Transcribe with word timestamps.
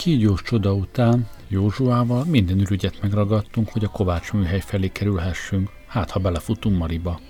kígyós 0.00 0.42
csoda 0.42 0.74
után 0.74 1.28
Józsuával 1.48 2.24
minden 2.24 2.60
ürügyet 2.60 3.00
megragadtunk, 3.02 3.68
hogy 3.68 3.84
a 3.84 3.88
Kovács 3.88 4.32
műhely 4.32 4.60
felé 4.60 4.88
kerülhessünk, 4.88 5.70
hát 5.86 6.10
ha 6.10 6.20
belefutunk 6.20 6.78
Mariba. 6.78 7.20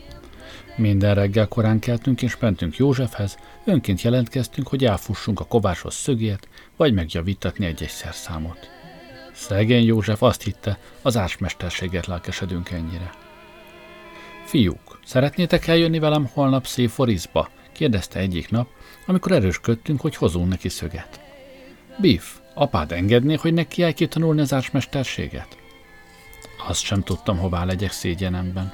Minden 0.77 1.15
reggel 1.15 1.48
korán 1.48 1.79
keltünk 1.79 2.23
és 2.23 2.37
mentünk 2.39 2.77
Józsefhez, 2.77 3.39
önként 3.65 4.03
jelentkeztünk, 4.03 4.69
hogy 4.69 4.85
elfussunk 4.85 5.41
a 5.41 5.45
Kovácshoz 5.45 5.95
szögért, 5.95 6.48
vagy 6.77 6.95
megjavítatni 6.95 7.67
egy-egy 7.67 7.89
szerszámot. 7.89 8.69
Szegény 9.33 9.85
József 9.85 10.23
azt 10.23 10.43
hitte, 10.43 10.79
az 11.03 11.17
ársmesterséget 11.17 12.07
lelkesedünk 12.07 12.71
ennyire. 12.71 13.11
Fiúk, 14.45 14.98
szeretnétek 15.05 15.67
eljönni 15.67 15.98
velem 15.98 16.29
holnap 16.33 16.67
Széforizba? 16.67 17.51
kérdezte 17.73 18.19
egyik 18.19 18.51
nap, 18.51 18.69
amikor 19.07 19.33
erősködtünk, 19.33 20.01
hogy 20.01 20.17
hozunk 20.17 20.48
neki 20.48 20.69
szöget. 20.69 21.21
Biff, 22.01 22.39
apád 22.55 22.93
engedné, 22.93 23.34
hogy 23.34 23.55
neki 23.55 23.83
el 23.83 23.93
tanulni 23.93 24.41
az 24.41 24.53
ársmesterséget? 24.53 25.59
Azt 26.69 26.83
sem 26.83 27.03
tudtam, 27.03 27.39
hová 27.39 27.65
legyek 27.65 27.92
szégyenemben. 27.92 28.73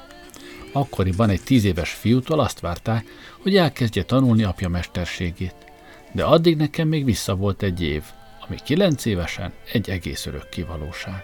Akkoriban 0.71 1.29
egy 1.29 1.43
tíz 1.43 1.63
éves 1.63 1.91
fiútól 1.91 2.39
azt 2.39 2.59
várták, 2.59 3.05
hogy 3.41 3.55
elkezdje 3.55 4.03
tanulni 4.03 4.43
apja 4.43 4.69
mesterségét. 4.69 5.55
De 6.11 6.23
addig 6.23 6.57
nekem 6.57 6.87
még 6.87 7.05
vissza 7.05 7.35
volt 7.35 7.63
egy 7.63 7.81
év, 7.81 8.03
ami 8.47 8.57
kilenc 8.63 9.05
évesen 9.05 9.53
egy 9.71 9.89
egész 9.89 10.25
örök 10.25 10.49
kivalóság. 10.49 11.23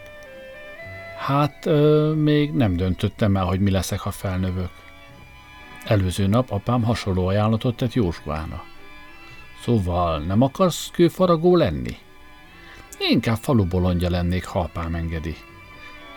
Hát, 1.17 1.66
ö, 1.66 2.14
még 2.14 2.52
nem 2.52 2.76
döntöttem 2.76 3.38
el, 3.38 3.45
hogy 3.45 3.60
mi 3.60 3.72
leszek, 3.72 4.00
ha 4.00 4.12
felnövök. 4.12 4.72
Előző 5.86 6.28
nap 6.28 6.52
apám 6.52 6.84
hasonló 6.84 7.28
ajánlatot 7.28 7.76
tett 7.76 7.94
Józsuának. 7.94 8.64
Szóval 9.62 10.20
nem 10.20 10.42
akarsz 10.42 10.90
kőfaragó 10.92 11.56
lenni? 11.56 11.98
Inkább 12.99 13.38
falubolondja 13.38 14.09
lennék, 14.09 14.45
ha 14.45 14.59
apám 14.59 14.95
engedi. 14.95 15.36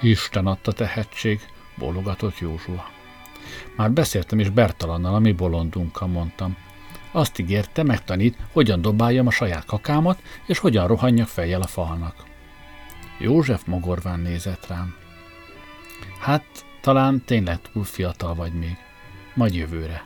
Isten 0.00 0.46
adta 0.46 0.72
tehetség, 0.72 1.40
bólogatott 1.78 2.38
Józsua. 2.38 2.90
Már 3.76 3.92
beszéltem 3.92 4.38
is 4.38 4.48
Bertalannal, 4.48 5.14
a 5.14 5.18
mi 5.18 5.32
bolondunkkal, 5.32 6.08
mondtam. 6.08 6.56
Azt 7.12 7.38
ígérte, 7.38 7.82
megtanít, 7.82 8.36
hogyan 8.52 8.80
dobáljam 8.80 9.26
a 9.26 9.30
saját 9.30 9.64
kakámat, 9.64 10.22
és 10.46 10.58
hogyan 10.58 10.86
rohanjak 10.86 11.28
fejjel 11.28 11.62
a 11.62 11.66
falnak. 11.66 12.24
József 13.18 13.64
mogorván 13.64 14.20
nézett 14.20 14.66
rám. 14.66 14.94
Hát, 16.20 16.44
talán 16.80 17.22
tényleg 17.24 17.58
túl 17.72 17.84
fiatal 17.84 18.34
vagy 18.34 18.52
még. 18.52 18.76
Majd 19.34 19.54
jövőre. 19.54 20.04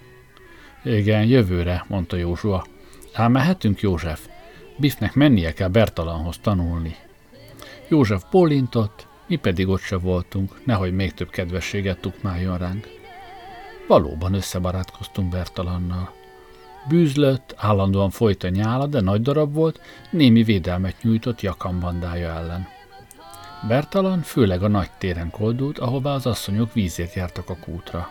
Igen, 0.84 1.25
jövőre, 1.25 1.84
mondta 1.88 2.16
Józsua. 2.16 2.66
Elmehetünk, 3.12 3.80
József? 3.80 4.28
Biffnek 4.80 5.14
mennie 5.14 5.52
kell 5.52 5.68
Bertalanhoz 5.68 6.38
tanulni. 6.38 6.96
József 7.88 8.24
bólintott, 8.30 9.06
mi 9.26 9.36
pedig 9.36 9.68
ott 9.68 9.80
se 9.80 9.96
voltunk, 9.96 10.60
nehogy 10.64 10.94
még 10.94 11.14
több 11.14 11.30
kedvességet 11.30 12.00
tukmáljon 12.00 12.58
ránk. 12.58 12.88
Valóban 13.88 14.34
összebarátkoztunk 14.34 15.30
Bertalannal. 15.30 16.12
Bűzlött, 16.88 17.54
állandóan 17.56 18.10
folyt 18.10 18.42
a 18.42 18.48
nyála, 18.48 18.86
de 18.86 19.00
nagy 19.00 19.22
darab 19.22 19.52
volt, 19.52 19.80
némi 20.10 20.42
védelmet 20.42 21.02
nyújtott 21.02 21.41
Jakan 21.41 21.80
bandája 21.80 22.28
ellen. 22.28 22.68
Bertalan 23.68 24.22
főleg 24.22 24.62
a 24.62 24.68
nagy 24.68 24.91
téren 24.98 25.30
koldult, 25.30 25.78
ahová 25.78 26.14
az 26.14 26.26
asszonyok 26.26 26.72
vízért 26.72 27.14
jártak 27.14 27.50
a 27.50 27.56
kútra. 27.56 28.10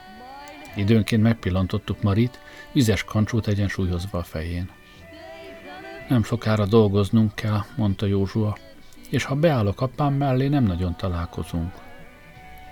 Időnként 0.75 1.21
megpillantottuk 1.21 2.01
Marit, 2.01 2.39
vizes 2.71 3.03
kancsót 3.03 3.47
egyensúlyozva 3.47 4.17
a 4.17 4.23
fején. 4.23 4.69
Nem 6.09 6.23
sokára 6.23 6.65
dolgoznunk 6.65 7.35
kell, 7.35 7.61
mondta 7.75 8.05
Józsua, 8.05 8.57
és 9.09 9.23
ha 9.23 9.35
beállok 9.35 9.81
apám 9.81 10.13
mellé, 10.13 10.47
nem 10.47 10.63
nagyon 10.63 10.95
találkozunk. 10.95 11.73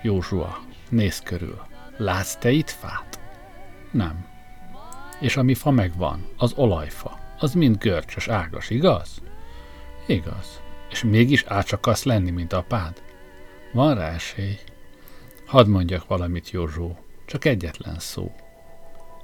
Józsua, 0.02 0.58
nézz 0.88 1.18
körül. 1.18 1.60
Látsz 1.96 2.36
te 2.36 2.50
itt 2.50 2.70
fát? 2.70 3.20
Nem. 3.90 4.26
És 5.20 5.36
ami 5.36 5.54
fa 5.54 5.70
megvan, 5.70 6.26
az 6.36 6.52
olajfa, 6.56 7.18
az 7.38 7.54
mind 7.54 7.76
görcsös, 7.78 8.28
ágas, 8.28 8.70
igaz? 8.70 9.22
Igaz. 10.06 10.60
És 10.90 11.04
mégis 11.04 11.44
át 11.44 11.72
akarsz 11.72 12.02
lenni, 12.04 12.30
mint 12.30 12.52
apád? 12.52 13.02
Van 13.72 13.94
rá 13.94 14.08
esély. 14.08 14.58
Hadd 15.46 15.66
mondjak 15.66 16.06
valamit, 16.06 16.50
Józsó, 16.50 16.98
csak 17.26 17.44
egyetlen 17.44 17.98
szó. 17.98 18.34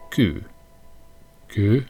Kő. 0.09 0.47
Kő? 1.47 1.87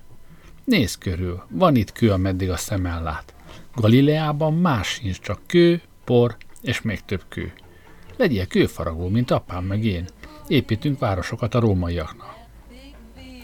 Nézz 0.64 0.94
körül, 0.94 1.42
van 1.48 1.76
itt 1.76 1.92
kő, 1.92 2.10
ameddig 2.10 2.50
a 2.50 2.56
szemel 2.56 3.02
lát. 3.02 3.34
Galileában 3.74 4.54
más 4.54 4.88
sincs, 4.88 5.20
csak 5.20 5.40
kő, 5.46 5.82
por 6.04 6.36
és 6.62 6.82
még 6.82 7.00
több 7.00 7.22
kő. 7.28 7.52
Legyél 8.16 8.46
kőfaragó, 8.46 9.08
mint 9.08 9.30
apám 9.30 9.64
meg 9.64 9.84
én. 9.84 10.04
Építünk 10.46 10.98
városokat 10.98 11.54
a 11.54 11.60
rómaiaknak. 11.60 12.34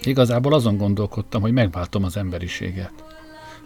Igazából 0.02 0.54
azon 0.54 0.76
gondolkodtam, 0.76 1.40
hogy 1.40 1.52
megváltom 1.52 2.04
az 2.04 2.16
emberiséget. 2.16 2.92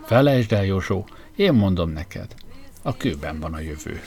Felejtsd 0.05 0.53
el, 0.53 0.65
Józsó, 0.65 1.07
én 1.37 1.53
mondom 1.53 1.91
neked. 1.91 2.35
A 2.83 2.97
kőben 2.97 3.41
van 3.41 3.55
a 3.55 3.61
jövő. 3.61 4.01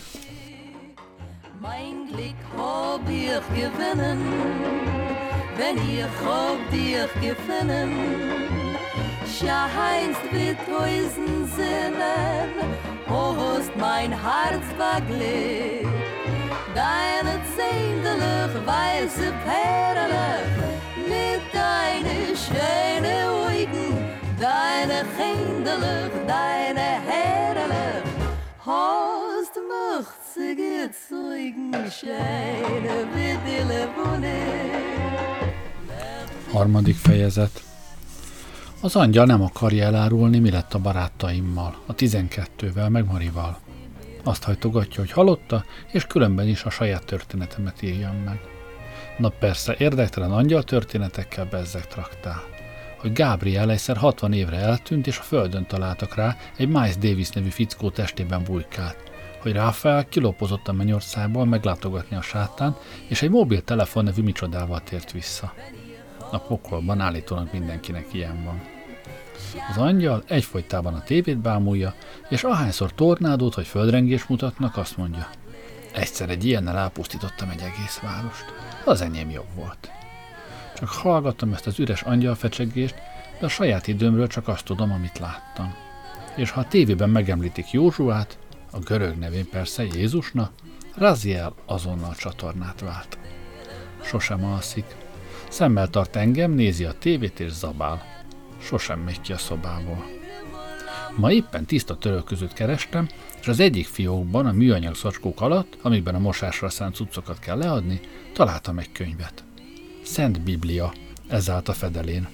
Mein 1.61 2.05
Glück 2.11 2.35
hab 2.55 3.09
ich 3.09 3.41
gewinnen, 3.53 4.17
wenn 5.57 5.77
ich 5.77 6.05
hab 6.23 6.69
dich 6.71 7.19
gefunden. 7.21 8.56
Scheinst 9.39 10.31
mit 10.31 10.57
tausend 10.65 11.47
Sinnen, 11.55 12.49
hast 13.07 13.75
mein 13.77 14.11
Herz 14.11 14.65
beglückt. 14.81 15.85
Deine 16.73 17.39
zähnlich 17.55 18.53
weiße 18.65 19.31
Perle, 19.45 20.39
mit 21.07 21.43
deine 21.53 22.35
schöne 22.35 23.29
Augen, 23.29 23.93
deine 24.39 25.05
Händelig, 25.19 26.11
deine 26.25 26.87
Herrlich, 27.07 28.09
hast 28.65 29.55
mich 29.71 30.07
zu 30.33 30.55
gezeugen, 30.55 31.73
scheine 31.91 33.05
mit 33.13 33.37
Harmadik 36.53 36.95
fejezet. 36.95 37.66
Az 38.81 38.95
angyal 38.95 39.25
nem 39.25 39.41
akarja 39.41 39.83
elárulni, 39.83 40.39
mi 40.39 40.51
lett 40.51 40.73
a 40.73 40.79
barátaimmal, 40.79 41.77
a 41.85 41.93
tizenkettővel, 41.93 42.89
meg 42.89 43.05
Marival. 43.05 43.57
Azt 44.23 44.43
hajtogatja, 44.43 44.99
hogy 44.99 45.11
halotta, 45.11 45.65
és 45.91 46.05
különben 46.05 46.47
is 46.47 46.63
a 46.63 46.69
saját 46.69 47.05
történetemet 47.05 47.81
írjam 47.81 48.15
meg. 48.15 48.39
Na 49.17 49.29
persze, 49.29 49.75
érdektelen 49.77 50.31
angyal 50.31 50.63
történetekkel 50.63 51.45
bezzeg 51.45 51.87
traktál. 51.87 52.43
Hogy 52.97 53.13
Gabriel 53.13 53.71
egyszer 53.71 53.97
60 53.97 54.33
évre 54.33 54.57
eltűnt, 54.57 55.07
és 55.07 55.17
a 55.17 55.21
földön 55.21 55.65
találtak 55.65 56.15
rá, 56.15 56.35
egy 56.57 56.67
Miles 56.67 56.97
Davis 56.97 57.29
nevű 57.29 57.49
fickó 57.49 57.89
testében 57.89 58.43
bujkált. 58.43 58.97
Hogy 59.41 59.53
Rafael 59.53 60.05
kilopozott 60.05 60.67
a 60.67 60.73
mennyországból 60.73 61.45
meglátogatni 61.45 62.15
a 62.15 62.21
sátán, 62.21 62.75
és 63.07 63.21
egy 63.21 63.29
mobiltelefon 63.29 64.03
nevű 64.03 64.21
micsodával 64.21 64.81
tért 64.81 65.11
vissza. 65.11 65.53
A 66.31 66.37
pokolban 66.39 66.99
állítólag 66.99 67.49
mindenkinek 67.51 68.13
ilyen 68.13 68.43
van. 68.43 68.61
Az 69.69 69.77
angyal 69.77 70.23
egyfolytában 70.27 70.93
a 70.93 71.03
tévét 71.03 71.37
bámulja, 71.37 71.93
és 72.29 72.43
ahányszor 72.43 72.93
tornádót 72.93 73.55
vagy 73.55 73.67
földrengés 73.67 74.25
mutatnak, 74.25 74.77
azt 74.77 74.97
mondja. 74.97 75.29
Egyszer 75.93 76.29
egy 76.29 76.45
ilyennel 76.45 76.77
elpusztítottam 76.77 77.49
egy 77.49 77.61
egész 77.61 77.99
várost. 78.01 78.45
Az 78.85 79.01
enyém 79.01 79.29
jobb 79.29 79.53
volt. 79.55 79.91
Csak 80.75 80.89
hallgattam 80.89 81.53
ezt 81.53 81.67
az 81.67 81.79
üres 81.79 82.01
angyalfecsegést, 82.01 82.95
de 83.39 83.45
a 83.45 83.49
saját 83.49 83.87
időmről 83.87 84.27
csak 84.27 84.47
azt 84.47 84.65
tudom, 84.65 84.91
amit 84.91 85.19
láttam. 85.19 85.73
És 86.35 86.51
ha 86.51 86.59
a 86.59 86.67
tévében 86.67 87.09
megemlítik 87.09 87.71
Józsuát, 87.71 88.37
a 88.71 88.79
görög 88.79 89.17
nevén 89.17 89.49
persze 89.49 89.83
Jézusna, 89.83 90.51
Raziel 90.95 91.53
azonnal 91.65 92.15
csatornát 92.15 92.79
vált. 92.79 93.17
Sosem 94.01 94.45
alszik. 94.45 94.95
Szemmel 95.49 95.87
tart 95.87 96.15
engem, 96.15 96.51
nézi 96.51 96.83
a 96.83 96.93
tévét 96.93 97.39
és 97.39 97.51
zabál. 97.51 98.03
Sosem 98.61 98.99
megy 98.99 99.21
ki 99.21 99.33
a 99.33 99.37
szobából. 99.37 100.05
Ma 101.15 101.31
éppen 101.31 101.65
tiszta 101.65 101.97
törölközőt 101.97 102.53
kerestem, 102.53 103.07
és 103.41 103.47
az 103.47 103.59
egyik 103.59 103.85
fiókban, 103.85 104.45
a 104.45 104.51
műanyag 104.51 104.95
szacskók 104.95 105.41
alatt, 105.41 105.77
amikben 105.81 106.15
a 106.15 106.19
mosásra 106.19 106.69
szánt 106.69 106.95
cuccokat 106.95 107.39
kell 107.39 107.57
leadni, 107.57 107.99
találtam 108.33 108.79
egy 108.79 108.91
könyvet. 108.91 109.43
Szent 110.03 110.41
Biblia, 110.41 110.93
ez 111.27 111.49
állt 111.49 111.67
a 111.67 111.73
fedelén. 111.73 112.27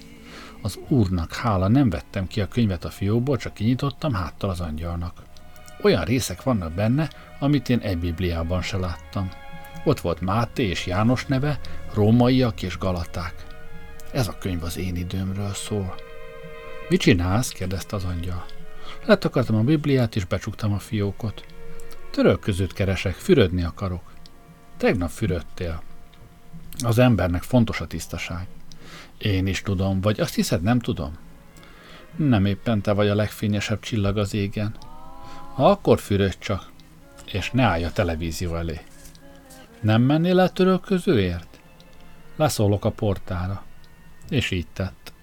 Az 0.62 0.80
úrnak 0.88 1.34
hála 1.34 1.68
nem 1.68 1.90
vettem 1.90 2.28
ki 2.28 2.42
a 2.42 2.48
könyvet 2.48 2.86
a 2.86 2.90
fiókból, 2.90 3.38
csak 3.38 3.54
kinyitottam 3.54 4.14
háttal 4.14 4.50
az 4.50 4.60
angyalnak. 4.60 5.14
Olyan 5.82 6.04
részek 6.04 6.44
vannak 6.44 6.72
benne, 6.72 7.10
amit 7.40 7.70
én 7.70 7.80
egy 7.80 7.98
Bibliában 7.98 8.62
se 8.62 8.78
láttam. 8.78 9.30
Ott 9.84 10.00
volt 10.00 10.22
Máté 10.22 10.64
és 10.64 10.86
János 10.86 11.26
neve, 11.26 11.60
rómaiak 11.94 12.62
és 12.62 12.78
galaták. 12.78 13.46
Ez 14.12 14.28
a 14.28 14.38
könyv 14.40 14.64
az 14.64 14.78
én 14.78 14.96
időmről 14.96 15.54
szól. 15.54 15.96
Mit 16.90 17.00
csinálsz? 17.00 17.50
kérdezte 17.50 17.96
az 17.96 18.04
angyal. 18.04 18.46
Letakartam 19.06 19.56
a 19.56 19.62
Bibliát, 19.62 20.16
és 20.16 20.26
becsuktam 20.26 20.74
a 20.74 20.80
fiókot. 20.80 21.46
Török 22.12 22.46
keresek, 22.74 23.14
fürödni 23.14 23.64
akarok. 23.64 24.14
Tegnap 24.78 25.10
fürödtél. 25.10 25.84
Az 26.84 26.98
embernek 26.98 27.44
fontos 27.44 27.82
a 27.82 27.88
tisztaság. 27.88 28.48
Én 29.18 29.48
is 29.48 29.62
tudom, 29.62 30.02
vagy 30.02 30.20
azt 30.20 30.36
hiszed, 30.36 30.62
nem 30.62 30.80
tudom? 30.80 31.18
Nem 32.16 32.46
éppen 32.46 32.82
te 32.82 32.92
vagy 32.92 33.08
a 33.08 33.16
legfényesebb 33.16 33.80
csillag 33.80 34.18
az 34.18 34.34
égen. 34.34 34.76
Ha 35.54 35.70
akkor 35.70 36.00
fürödj 36.00 36.36
csak, 36.40 36.72
és 37.32 37.52
ne 37.52 37.64
állj 37.64 37.84
a 37.84 37.92
televízió 37.92 38.56
elé. 38.56 38.82
Nem 39.82 40.02
mennél 40.02 40.40
el 40.40 40.54
törölközőért? 40.54 41.53
Leszólok 42.36 42.86
a 42.86 42.90
portára. 42.90 43.64
És 44.30 44.52
így 44.52 44.68
tett. 44.74 45.14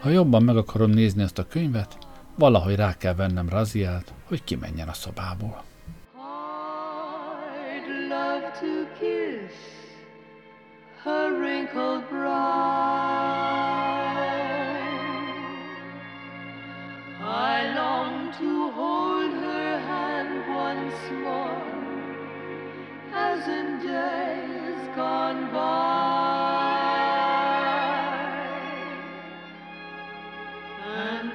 Ha 0.00 0.08
jobban 0.08 0.42
meg 0.42 0.56
akarom 0.56 0.90
nézni 0.90 1.22
ezt 1.22 1.38
a 1.38 1.46
könyvet, 1.46 1.98
valahogy 2.34 2.74
rá 2.74 2.96
kell 2.96 3.14
vennem 3.14 3.48
Raziát, 3.48 4.12
hogy 4.24 4.44
kimenjen 4.44 4.88
a 4.88 4.92
szobából. 4.92 5.64
I'd 7.66 7.88
love 8.08 8.50
to 8.60 8.86
kiss 8.98 9.54
her 11.04 11.30
wrinkled 11.32 12.08
brow. 12.08 13.38
I 17.20 17.72
long 17.74 18.32
to 18.32 18.70
hold 18.70 19.32
her 19.32 19.78
hand 19.90 20.34
once 20.48 21.10
more, 21.24 21.62
as 23.12 23.46
in 23.48 23.78
days 23.86 24.96
gone 24.96 25.52
by. 25.52 25.97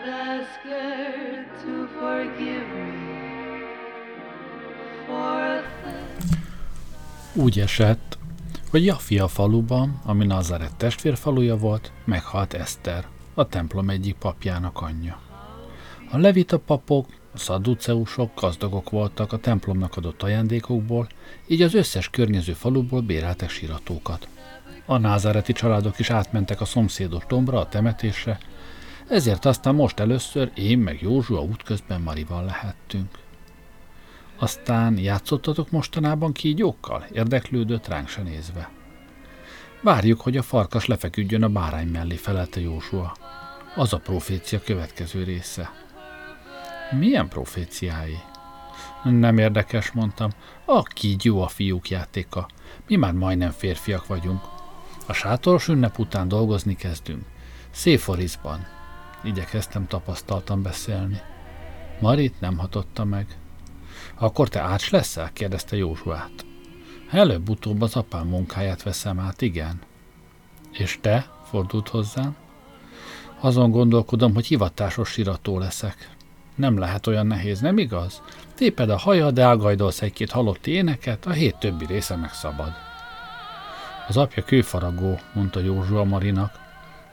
Ask 0.03 0.59
her 0.63 1.45
to 1.61 1.87
forgive 1.99 3.01
Úgy 7.33 7.59
esett, 7.59 8.17
hogy 8.69 8.85
Jafia 8.85 9.27
faluban, 9.27 10.01
ami 10.05 10.25
Nazaret 10.25 10.75
testvérfaluja 10.75 11.57
volt, 11.57 11.91
meghalt 12.05 12.53
Eszter, 12.53 13.07
a 13.33 13.47
templom 13.47 13.89
egyik 13.89 14.15
papjának 14.15 14.81
anyja. 14.81 15.19
A 16.11 16.17
levita 16.17 16.59
papok, 16.59 17.07
a 17.33 17.37
szadduceusok 17.37 18.41
gazdagok 18.41 18.89
voltak 18.89 19.33
a 19.33 19.37
templomnak 19.37 19.97
adott 19.97 20.23
ajándékokból, 20.23 21.07
így 21.47 21.61
az 21.61 21.73
összes 21.73 22.09
környező 22.09 22.53
faluból 22.53 23.01
béreltek 23.01 23.49
síratókat. 23.49 24.27
A 24.85 24.97
názáreti 24.97 25.53
családok 25.53 25.99
is 25.99 26.09
átmentek 26.09 26.61
a 26.61 26.65
szomszédos 26.65 27.25
dombra 27.27 27.59
a 27.59 27.69
temetésre, 27.69 28.39
ezért 29.07 29.45
aztán 29.45 29.75
most 29.75 29.99
először 29.99 30.51
én 30.55 30.77
meg 30.77 31.01
Józsua 31.01 31.41
útközben 31.41 32.01
Marival 32.01 32.45
lehettünk. 32.45 33.09
Aztán 34.37 34.97
játszottatok 34.97 35.71
mostanában 35.71 36.31
kígyókkal? 36.31 37.05
Érdeklődött 37.11 37.87
ránk 37.87 38.07
se 38.07 38.21
nézve. 38.21 38.69
Várjuk, 39.81 40.21
hogy 40.21 40.37
a 40.37 40.41
farkas 40.41 40.85
lefeküdjön 40.85 41.43
a 41.43 41.49
bárány 41.49 41.87
mellé, 41.87 42.15
felelte 42.15 42.59
Józsua. 42.59 43.15
Az 43.75 43.93
a 43.93 43.97
profécia 43.97 44.59
következő 44.59 45.23
része. 45.23 45.71
Milyen 46.91 47.27
proféciái? 47.27 48.17
Nem 49.03 49.37
érdekes, 49.37 49.91
mondtam. 49.91 50.29
A 50.65 50.83
kígyó 50.83 51.41
a 51.41 51.47
fiúk 51.47 51.89
játéka. 51.89 52.47
Mi 52.87 52.95
már 52.95 53.13
majdnem 53.13 53.51
férfiak 53.51 54.07
vagyunk. 54.07 54.41
A 55.07 55.13
sátoros 55.13 55.67
ünnep 55.67 55.99
után 55.99 56.27
dolgozni 56.27 56.75
kezdünk. 56.75 57.25
Széforizban. 57.71 58.72
Igyekeztem 59.23 59.87
tapasztaltam 59.87 60.61
beszélni. 60.61 61.21
Marit 61.99 62.39
nem 62.39 62.57
hatotta 62.57 63.03
meg. 63.03 63.37
Akkor 64.15 64.49
te 64.49 64.59
ács 64.59 64.91
leszel? 64.91 65.29
kérdezte 65.33 65.75
Józsuát. 65.75 66.45
Előbb-utóbb 67.11 67.81
az 67.81 67.95
apám 67.95 68.27
munkáját 68.27 68.83
veszem 68.83 69.19
át, 69.19 69.41
igen. 69.41 69.81
És 70.71 70.97
te? 71.01 71.29
fordult 71.43 71.87
hozzám. 71.87 72.35
Azon 73.39 73.71
gondolkodom, 73.71 74.33
hogy 74.33 74.45
hivatásos 74.45 75.09
sirató 75.09 75.59
leszek. 75.59 76.09
Nem 76.55 76.77
lehet 76.77 77.07
olyan 77.07 77.27
nehéz, 77.27 77.59
nem 77.59 77.77
igaz? 77.77 78.21
Téped 78.55 78.89
a 78.89 78.97
hajad, 78.97 79.39
elgajdolsz 79.39 80.01
egy-két 80.01 80.31
halott 80.31 80.67
éneket, 80.67 81.25
a 81.25 81.31
hét 81.31 81.55
többi 81.59 81.85
része 81.85 82.15
meg 82.15 82.33
szabad. 82.33 82.71
Az 84.07 84.17
apja 84.17 84.43
kőfaragó, 84.43 85.19
mondta 85.33 85.59
Józsua 85.59 86.03
Marinak. 86.03 86.62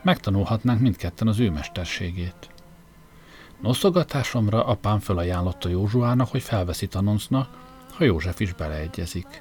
Megtanulhatnánk 0.02 0.80
mindketten 0.80 1.28
az 1.28 1.38
ő 1.38 1.50
mesterségét. 1.50 2.50
Noszogatásomra 3.62 4.64
apám 4.64 4.98
felajánlotta 4.98 5.68
Józsuának, 5.68 6.28
hogy 6.28 6.42
felveszi 6.42 6.86
tanoncnak, 6.86 7.48
ha 7.92 8.04
József 8.04 8.40
is 8.40 8.52
beleegyezik. 8.52 9.40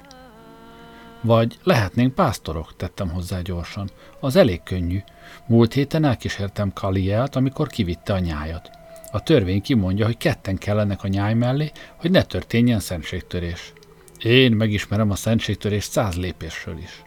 Vagy 1.20 1.58
lehetnénk 1.62 2.14
pásztorok, 2.14 2.76
tettem 2.76 3.10
hozzá 3.10 3.40
gyorsan. 3.40 3.90
Az 4.20 4.36
elég 4.36 4.62
könnyű. 4.62 4.98
Múlt 5.46 5.72
héten 5.72 6.04
elkísértem 6.04 6.72
Kalielt, 6.72 7.36
amikor 7.36 7.68
kivitte 7.68 8.12
a 8.12 8.18
nyájat. 8.18 8.70
A 9.12 9.22
törvény 9.22 9.62
kimondja, 9.62 10.06
hogy 10.06 10.16
ketten 10.16 10.56
kellenek 10.56 11.02
a 11.02 11.08
nyáj 11.08 11.34
mellé, 11.34 11.70
hogy 11.96 12.10
ne 12.10 12.22
történjen 12.22 12.80
szentségtörés. 12.80 13.72
Én 14.18 14.52
megismerem 14.52 15.10
a 15.10 15.14
szentségtörés 15.14 15.84
száz 15.84 16.16
lépésről 16.16 16.78
is. 16.78 17.02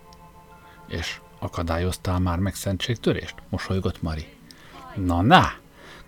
És 0.87 1.21
akadályoztál 1.43 2.19
már 2.19 2.39
meg 2.39 2.55
szentségtörést? 2.55 3.35
mosolygott 3.49 4.01
Mari. 4.01 4.27
Na, 4.95 5.21
na! 5.21 5.51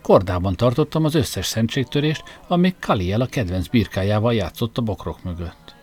Kordában 0.01 0.55
tartottam 0.55 1.05
az 1.05 1.15
összes 1.15 1.45
szentségtörést, 1.45 2.23
amíg 2.47 2.75
Kaliel 2.79 3.21
a 3.21 3.25
kedvenc 3.25 3.67
birkájával 3.67 4.33
játszott 4.33 4.77
a 4.77 4.81
bokrok 4.81 5.23
mögött. 5.23 5.75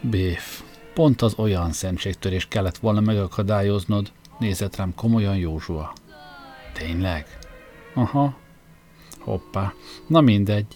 Béf, 0.00 0.62
pont 0.94 1.22
az 1.22 1.34
olyan 1.36 1.72
szentségtörést 1.72 2.48
kellett 2.48 2.76
volna 2.76 3.00
megakadályoznod, 3.00 4.12
nézett 4.38 4.76
rám 4.76 4.94
komolyan 4.94 5.36
Józsua. 5.36 5.92
Tényleg? 6.72 7.38
Aha, 7.94 8.36
Hoppá, 9.24 9.72
na 10.06 10.20
mindegy. 10.20 10.66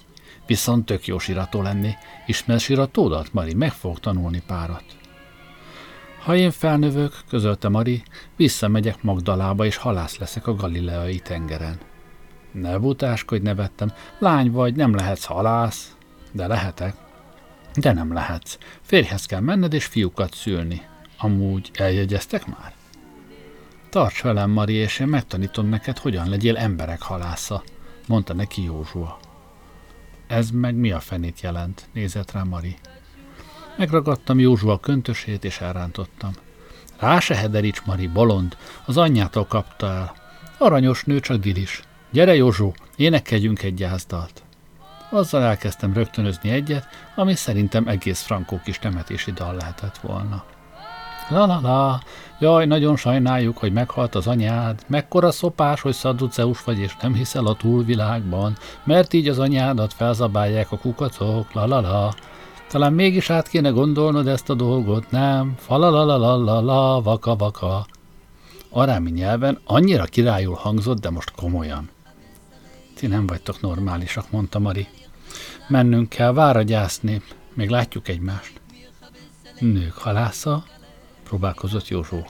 Viszont 0.46 0.86
tök 0.86 1.06
jó 1.06 1.18
sirató 1.18 1.62
lenni. 1.62 1.94
Ismersz 2.26 2.62
siratódat, 2.62 3.32
Mari? 3.32 3.54
Meg 3.54 3.72
fog 3.72 3.98
tanulni 3.98 4.42
párat. 4.46 4.97
Ha 6.28 6.36
én 6.36 6.50
felnövök, 6.50 7.14
közölte 7.28 7.68
Mari, 7.68 8.02
visszamegyek 8.36 9.02
Magdalába, 9.02 9.64
és 9.64 9.76
halász 9.76 10.18
leszek 10.18 10.46
a 10.46 10.54
galileai 10.54 11.18
tengeren. 11.18 11.78
Ne 12.52 12.78
butáskodj, 12.78 13.42
nevettem. 13.42 13.92
Lány 14.18 14.50
vagy, 14.50 14.76
nem 14.76 14.94
lehetsz 14.94 15.24
halász. 15.24 15.96
De 16.32 16.46
lehetek. 16.46 16.94
De 17.74 17.92
nem 17.92 18.12
lehetsz. 18.12 18.58
Férjhez 18.80 19.26
kell 19.26 19.40
menned, 19.40 19.72
és 19.72 19.84
fiúkat 19.84 20.34
szülni. 20.34 20.82
Amúgy 21.18 21.70
eljegyeztek 21.74 22.46
már? 22.46 22.72
Tarts 23.90 24.22
velem, 24.22 24.50
Mari, 24.50 24.74
és 24.74 24.98
én 24.98 25.06
megtanítom 25.06 25.68
neked, 25.68 25.98
hogyan 25.98 26.28
legyél 26.28 26.56
emberek 26.56 27.02
halásza 27.02 27.62
mondta 28.06 28.34
neki 28.34 28.62
Józsua. 28.62 29.18
Ez 30.26 30.50
meg 30.50 30.74
mi 30.74 30.90
a 30.90 31.00
fenét 31.00 31.40
jelent? 31.40 31.88
nézett 31.92 32.32
rá 32.32 32.42
Mari. 32.42 32.76
Megragadtam 33.78 34.38
Józsua 34.38 34.78
köntösét, 34.80 35.44
és 35.44 35.60
elrántottam. 35.60 36.30
Rá 36.98 37.18
se 37.18 37.34
hederíts, 37.36 37.82
Mari, 37.84 38.06
bolond, 38.06 38.56
az 38.84 38.96
anyjától 38.96 39.46
kapta 39.46 39.86
el. 39.86 40.14
Aranyos 40.58 41.04
nő, 41.04 41.20
csak 41.20 41.36
dilis. 41.36 41.82
Gyere, 42.10 42.34
Józsó, 42.34 42.74
énekeljünk 42.96 43.62
egy 43.62 43.74
gyászdalt. 43.74 44.42
Azzal 45.10 45.42
elkezdtem 45.42 45.92
rögtönözni 45.92 46.50
egyet, 46.50 46.86
ami 47.16 47.34
szerintem 47.34 47.88
egész 47.88 48.22
frankó 48.22 48.60
kis 48.64 48.78
temetési 48.78 49.32
dal 49.32 49.54
lehetett 49.54 49.98
volna. 49.98 50.44
La 51.28 51.46
la 51.46 51.60
la, 51.60 52.00
jaj, 52.38 52.66
nagyon 52.66 52.96
sajnáljuk, 52.96 53.58
hogy 53.58 53.72
meghalt 53.72 54.14
az 54.14 54.26
anyád. 54.26 54.82
Mekkora 54.86 55.30
szopás, 55.30 55.80
hogy 55.80 55.94
szadduceus 55.94 56.64
vagy, 56.64 56.78
és 56.78 56.96
nem 57.00 57.14
hiszel 57.14 57.46
a 57.46 57.54
túlvilágban, 57.54 58.56
mert 58.84 59.12
így 59.12 59.28
az 59.28 59.38
anyádat 59.38 59.92
felzabálják 59.92 60.72
a 60.72 60.78
kukacok, 60.78 61.52
la 61.52 61.66
la 61.66 61.80
la. 61.80 62.14
Talán 62.68 62.92
mégis 62.92 63.30
át 63.30 63.48
kéne 63.48 63.68
gondolnod 63.68 64.26
ezt 64.26 64.50
a 64.50 64.54
dolgot, 64.54 65.10
nem? 65.10 65.54
Falalalalala, 65.58 67.00
vaka 67.02 67.36
vaka. 67.36 67.86
Arámi 68.70 69.10
nyelven 69.10 69.58
annyira 69.64 70.04
királyul 70.04 70.54
hangzott, 70.54 71.00
de 71.00 71.10
most 71.10 71.30
komolyan. 71.30 71.90
Ti 72.94 73.06
nem 73.06 73.26
vagytok 73.26 73.60
normálisak, 73.60 74.30
mondta 74.30 74.58
Mari. 74.58 74.86
Mennünk 75.68 76.08
kell, 76.08 76.32
vár 76.32 76.56
a 76.56 76.62
gyásznép, 76.62 77.22
még 77.54 77.68
látjuk 77.68 78.08
egymást. 78.08 78.60
Nők 79.58 79.94
halásza, 79.94 80.64
próbálkozott 81.24 81.88
Józsó. 81.88 82.26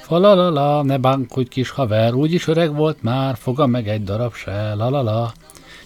Falalala, 0.00 0.82
ne 0.82 0.98
bánkodj 0.98 1.48
kis 1.48 1.70
haver, 1.70 2.14
úgyis 2.14 2.46
öreg 2.46 2.74
volt 2.74 3.02
már, 3.02 3.36
foga 3.36 3.66
meg 3.66 3.88
egy 3.88 4.04
darab 4.04 4.34
se, 4.34 4.74
lalala. 4.74 5.32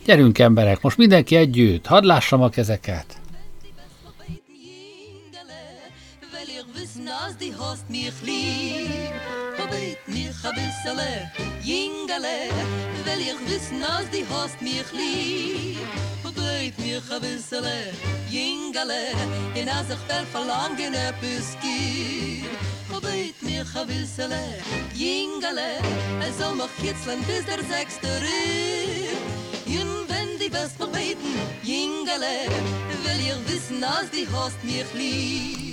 Gyerünk 0.04 0.38
emberek, 0.38 0.83
most 0.83 0.97
mindenki 0.97 1.37
együtt, 1.37 1.87
hadd 1.87 2.04
lássam 2.04 2.42
a 2.42 2.49
kezeket. 2.49 3.25
nas 7.07 7.37
di 7.37 7.51
host 7.51 7.89
mich 7.89 8.19
li 8.23 8.89
Probeit 9.57 10.01
mich 10.07 10.45
a 10.45 10.51
bissele, 10.57 11.31
jingele. 11.63 12.39
Will 13.05 13.21
ich 13.31 13.41
wissen, 13.49 13.79
nas 13.79 14.07
di 14.11 14.23
host 14.31 14.61
mich 14.61 14.91
li 14.93 15.79
Probeit 16.23 16.77
mich 16.79 17.11
a 17.17 17.19
bissele, 17.21 17.79
jingele. 18.29 19.03
In 19.55 19.69
as 19.69 19.89
ich 19.95 20.03
will 20.09 20.27
verlangen, 20.35 20.95
ob 21.09 21.23
es 21.23 21.49
Probeit 22.89 23.39
mich 23.43 23.75
a 23.81 23.85
bissele, 23.85 24.45
jingele. 24.95 25.71
Es 26.27 26.39
soll 26.39 26.55
mich 26.57 26.75
kitzeln 26.81 27.23
bis 27.29 27.45
der 27.47 27.63
sechste 27.73 28.11
Ritt 28.25 29.23
Jün, 29.67 29.91
wenn 30.09 30.39
die 30.41 30.51
best 30.51 30.79
noch 30.81 30.89
beten, 30.89 31.33
jingele. 31.63 32.35
Will 33.05 33.21
ich 33.31 33.41
wissen, 33.49 33.79
nas 33.81 34.11
di 34.11 34.27
host 34.33 34.61
mich 34.65 34.93
lieb. 34.95 35.65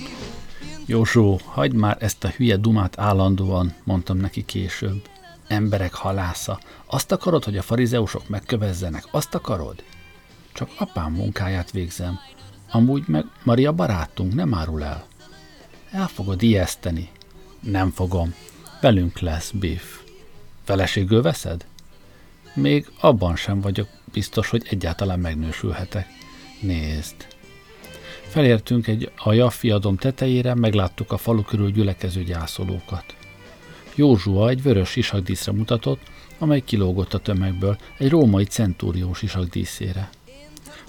Józsó, 0.86 1.40
hagyd 1.46 1.74
már 1.74 1.98
ezt 2.00 2.24
a 2.24 2.30
hülye 2.30 2.58
dumát 2.58 3.00
állandóan, 3.00 3.74
mondtam 3.84 4.18
neki 4.18 4.46
később 4.46 5.10
emberek 5.48 5.94
halásza. 5.94 6.60
Azt 6.86 7.12
akarod, 7.12 7.44
hogy 7.44 7.58
a 7.58 7.62
farizeusok 7.62 8.28
megkövezzenek? 8.28 9.08
Azt 9.12 9.36
akarod? 9.36 9.84
Csak 10.54 10.70
apám 10.78 11.14
munkáját 11.14 11.72
végzem. 11.72 12.20
Amúgy 12.72 13.04
meg 13.08 13.26
Maria 13.44 13.72
barátunk, 13.72 14.34
nem 14.34 14.54
árul 14.54 14.84
el. 14.84 15.06
El 15.92 16.08
fogod 16.08 16.42
ijeszteni. 16.42 17.10
Nem 17.60 17.92
fogom. 17.92 18.34
Velünk 18.82 19.20
lesz, 19.20 19.52
Biff. 19.52 19.84
Feleségül 20.64 21.22
veszed? 21.22 21.66
Még 22.54 22.92
abban 23.00 23.36
sem 23.36 23.62
vagyok 23.62 23.88
biztos, 24.12 24.50
hogy 24.50 24.66
egyáltalán 24.70 25.20
megnősülhetek. 25.20 26.08
Nézd. 26.62 27.28
Felértünk 28.34 28.88
egy 28.88 29.12
a 29.16 29.34
Jaffiadom 29.34 29.96
tetejére, 29.96 30.56
megláttuk 30.56 31.12
a 31.12 31.18
falu 31.18 31.44
körül 31.44 31.72
gyülekező 31.72 32.24
gyászolókat. 32.24 33.16
Józsua 33.96 34.50
egy 34.50 34.62
vörös 34.62 34.90
sisakdíszre 34.90 35.52
mutatott, 35.52 36.02
amely 36.38 36.62
kilógott 36.62 37.14
a 37.14 37.18
tömegből 37.18 37.78
egy 37.98 38.10
római 38.10 38.44
centúrió 38.44 39.14
sisakdíszére. 39.14 40.10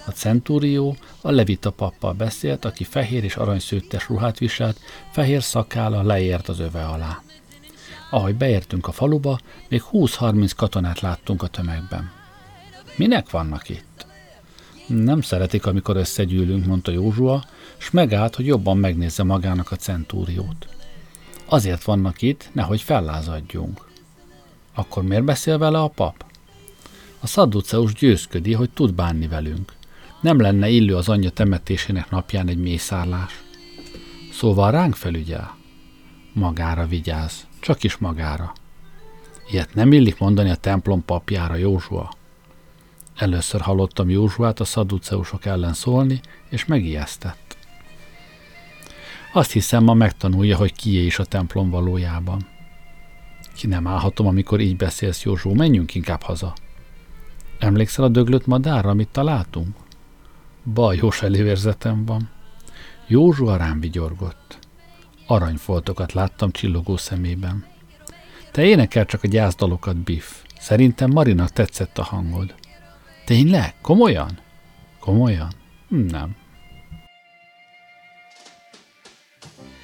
A 0.05 0.11
centúrió 0.11 0.95
a 1.21 1.31
levita 1.31 1.71
pappal 1.71 2.13
beszélt, 2.13 2.65
aki 2.65 2.83
fehér 2.83 3.23
és 3.23 3.35
aranyszőttes 3.35 4.09
ruhát 4.09 4.37
viselt, 4.37 4.79
fehér 5.11 5.43
szakála 5.43 6.01
leért 6.01 6.49
az 6.49 6.59
öve 6.59 6.85
alá. 6.85 7.21
Ahogy 8.09 8.35
beértünk 8.35 8.87
a 8.87 8.91
faluba, 8.91 9.39
még 9.69 9.83
20-30 9.91 10.51
katonát 10.55 10.99
láttunk 10.99 11.43
a 11.43 11.47
tömegben. 11.47 12.11
Minek 12.95 13.29
vannak 13.29 13.69
itt? 13.69 14.13
Nem 14.87 15.21
szeretik, 15.21 15.65
amikor 15.65 15.95
összegyűlünk, 15.95 16.65
mondta 16.65 16.91
Józsua, 16.91 17.43
s 17.77 17.91
megállt, 17.91 18.35
hogy 18.35 18.45
jobban 18.45 18.77
megnézze 18.77 19.23
magának 19.23 19.71
a 19.71 19.75
centúriót. 19.75 20.67
Azért 21.45 21.83
vannak 21.83 22.21
itt, 22.21 22.49
nehogy 22.51 22.81
fellázadjunk. 22.81 23.87
Akkor 24.73 25.03
miért 25.03 25.23
beszél 25.23 25.57
vele 25.57 25.79
a 25.81 25.87
pap? 25.87 26.25
A 27.19 27.27
szadduceus 27.27 27.93
győzködi, 27.93 28.53
hogy 28.53 28.69
tud 28.69 28.93
bánni 28.93 29.27
velünk. 29.27 29.73
Nem 30.21 30.39
lenne 30.39 30.69
illő 30.69 30.95
az 30.95 31.09
anyja 31.09 31.29
temetésének 31.29 32.09
napján 32.09 32.47
egy 32.47 32.57
mészárlás. 32.57 33.43
Szóval 34.31 34.71
ránk 34.71 34.95
felügyel. 34.95 35.57
Magára 36.33 36.87
vigyáz, 36.87 37.47
csak 37.59 37.83
is 37.83 37.97
magára. 37.97 38.53
Ilyet 39.51 39.73
nem 39.73 39.91
illik 39.91 40.19
mondani 40.19 40.49
a 40.49 40.55
templom 40.55 41.05
papjára, 41.05 41.55
Józsua. 41.55 42.11
Először 43.15 43.61
hallottam 43.61 44.09
Józsuát 44.09 44.59
a 44.59 44.65
szadduceusok 44.65 45.45
ellen 45.45 45.73
szólni, 45.73 46.21
és 46.49 46.65
megijesztett. 46.65 47.57
Azt 49.33 49.51
hiszem, 49.51 49.83
ma 49.83 49.93
megtanulja, 49.93 50.57
hogy 50.57 50.73
kié 50.73 51.05
is 51.05 51.19
a 51.19 51.25
templom 51.25 51.69
valójában. 51.69 52.47
Ki 53.55 53.67
nem 53.67 53.87
állhatom, 53.87 54.27
amikor 54.27 54.59
így 54.59 54.75
beszélsz, 54.75 55.23
Józsó, 55.23 55.53
menjünk 55.53 55.95
inkább 55.95 56.21
haza. 56.21 56.53
Emlékszel 57.59 58.03
a 58.03 58.09
döglött 58.09 58.45
madárra, 58.45 58.89
amit 58.89 59.09
találtunk? 59.09 59.75
Bajos 60.73 61.21
előérzetem 61.21 62.05
van. 62.05 62.29
Józsua 63.07 63.57
rám 63.57 63.79
vigyorgott. 63.79 64.59
Aranyfoltokat 65.27 66.13
láttam 66.13 66.51
csillogó 66.51 66.97
szemében. 66.97 67.65
Te 68.51 68.63
énekel 68.63 69.05
csak 69.05 69.23
a 69.23 69.27
gyászdalokat, 69.27 69.97
Biff. 69.97 70.25
Szerintem 70.59 71.11
Marinak 71.11 71.49
tetszett 71.49 71.97
a 71.97 72.03
hangod. 72.03 72.55
Tényleg? 73.25 73.73
Komolyan? 73.81 74.39
Komolyan? 74.99 75.51
Hm, 75.89 76.05
nem. 76.05 76.35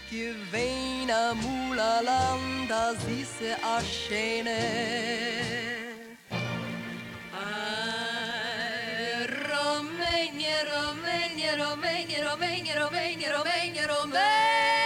Kivena 0.09 1.33
mulaland 1.33 2.71
az 2.71 3.05
isze 3.19 3.53
a 3.53 3.79
séne. 3.79 4.59
Romenye, 9.51 10.55
romenye, 10.71 11.49
romenye, 11.63 12.17
romenye, 12.23 12.73
romenye, 12.79 13.27
romenye, 13.31 13.85
romenye. 13.85 14.80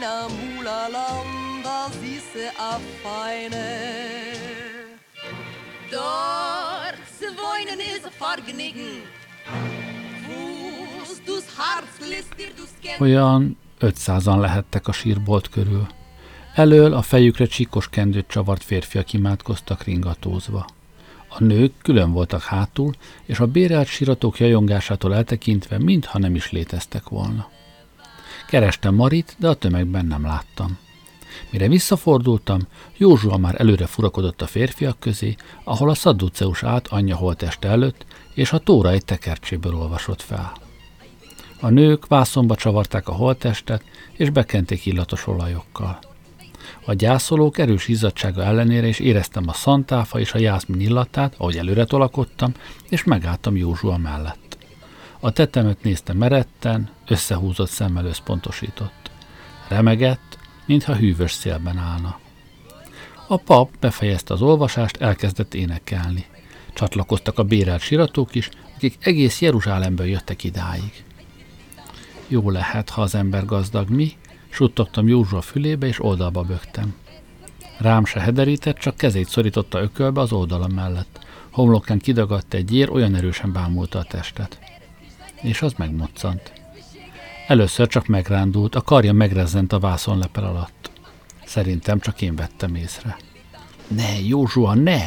Geweine 0.00 0.54
Mulaland, 0.54 1.64
se 2.32 2.46
a 2.58 2.78
feine. 3.02 3.68
Dort 5.90 7.04
se 7.18 7.28
woinen 7.36 7.80
is 7.80 8.04
a 8.04 8.10
fargnigen. 8.10 9.02
Fúsz, 10.24 11.20
dus 11.24 11.44
harc 11.56 12.08
listir, 12.08 12.52
dus 12.56 12.68
ken... 12.82 13.00
Olyan 13.00 13.56
500-an 13.80 14.40
lehettek 14.40 14.88
a 14.88 14.92
sírbolt 14.92 15.48
körül. 15.48 15.86
Elől 16.54 16.92
a 16.92 17.02
fejükre 17.02 17.46
csíkos 17.46 17.88
kendőt 17.88 18.28
csavart 18.28 18.64
férfiak 18.64 19.12
imádkoztak 19.12 19.84
ringatózva. 19.84 20.66
A 21.28 21.44
nők 21.44 21.72
külön 21.82 22.12
voltak 22.12 22.42
hátul, 22.42 22.94
és 23.24 23.38
a 23.38 23.46
bérelt 23.46 23.88
síratok 23.88 24.38
jajongásától 24.38 25.14
eltekintve 25.14 25.78
mintha 25.78 26.18
nem 26.18 26.34
is 26.34 26.50
léteztek 26.50 27.08
volna. 27.08 27.48
Kerestem 28.50 28.94
Marit, 28.94 29.36
de 29.38 29.48
a 29.48 29.54
tömegben 29.54 30.06
nem 30.06 30.22
láttam. 30.22 30.78
Mire 31.50 31.68
visszafordultam, 31.68 32.60
Józsua 32.96 33.36
már 33.36 33.60
előre 33.60 33.86
furakodott 33.86 34.42
a 34.42 34.46
férfiak 34.46 34.98
közé, 34.98 35.34
ahol 35.64 35.90
a 35.90 35.94
szadduceus 35.94 36.62
át 36.62 36.86
anyja 36.86 37.16
holteste 37.16 37.68
előtt, 37.68 38.04
és 38.34 38.52
a 38.52 38.58
tóra 38.58 38.90
egy 38.90 39.04
tekercséből 39.04 39.74
olvasott 39.74 40.22
fel. 40.22 40.52
A 41.60 41.68
nők 41.68 42.06
vászonba 42.06 42.54
csavarták 42.54 43.08
a 43.08 43.12
holtestet, 43.12 43.84
és 44.12 44.30
bekenték 44.30 44.86
illatos 44.86 45.26
olajokkal. 45.26 45.98
A 46.84 46.92
gyászolók 46.92 47.58
erős 47.58 47.88
izzadsága 47.88 48.42
ellenére 48.42 48.86
is 48.86 48.98
éreztem 48.98 49.48
a 49.48 49.52
szantáfa 49.52 50.20
és 50.20 50.32
a 50.32 50.38
jászmin 50.38 50.80
illatát, 50.80 51.34
ahogy 51.38 51.56
előre 51.56 51.84
tolakodtam, 51.84 52.52
és 52.88 53.04
megálltam 53.04 53.56
Józsua 53.56 53.98
mellett. 53.98 54.49
A 55.20 55.30
tetemet 55.30 55.82
nézte 55.82 56.12
meretten, 56.12 56.90
összehúzott 57.06 57.68
szemmel 57.68 58.04
összpontosított. 58.04 59.10
Remegett, 59.68 60.38
mintha 60.66 60.96
hűvös 60.96 61.32
szélben 61.32 61.78
állna. 61.78 62.18
A 63.26 63.36
pap 63.36 63.70
befejezte 63.80 64.34
az 64.34 64.42
olvasást, 64.42 64.96
elkezdett 64.96 65.54
énekelni. 65.54 66.26
Csatlakoztak 66.72 67.38
a 67.38 67.42
bérelt 67.42 67.80
siratók 67.80 68.34
is, 68.34 68.48
akik 68.76 68.96
egész 69.00 69.40
Jeruzsálemből 69.40 70.06
jöttek 70.06 70.44
idáig. 70.44 71.04
Jó 72.28 72.50
lehet, 72.50 72.90
ha 72.90 73.02
az 73.02 73.14
ember 73.14 73.44
gazdag 73.44 73.88
mi, 73.88 74.12
suttogtam 74.48 75.08
Józsua 75.08 75.40
fülébe, 75.40 75.86
és 75.86 76.02
oldalba 76.02 76.42
bögtem. 76.42 76.94
Rám 77.78 78.04
se 78.04 78.20
hederített, 78.20 78.76
csak 78.76 78.96
kezét 78.96 79.28
szorította 79.28 79.80
ökölbe 79.80 80.20
az 80.20 80.32
oldala 80.32 80.68
mellett. 80.68 81.26
Homlokán 81.50 81.98
kidagadt 81.98 82.54
egy 82.54 82.74
ér, 82.74 82.90
olyan 82.90 83.14
erősen 83.14 83.52
bámulta 83.52 83.98
a 83.98 84.04
testet. 84.04 84.69
És 85.42 85.62
az 85.62 85.72
megmoccant. 85.76 86.52
Először 87.46 87.86
csak 87.88 88.06
megrándult, 88.06 88.74
a 88.74 88.80
karja 88.80 89.12
megrezzent 89.12 89.72
a 89.72 89.78
vászonlepel 89.78 90.44
alatt. 90.44 90.90
Szerintem 91.44 92.00
csak 92.00 92.22
én 92.22 92.34
vettem 92.36 92.74
észre. 92.74 93.16
Ne, 93.88 94.20
Józsua, 94.20 94.74
ne! 94.74 95.00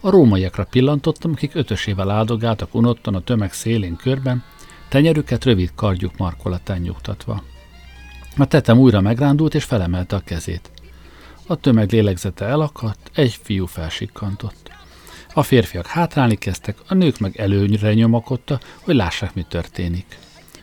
A 0.00 0.10
rómaiakra 0.10 0.64
pillantottam, 0.64 1.32
akik 1.32 1.54
ötösével 1.54 2.10
áldogáltak 2.10 2.74
unottan 2.74 3.14
a 3.14 3.20
tömeg 3.20 3.52
szélén 3.52 3.96
körben, 3.96 4.44
tenyerüket 4.88 5.44
rövid 5.44 5.70
kardjuk 5.74 6.16
markolatán 6.16 6.80
nyugtatva. 6.80 7.42
A 8.36 8.46
tetem 8.46 8.78
újra 8.78 9.00
megrándult 9.00 9.54
és 9.54 9.64
felemelte 9.64 10.16
a 10.16 10.20
kezét. 10.20 10.70
A 11.46 11.56
tömeg 11.56 11.90
lélegzete 11.90 12.44
elakadt, 12.44 13.10
egy 13.14 13.38
fiú 13.42 13.66
felsikkantott. 13.66 14.70
A 15.38 15.42
férfiak 15.42 15.86
hátrálni 15.86 16.36
kezdtek, 16.36 16.78
a 16.88 16.94
nők 16.94 17.18
meg 17.18 17.36
előnyre 17.36 17.94
nyomakodta, 17.94 18.60
hogy 18.82 18.94
lássák, 18.94 19.34
mi 19.34 19.44
történik. 19.48 20.18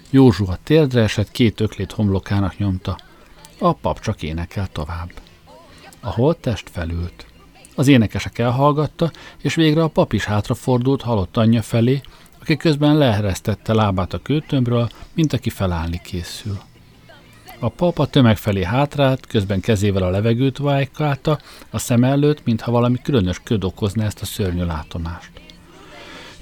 Józsua 0.09 0.57
térdre 0.63 1.01
esett, 1.01 1.31
két 1.31 1.59
öklét 1.59 1.91
homlokának 1.91 2.57
nyomta. 2.57 2.97
A 3.59 3.73
pap 3.73 3.99
csak 3.99 4.23
énekel 4.23 4.67
tovább. 4.71 5.09
A 5.99 6.09
holttest 6.09 6.69
felült. 6.69 7.25
Az 7.75 7.87
énekesek 7.87 8.37
elhallgatta, 8.37 9.11
és 9.41 9.55
végre 9.55 9.83
a 9.83 9.87
pap 9.87 10.13
is 10.13 10.25
hátrafordult 10.25 11.01
halott 11.01 11.37
anyja 11.37 11.61
felé, 11.61 12.01
aki 12.41 12.57
közben 12.57 12.97
leeresztette 12.97 13.73
lábát 13.73 14.13
a 14.13 14.21
kőtömbről, 14.21 14.89
mint 15.13 15.33
aki 15.33 15.49
felállni 15.49 16.01
készül. 16.03 16.57
A 17.59 17.69
pap 17.69 17.99
a 17.99 18.05
tömeg 18.05 18.37
felé 18.37 18.63
hátrált, 18.63 19.25
közben 19.27 19.59
kezével 19.59 20.03
a 20.03 20.09
levegőt 20.09 20.57
vájkálta, 20.57 21.39
a 21.69 21.77
szem 21.77 22.03
előtt, 22.03 22.45
mintha 22.45 22.71
valami 22.71 22.97
különös 23.03 23.39
köd 23.43 23.63
okozna 23.63 24.03
ezt 24.03 24.21
a 24.21 24.25
szörnyű 24.25 24.63
látomást. 24.63 25.31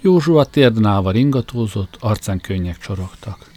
Józsua 0.02 0.44
térden 0.44 0.86
állva 0.86 1.12
ringatózott, 1.12 1.98
arcán 2.00 2.40
könnyek 2.42 2.78
csorogtak. 2.78 3.52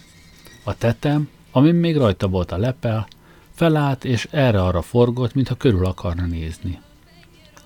A 0.63 0.77
tetem, 0.77 1.29
amin 1.51 1.75
még 1.75 1.97
rajta 1.97 2.27
volt 2.27 2.51
a 2.51 2.57
lepel, 2.57 3.07
felállt 3.53 4.05
és 4.05 4.27
erre-arra 4.31 4.81
forgott, 4.81 5.33
mintha 5.33 5.55
körül 5.55 5.85
akarna 5.85 6.25
nézni. 6.25 6.79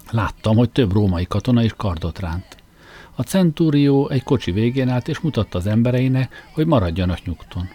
Láttam, 0.10 0.56
hogy 0.56 0.70
több 0.70 0.92
római 0.92 1.26
katona 1.26 1.64
is 1.64 1.74
kardot 1.78 2.20
ránt. 2.20 2.58
A 3.16 3.22
centúrió 3.22 4.10
egy 4.10 4.24
kocsi 4.24 4.52
végén 4.52 4.90
állt, 4.90 5.08
és 5.08 5.20
mutatta 5.20 5.58
az 5.58 5.68
embereinek, 5.68 6.50
hogy 6.54 6.66
maradjanak 6.66 7.26
nyugton. 7.26 7.70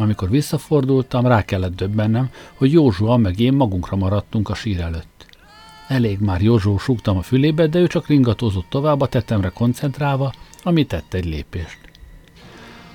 Amikor 0.00 0.30
visszafordultam, 0.30 1.26
rá 1.26 1.44
kellett 1.44 1.76
döbbennem, 1.76 2.30
hogy 2.54 2.72
Józsua 2.72 3.16
meg 3.16 3.40
én 3.40 3.52
magunkra 3.52 3.96
maradtunk 3.96 4.48
a 4.48 4.54
sír 4.54 4.80
előtt. 4.80 5.26
Elég 5.88 6.18
már 6.18 6.42
Józsó 6.42 6.78
súgtam 6.78 7.16
a 7.16 7.22
fülébe, 7.22 7.66
de 7.66 7.78
ő 7.78 7.86
csak 7.86 8.06
ringatózott 8.06 8.66
tovább 8.68 9.00
a 9.00 9.06
tetemre 9.06 9.48
koncentrálva, 9.48 10.32
ami 10.62 10.84
tett 10.84 11.14
egy 11.14 11.24
lépést. 11.24 11.78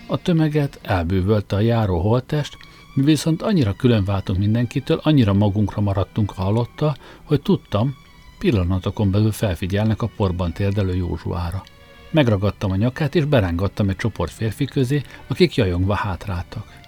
A 0.08 0.18
tömeget 0.18 0.80
elbűvölte 0.82 1.56
a 1.56 1.60
járó 1.60 2.00
holtest, 2.00 2.58
mi 2.94 3.04
viszont 3.04 3.42
annyira 3.42 3.74
külön 3.74 4.04
váltunk 4.04 4.40
mindenkitől, 4.40 5.00
annyira 5.04 5.34
magunkra 5.34 5.82
maradtunk 5.82 6.32
a 6.36 6.42
halotta, 6.42 6.96
hogy 7.24 7.42
tudtam, 7.42 7.96
pillanatokon 8.40 9.12
belül 9.12 9.32
felfigyelnek 9.32 10.02
a 10.02 10.10
porban 10.16 10.54
térdelő 10.54 10.96
Józsuára. 10.96 11.64
Megragadtam 12.12 12.72
a 12.72 12.76
nyakát, 12.76 13.16
és 13.16 13.26
berángattam 13.26 13.90
egy 13.90 13.96
csoport 13.96 14.32
férfi 14.32 14.66
közé, 14.66 15.02
akik 15.28 15.56
jajongva 15.56 15.94
hátráltak. 15.94 16.83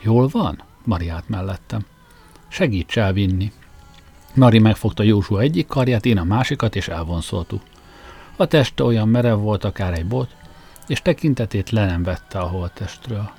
Jól 0.00 0.28
van? 0.28 0.62
Mariát 0.84 1.28
mellettem. 1.28 1.86
Segíts 2.48 2.98
elvinni. 2.98 3.52
Mari 4.34 4.58
megfogta 4.58 5.02
Józsua 5.02 5.40
egyik 5.40 5.66
karját, 5.66 6.06
én 6.06 6.18
a 6.18 6.24
másikat, 6.24 6.76
és 6.76 6.88
elvonszoltuk. 6.88 7.62
A 8.36 8.46
teste 8.46 8.82
olyan 8.84 9.08
merev 9.08 9.38
volt, 9.38 9.64
akár 9.64 9.92
egy 9.92 10.06
bot, 10.06 10.36
és 10.86 11.02
tekintetét 11.02 11.70
le 11.70 11.86
nem 11.86 12.02
vette 12.02 12.38
a 12.38 12.46
holttestről. 12.46 13.30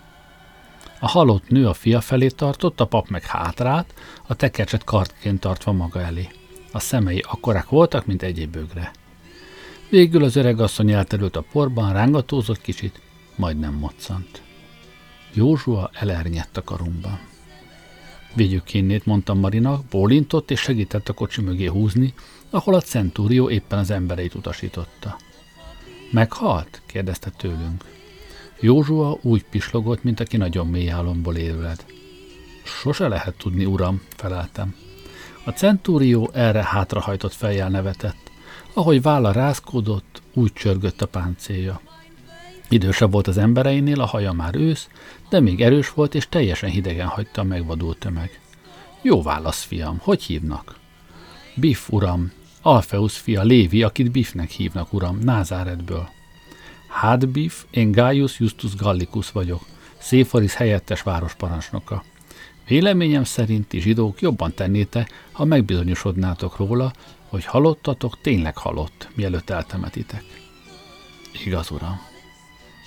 A 1.00 1.08
halott 1.08 1.50
nő 1.50 1.68
a 1.68 1.74
fia 1.74 2.02
felé 2.02 2.28
tartott, 2.28 2.80
a 2.80 2.86
pap 2.86 3.08
meg 3.08 3.24
hátrált, 3.24 3.94
a 4.28 4.36
tekercset 4.36 4.84
kartként 4.84 5.40
tartva 5.40 5.72
maga 5.72 6.02
elé. 6.02 6.30
A 6.72 6.80
szemei 6.80 7.24
akkorák 7.28 7.70
voltak, 7.70 8.06
mint 8.06 8.24
egy 8.24 8.50
bögre. 8.50 8.92
Végül 9.90 10.24
az 10.24 10.36
öreg 10.36 10.60
asszony 10.60 10.92
elterült 10.92 11.36
a 11.36 11.46
porban, 11.52 11.94
rángatózott 11.94 12.62
kicsit, 12.62 13.02
majd 13.36 13.60
nem 13.60 13.74
moccant. 13.74 14.42
Józsua 15.34 15.90
elernyett 15.94 16.58
a 16.58 16.64
karumban. 16.64 17.20
Vigyük 18.34 18.74
innét, 18.74 19.06
mondtam 19.06 19.40
Marinak, 19.40 19.86
bólintott 19.86 20.52
és 20.52 20.60
segített 20.60 21.10
a 21.10 21.14
kocsi 21.14 21.42
mögé 21.42 21.66
húzni, 21.66 22.14
ahol 22.50 22.74
a 22.74 22.82
centúrió 22.82 23.50
éppen 23.50 23.80
az 23.80 23.92
embereit 23.92 24.34
utasította. 24.34 25.18
Meghalt? 26.12 26.82
kérdezte 26.86 27.30
tőlünk. 27.30 27.86
Józsua 28.60 29.18
úgy 29.22 29.44
pislogott, 29.44 30.04
mint 30.04 30.20
aki 30.20 30.38
nagyon 30.38 30.68
mély 30.68 30.90
álomból 30.90 31.36
érüled. 31.36 31.86
Sose 32.64 33.08
lehet 33.08 33.38
tudni, 33.38 33.66
uram, 33.66 34.02
feleltem. 34.16 34.76
A 35.44 35.50
centúrió 35.50 36.30
erre 36.34 36.64
hátrahajtott 36.64 37.34
fejjel 37.34 37.70
nevetett. 37.70 38.32
Ahogy 38.74 39.02
válla 39.02 39.32
rázkódott, 39.32 40.22
úgy 40.34 40.54
csörgött 40.54 41.02
a 41.02 41.08
páncélja. 41.08 41.82
Idősebb 42.72 43.12
volt 43.12 43.28
az 43.28 43.38
embereinél, 43.38 44.02
a 44.02 44.06
haja 44.06 44.32
már 44.32 44.56
ősz, 44.56 44.88
de 45.30 45.40
még 45.40 45.62
erős 45.62 45.90
volt, 45.90 46.16
és 46.16 46.30
teljesen 46.30 46.70
hidegen 46.70 47.08
hagyta 47.08 47.42
a 47.42 47.44
megvadult 47.44 47.98
tömeg. 47.98 48.40
Jó 49.02 49.22
válasz, 49.22 49.64
fiam, 49.64 49.98
hogy 50.02 50.24
hívnak? 50.24 50.76
Biff, 51.56 51.90
uram, 51.90 52.32
Alfeus 52.62 53.18
fia 53.18 53.42
Lévi, 53.42 53.84
akit 53.84 54.12
Biffnek 54.12 54.50
hívnak, 54.50 54.94
uram, 54.94 55.20
Názáretből. 55.20 56.10
Hát 56.88 57.28
Biff, 57.28 57.64
én 57.72 57.92
Gaius 57.92 58.40
Justus 58.40 58.76
Gallicus 58.76 59.32
vagyok, 59.32 59.66
Széfaris 59.98 60.54
helyettes 60.54 61.02
városparancsnoka. 61.02 62.04
Véleményem 62.68 63.24
szerint 63.24 63.68
ti 63.68 63.80
zsidók 63.80 64.22
jobban 64.22 64.54
tennéte, 64.54 65.08
ha 65.32 65.46
megbizonyosodnátok 65.46 66.58
róla, 66.58 66.94
hogy 67.28 67.46
halottatok 67.46 68.22
tényleg 68.22 68.58
halott, 68.58 69.10
mielőtt 69.16 69.50
eltemetitek. 69.50 70.24
Igaz, 71.46 71.72
uram. 71.72 72.11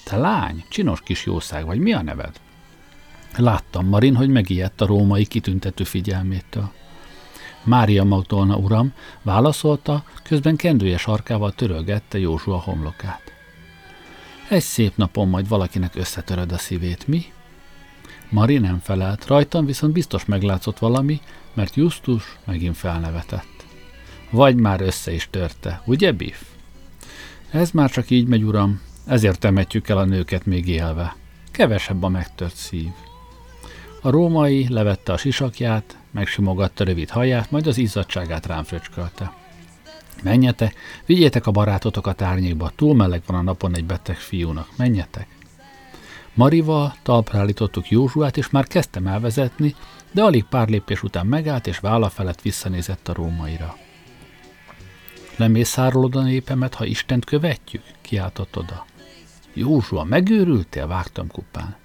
Te 0.04 0.16
lány, 0.16 0.64
csinos 0.68 1.00
kis 1.00 1.24
jószág 1.24 1.64
vagy, 1.64 1.78
mi 1.78 1.92
a 1.92 2.02
neved? 2.02 2.40
Láttam, 3.36 3.86
Marin, 3.86 4.14
hogy 4.16 4.28
megijedt 4.28 4.80
a 4.80 4.86
római 4.86 5.26
kitüntető 5.26 5.84
figyelmétől. 5.84 6.70
Mária 7.64 8.04
Magdolna 8.04 8.56
uram, 8.56 8.92
válaszolta, 9.22 10.04
közben 10.22 10.56
kendője 10.56 10.96
sarkával 10.96 11.52
törölgette 11.52 12.18
Józsua 12.18 12.58
homlokát. 12.58 13.22
Egy 14.48 14.62
szép 14.62 14.96
napon 14.96 15.28
majd 15.28 15.48
valakinek 15.48 15.96
összetöröd 15.96 16.52
a 16.52 16.58
szívét, 16.58 17.06
mi? 17.06 17.24
Mari 18.28 18.58
nem 18.58 18.78
felelt, 18.78 19.26
rajtam 19.26 19.66
viszont 19.66 19.92
biztos 19.92 20.24
meglátszott 20.24 20.78
valami, 20.78 21.20
mert 21.54 21.74
Justus 21.74 22.38
megint 22.44 22.76
felnevetett. 22.76 23.64
Vagy 24.30 24.56
már 24.56 24.80
össze 24.80 25.12
is 25.12 25.28
törte, 25.30 25.82
ugye, 25.84 26.12
Biff? 26.12 26.40
Ez 27.50 27.70
már 27.70 27.90
csak 27.90 28.10
így 28.10 28.26
megy, 28.26 28.42
uram, 28.42 28.80
ezért 29.06 29.38
temetjük 29.38 29.88
el 29.88 29.98
a 29.98 30.04
nőket 30.04 30.46
még 30.46 30.68
élve. 30.68 31.16
Kevesebb 31.50 32.02
a 32.02 32.08
megtört 32.08 32.56
szív. 32.56 32.90
A 34.02 34.10
római 34.10 34.66
levette 34.68 35.12
a 35.12 35.16
sisakját, 35.16 35.98
megsimogatta 36.10 36.84
rövid 36.84 37.10
haját, 37.10 37.50
majd 37.50 37.66
az 37.66 37.78
izzadságát 37.78 38.46
rám 38.46 38.64
fröcskölte. 38.64 39.32
Menjetek, 40.22 40.74
vigyétek 41.06 41.46
a 41.46 41.50
barátotokat 41.50 42.22
árnyékba, 42.22 42.72
túl 42.76 42.94
meleg 42.94 43.22
van 43.26 43.36
a 43.36 43.42
napon 43.42 43.76
egy 43.76 43.84
beteg 43.84 44.16
fiúnak, 44.16 44.68
menjetek. 44.76 45.26
Marival 46.34 46.94
talpra 47.02 47.38
állítottuk 47.38 47.90
Józsuát, 47.90 48.36
és 48.36 48.50
már 48.50 48.66
kezdtem 48.66 49.06
elvezetni, 49.06 49.74
de 50.12 50.22
alig 50.22 50.44
pár 50.44 50.68
lépés 50.68 51.02
után 51.02 51.26
megállt, 51.26 51.66
és 51.66 51.78
válla 51.78 52.08
felett 52.08 52.42
visszanézett 52.42 53.08
a 53.08 53.14
rómaira. 53.14 53.76
Lemészárolod 55.36 56.16
a 56.16 56.22
népemet, 56.22 56.74
ha 56.74 56.84
Istent 56.84 57.24
követjük? 57.24 57.82
kiáltott 58.00 58.56
oda. 58.56 58.84
Józsua, 59.54 60.04
megőrültél? 60.04 60.86
vágtam 60.86 61.28
kupán. 61.28 61.76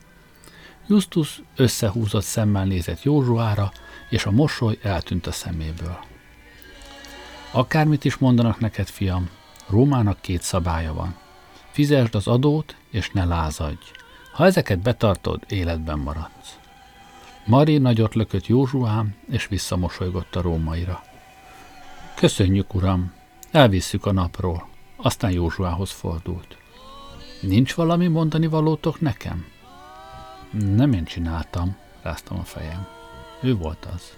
Justus 0.88 1.41
összehúzott 1.55 2.23
szemmel 2.23 2.65
nézett 2.65 3.03
Józsuára, 3.03 3.71
és 4.10 4.25
a 4.25 4.32
mosoly 4.32 4.77
eltűnt 4.82 5.27
a 5.27 5.32
szeméből. 5.32 5.99
Akármit 7.51 8.05
is 8.05 8.17
mondanak 8.17 8.60
neked, 8.60 8.88
fiam, 8.88 9.29
Rómának 9.69 10.21
két 10.21 10.41
szabálya 10.41 10.93
van. 10.93 11.15
Fizesd 11.71 12.15
az 12.15 12.27
adót, 12.27 12.75
és 12.91 13.10
ne 13.10 13.25
lázadj. 13.25 13.91
Ha 14.32 14.45
ezeket 14.45 14.79
betartod, 14.79 15.43
életben 15.47 15.99
maradsz. 15.99 16.58
Mari 17.45 17.77
nagyot 17.77 18.15
lökött 18.15 18.47
Józsuám, 18.47 19.15
és 19.29 19.47
visszamosolygott 19.47 20.36
a 20.36 20.41
rómaira. 20.41 21.03
Köszönjük, 22.15 22.73
uram, 22.73 23.13
elvisszük 23.51 24.05
a 24.05 24.12
napról. 24.12 24.67
Aztán 24.95 25.32
Józsuához 25.32 25.91
fordult. 25.91 26.58
Nincs 27.39 27.73
valami 27.73 28.08
mondani 28.08 28.47
valótok 28.47 29.02
nekem? 29.02 29.45
Nem 30.52 30.93
én 30.93 31.04
csináltam, 31.04 31.78
ráztam 32.02 32.39
a 32.39 32.43
fejem. 32.43 32.88
Ő 33.41 33.56
volt 33.56 33.86
az. 33.86 34.17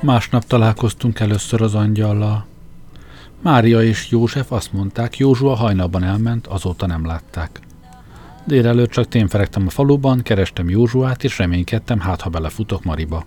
Másnap 0.00 0.44
találkoztunk 0.44 1.20
először 1.20 1.62
az 1.62 1.74
angyallal. 1.74 2.46
Mária 3.42 3.82
és 3.82 4.10
József 4.10 4.52
azt 4.52 4.72
mondták, 4.72 5.16
Józsua 5.16 5.54
hajnalban 5.54 6.02
elment, 6.02 6.46
azóta 6.46 6.86
nem 6.86 7.06
látták. 7.06 7.60
Délelőtt 8.44 8.90
csak 8.90 9.08
témferegtem 9.08 9.66
a 9.66 9.70
faluban, 9.70 10.22
kerestem 10.22 10.68
Józsuát, 10.68 11.24
és 11.24 11.38
reménykedtem, 11.38 12.00
hát 12.00 12.20
ha 12.20 12.30
belefutok 12.30 12.84
Mariba. 12.84 13.24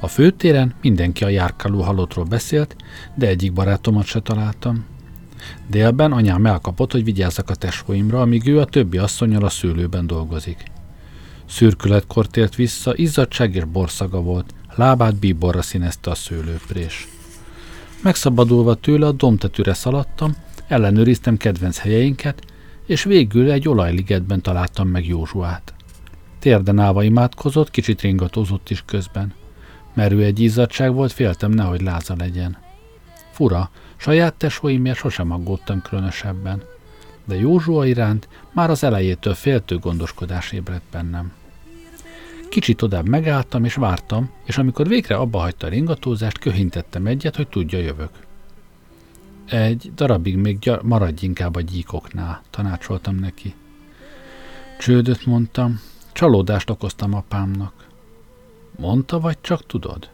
A 0.00 0.08
főtéren 0.08 0.74
mindenki 0.80 1.24
a 1.24 1.28
járkáló 1.28 1.82
halottról 1.82 2.24
beszélt, 2.24 2.76
de 3.14 3.26
egyik 3.26 3.52
barátomat 3.52 4.04
se 4.04 4.20
találtam. 4.20 4.84
Délben 5.66 6.12
anyám 6.12 6.46
elkapott, 6.46 6.92
hogy 6.92 7.04
vigyázzak 7.04 7.50
a 7.50 7.54
tesóimra, 7.54 8.20
amíg 8.20 8.46
ő 8.46 8.60
a 8.60 8.64
többi 8.64 8.98
asszonyal 8.98 9.44
a 9.44 9.48
szőlőben 9.48 10.06
dolgozik. 10.06 10.62
Szürkületkor 11.46 12.26
tért 12.26 12.54
vissza, 12.54 12.96
izzadság 12.96 13.54
és 13.54 13.64
borszaga 13.64 14.20
volt, 14.20 14.54
lábát 14.74 15.14
bíborra 15.14 15.62
színezte 15.62 16.10
a 16.10 16.14
szőlőprés. 16.14 17.08
Megszabadulva 18.02 18.74
tőle 18.74 19.06
a 19.06 19.12
domtetőre 19.12 19.74
szaladtam, 19.74 20.36
ellenőriztem 20.68 21.36
kedvenc 21.36 21.78
helyeinket, 21.78 22.42
és 22.86 23.04
végül 23.04 23.50
egy 23.50 23.68
olajligetben 23.68 24.42
találtam 24.42 24.88
meg 24.88 25.06
Józsuát. 25.06 25.74
Térden 26.38 26.78
állva 26.78 27.02
imádkozott, 27.02 27.70
kicsit 27.70 28.00
ringatózott 28.00 28.70
is 28.70 28.82
közben. 28.86 29.32
Merő 29.94 30.22
egy 30.22 30.40
izzadság 30.40 30.92
volt, 30.92 31.12
féltem 31.12 31.50
nehogy 31.50 31.80
láza 31.80 32.14
legyen. 32.18 32.56
Fura, 33.30 33.70
saját 33.96 34.34
tesóimért 34.34 34.96
sosem 34.96 35.30
aggódtam 35.30 35.82
különösebben, 35.82 36.62
de 37.24 37.34
Józsua 37.34 37.86
iránt 37.86 38.28
már 38.52 38.70
az 38.70 38.84
elejétől 38.84 39.34
féltő 39.34 39.78
gondoskodás 39.78 40.52
ébredt 40.52 40.90
bennem. 40.90 41.32
Kicsit 42.48 42.82
odább 42.82 43.08
megálltam 43.08 43.64
és 43.64 43.74
vártam, 43.74 44.30
és 44.44 44.58
amikor 44.58 44.88
végre 44.88 45.16
abba 45.16 45.38
hagyta 45.38 45.66
a 45.66 45.70
ringatózást, 45.70 46.38
köhintettem 46.38 47.06
egyet, 47.06 47.36
hogy 47.36 47.48
tudja 47.48 47.78
jövök. 47.78 48.10
Egy 49.46 49.92
darabig 49.94 50.36
még 50.36 50.58
gyar- 50.58 50.82
maradj 50.82 51.24
inkább 51.24 51.56
a 51.56 51.60
gyíkoknál, 51.60 52.42
tanácsoltam 52.50 53.14
neki. 53.14 53.54
Csődöt 54.78 55.26
mondtam, 55.26 55.80
csalódást 56.12 56.70
okoztam 56.70 57.14
apámnak. 57.14 57.86
Mondta, 58.76 59.20
vagy 59.20 59.40
csak 59.40 59.66
tudod? 59.66 60.08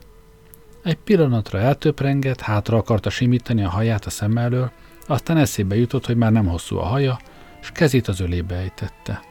Egy 0.83 0.97
pillanatra 0.97 1.59
eltöprengett, 1.59 2.41
hátra 2.41 2.77
akarta 2.77 3.11
simítani 3.11 3.65
a 3.65 3.69
haját 3.69 4.05
a 4.05 4.11
szem 4.11 4.37
elől, 4.37 4.71
aztán 5.07 5.37
eszébe 5.37 5.77
jutott, 5.77 6.07
hogy 6.07 6.17
már 6.17 6.33
nem 6.33 6.47
hosszú 6.47 6.77
a 6.77 6.85
haja, 6.85 7.19
és 7.61 7.71
kezét 7.71 8.09
az 8.09 8.21
ölébe 8.21 8.55
ejtette. 8.55 9.23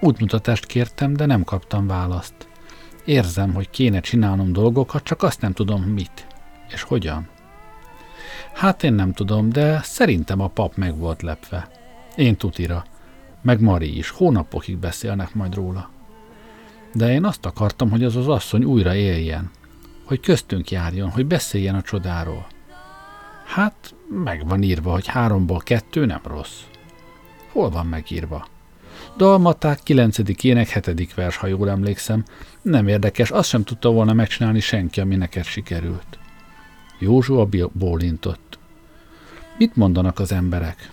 Útmutatást 0.00 0.66
kértem, 0.66 1.12
de 1.12 1.26
nem 1.26 1.44
kaptam 1.44 1.86
választ. 1.86 2.34
Érzem, 3.04 3.54
hogy 3.54 3.70
kéne 3.70 4.00
csinálnom 4.00 4.52
dolgokat, 4.52 5.02
csak 5.02 5.22
azt 5.22 5.40
nem 5.40 5.52
tudom 5.52 5.82
mit. 5.82 6.26
És 6.68 6.82
hogyan. 6.82 7.28
Hát 8.52 8.82
én 8.82 8.92
nem 8.92 9.12
tudom, 9.12 9.48
de 9.48 9.80
szerintem 9.82 10.40
a 10.40 10.48
pap 10.48 10.76
meg 10.76 10.98
volt 10.98 11.22
lepve. 11.22 11.68
Én 12.16 12.36
tutira. 12.36 12.84
Meg 13.42 13.60
Mari 13.60 13.96
is. 13.96 14.10
Hónapokig 14.10 14.76
beszélnek 14.76 15.34
majd 15.34 15.54
róla. 15.54 15.90
De 16.92 17.12
én 17.12 17.24
azt 17.24 17.46
akartam, 17.46 17.90
hogy 17.90 18.04
az 18.04 18.16
az 18.16 18.28
asszony 18.28 18.64
újra 18.64 18.94
éljen. 18.94 19.50
Hogy 20.12 20.20
köztünk 20.20 20.70
járjon, 20.70 21.10
hogy 21.10 21.26
beszéljen 21.26 21.74
a 21.74 21.82
csodáról. 21.82 22.46
Hát, 23.44 23.94
meg 24.24 24.48
van 24.48 24.62
írva, 24.62 24.92
hogy 24.92 25.06
háromból 25.06 25.58
kettő 25.58 26.06
nem 26.06 26.20
rossz. 26.24 26.60
Hol 27.52 27.70
van 27.70 27.86
megírva? 27.86 28.46
Dalmaták 29.16 29.78
9. 29.82 30.18
ének 30.42 30.68
7. 30.68 31.14
vers, 31.14 31.36
ha 31.36 31.46
jól 31.46 31.70
emlékszem. 31.70 32.24
Nem 32.62 32.88
érdekes, 32.88 33.30
azt 33.30 33.48
sem 33.48 33.64
tudta 33.64 33.90
volna 33.90 34.12
megcsinálni 34.12 34.60
senki, 34.60 35.00
ami 35.00 35.16
neked 35.16 35.44
sikerült. 35.44 36.18
Józsua 36.98 37.48
bólintott. 37.72 38.58
Mit 39.58 39.76
mondanak 39.76 40.18
az 40.18 40.32
emberek? 40.32 40.90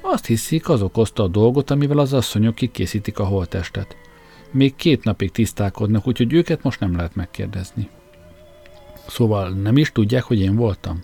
Azt 0.00 0.26
hiszik, 0.26 0.68
az 0.68 0.82
okozta 0.82 1.22
a 1.22 1.28
dolgot, 1.28 1.70
amivel 1.70 1.98
az 1.98 2.12
asszonyok 2.12 2.54
kikészítik 2.54 3.18
a 3.18 3.24
holtestet. 3.24 3.96
Még 4.50 4.76
két 4.76 5.04
napig 5.04 5.30
tisztálkodnak, 5.30 6.06
úgyhogy 6.06 6.32
őket 6.32 6.62
most 6.62 6.80
nem 6.80 6.96
lehet 6.96 7.14
megkérdezni. 7.14 7.88
Szóval 9.08 9.48
nem 9.48 9.76
is 9.76 9.92
tudják, 9.92 10.22
hogy 10.22 10.40
én 10.40 10.56
voltam? 10.56 11.02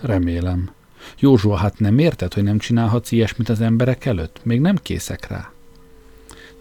Remélem. 0.00 0.70
Józsua, 1.18 1.56
hát 1.56 1.78
nem 1.78 1.98
érted, 1.98 2.34
hogy 2.34 2.42
nem 2.42 2.58
csinálhatsz 2.58 3.10
ilyesmit 3.12 3.48
az 3.48 3.60
emberek 3.60 4.04
előtt? 4.04 4.40
Még 4.44 4.60
nem 4.60 4.76
készek 4.76 5.28
rá. 5.28 5.50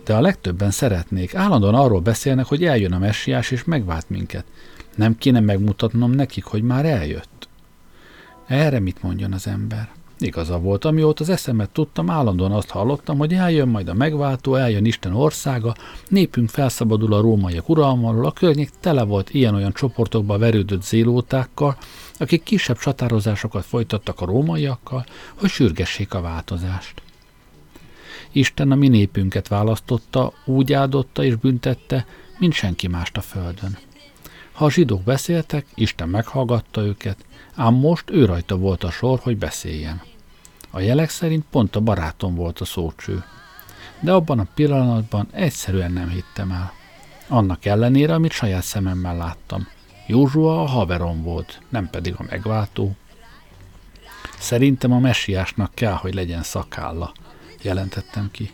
De 0.05 0.15
a 0.15 0.21
legtöbben 0.21 0.71
szeretnék. 0.71 1.35
Állandóan 1.35 1.75
arról 1.75 2.01
beszélnek, 2.01 2.45
hogy 2.45 2.63
eljön 2.63 2.93
a 2.93 2.97
messiás 2.99 3.51
és 3.51 3.63
megvált 3.63 4.09
minket. 4.09 4.45
Nem 4.95 5.17
kéne 5.17 5.39
megmutatnom 5.39 6.11
nekik, 6.11 6.43
hogy 6.43 6.61
már 6.61 6.85
eljött. 6.85 7.47
Erre 8.47 8.79
mit 8.79 9.03
mondjon 9.03 9.33
az 9.33 9.47
ember? 9.47 9.91
Igaza 10.23 10.59
volt, 10.59 10.85
amióta 10.85 11.23
az 11.23 11.29
eszemet 11.29 11.69
tudtam, 11.69 12.09
állandóan 12.09 12.51
azt 12.51 12.69
hallottam, 12.69 13.17
hogy 13.17 13.33
eljön 13.33 13.67
majd 13.67 13.87
a 13.87 13.93
megváltó, 13.93 14.55
eljön 14.55 14.85
Isten 14.85 15.15
országa, 15.15 15.75
népünk 16.07 16.49
felszabadul 16.49 17.13
a 17.13 17.21
rómaiak 17.21 17.69
uralmalól, 17.69 18.25
a 18.25 18.31
környék 18.31 18.69
tele 18.79 19.03
volt 19.03 19.33
ilyen-olyan 19.33 19.73
csoportokba 19.73 20.37
verődött 20.37 20.83
zélótákkal, 20.83 21.77
akik 22.17 22.43
kisebb 22.43 22.77
csatározásokat 22.77 23.65
folytattak 23.65 24.21
a 24.21 24.25
rómaiakkal, 24.25 25.05
hogy 25.39 25.49
sürgessék 25.49 26.13
a 26.13 26.21
változást. 26.21 27.01
Isten 28.31 28.71
a 28.71 28.75
mi 28.75 28.87
népünket 28.87 29.47
választotta, 29.47 30.33
úgy 30.45 30.73
áldotta 30.73 31.23
és 31.23 31.35
büntette, 31.35 32.05
mint 32.37 32.53
senki 32.53 32.87
mást 32.87 33.17
a 33.17 33.21
földön. 33.21 33.77
Ha 34.51 34.65
a 34.65 34.71
zsidók 34.71 35.03
beszéltek, 35.03 35.65
Isten 35.75 36.09
meghallgatta 36.09 36.81
őket, 36.81 37.25
ám 37.55 37.73
most 37.73 38.09
ő 38.09 38.25
rajta 38.25 38.57
volt 38.57 38.83
a 38.83 38.91
sor, 38.91 39.19
hogy 39.19 39.37
beszéljen. 39.37 40.12
A 40.75 40.79
jelek 40.79 41.09
szerint 41.09 41.45
pont 41.49 41.75
a 41.75 41.79
barátom 41.79 42.35
volt 42.35 42.59
a 42.59 42.65
szócső. 42.65 43.23
De 43.99 44.11
abban 44.11 44.39
a 44.39 44.47
pillanatban 44.53 45.27
egyszerűen 45.31 45.91
nem 45.91 46.09
hittem 46.09 46.51
el. 46.51 46.73
Annak 47.27 47.65
ellenére, 47.65 48.13
amit 48.13 48.31
saját 48.31 48.63
szememmel 48.63 49.17
láttam. 49.17 49.67
Józsua 50.07 50.61
a 50.61 50.65
haverom 50.65 51.21
volt, 51.21 51.61
nem 51.69 51.89
pedig 51.89 52.15
a 52.17 52.25
megváltó. 52.29 52.95
Szerintem 54.39 54.91
a 54.91 54.99
messiásnak 54.99 55.71
kell, 55.73 55.93
hogy 55.93 56.13
legyen 56.13 56.43
szakálla, 56.43 57.13
jelentettem 57.61 58.31
ki. 58.31 58.51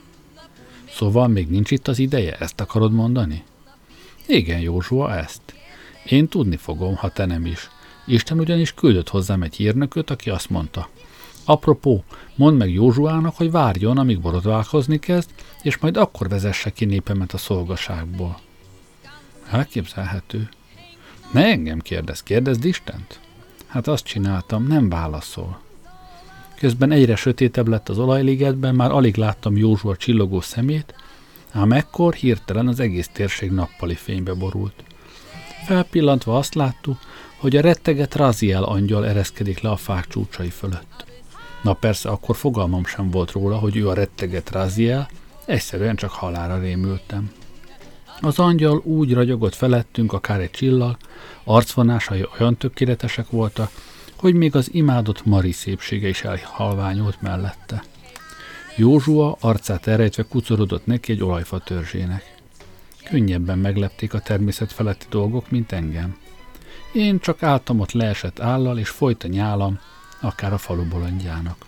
Szóval 0.89 1.27
még 1.27 1.49
nincs 1.49 1.71
itt 1.71 1.87
az 1.87 1.99
ideje, 1.99 2.35
ezt 2.37 2.59
akarod 2.59 2.91
mondani? 2.91 3.43
Igen, 4.27 4.59
Józsua, 4.59 5.15
ezt. 5.15 5.41
Én 6.05 6.27
tudni 6.27 6.55
fogom, 6.55 6.95
ha 6.95 7.09
te 7.09 7.25
nem 7.25 7.45
is. 7.45 7.69
Isten 8.05 8.39
ugyanis 8.39 8.73
küldött 8.73 9.09
hozzám 9.09 9.41
egy 9.41 9.55
hírnököt, 9.55 10.09
aki 10.09 10.29
azt 10.29 10.49
mondta. 10.49 10.89
Apropó, 11.49 12.03
mondd 12.35 12.57
meg 12.57 12.73
Józsuának, 12.73 13.35
hogy 13.35 13.51
várjon, 13.51 13.97
amíg 13.97 14.19
borotválkozni 14.19 14.99
kezd, 14.99 15.29
és 15.61 15.77
majd 15.77 15.97
akkor 15.97 16.29
vezesse 16.29 16.69
ki 16.69 16.85
népemet 16.85 17.33
a 17.33 17.37
szolgaságból. 17.37 18.39
Elképzelhető. 19.49 20.49
Ne 21.31 21.45
engem 21.45 21.79
kérdez, 21.79 22.23
kérdezd 22.23 22.65
Istent. 22.65 23.19
Hát 23.67 23.87
azt 23.87 24.03
csináltam, 24.03 24.67
nem 24.67 24.89
válaszol. 24.89 25.59
Közben 26.55 26.91
egyre 26.91 27.15
sötétebb 27.15 27.67
lett 27.67 27.89
az 27.89 27.99
olajligetben, 27.99 28.75
már 28.75 28.91
alig 28.91 29.15
láttam 29.15 29.57
Józsua 29.57 29.95
csillogó 29.95 30.41
szemét, 30.41 30.93
ám 31.51 31.71
ekkor 31.71 32.13
hirtelen 32.13 32.67
az 32.67 32.79
egész 32.79 33.09
térség 33.13 33.51
nappali 33.51 33.95
fénybe 33.95 34.33
borult. 34.33 34.83
Felpillantva 35.65 36.37
azt 36.37 36.55
láttuk, 36.55 36.97
hogy 37.37 37.55
a 37.55 37.61
retteget 37.61 38.15
Raziel 38.15 38.63
angyal 38.63 39.07
ereszkedik 39.07 39.61
le 39.61 39.69
a 39.69 39.77
fák 39.77 40.07
csúcsai 40.07 40.49
fölött. 40.49 41.07
Na 41.61 41.73
persze, 41.73 42.09
akkor 42.09 42.35
fogalmam 42.35 42.85
sem 42.85 43.09
volt 43.09 43.31
róla, 43.31 43.57
hogy 43.57 43.77
ő 43.77 43.89
a 43.89 43.93
retteget 43.93 44.51
Raziel, 44.51 45.09
egyszerűen 45.45 45.95
csak 45.95 46.11
halára 46.11 46.59
rémültem. 46.59 47.31
Az 48.21 48.39
angyal 48.39 48.81
úgy 48.83 49.13
ragyogott 49.13 49.55
felettünk, 49.55 50.13
akár 50.13 50.39
egy 50.39 50.51
csillag, 50.51 50.97
arcvonásai 51.43 52.25
olyan 52.39 52.57
tökéletesek 52.57 53.29
voltak, 53.29 53.71
hogy 54.15 54.33
még 54.33 54.55
az 54.55 54.73
imádott 54.73 55.25
Mari 55.25 55.51
szépsége 55.51 56.07
is 56.07 56.23
elhalványult 56.23 57.21
mellette. 57.21 57.83
Józsua 58.75 59.37
arcát 59.39 59.87
elrejtve 59.87 60.23
kucorodott 60.23 60.85
neki 60.85 61.11
egy 61.11 61.23
olajfa 61.23 61.59
törzsének. 61.59 62.37
Könnyebben 63.09 63.59
meglepték 63.59 64.13
a 64.13 64.19
természet 64.19 64.71
feletti 64.71 65.05
dolgok, 65.09 65.51
mint 65.51 65.71
engem. 65.71 66.17
Én 66.93 67.19
csak 67.19 67.43
álltam 67.43 67.79
ott 67.79 67.91
leesett 67.91 68.39
állal, 68.39 68.77
és 68.77 68.89
folyt 68.89 69.23
a 69.23 69.27
nyálam, 69.27 69.79
akár 70.21 70.53
a 70.53 70.57
falu 70.57 70.83
bolondjának. 70.83 71.65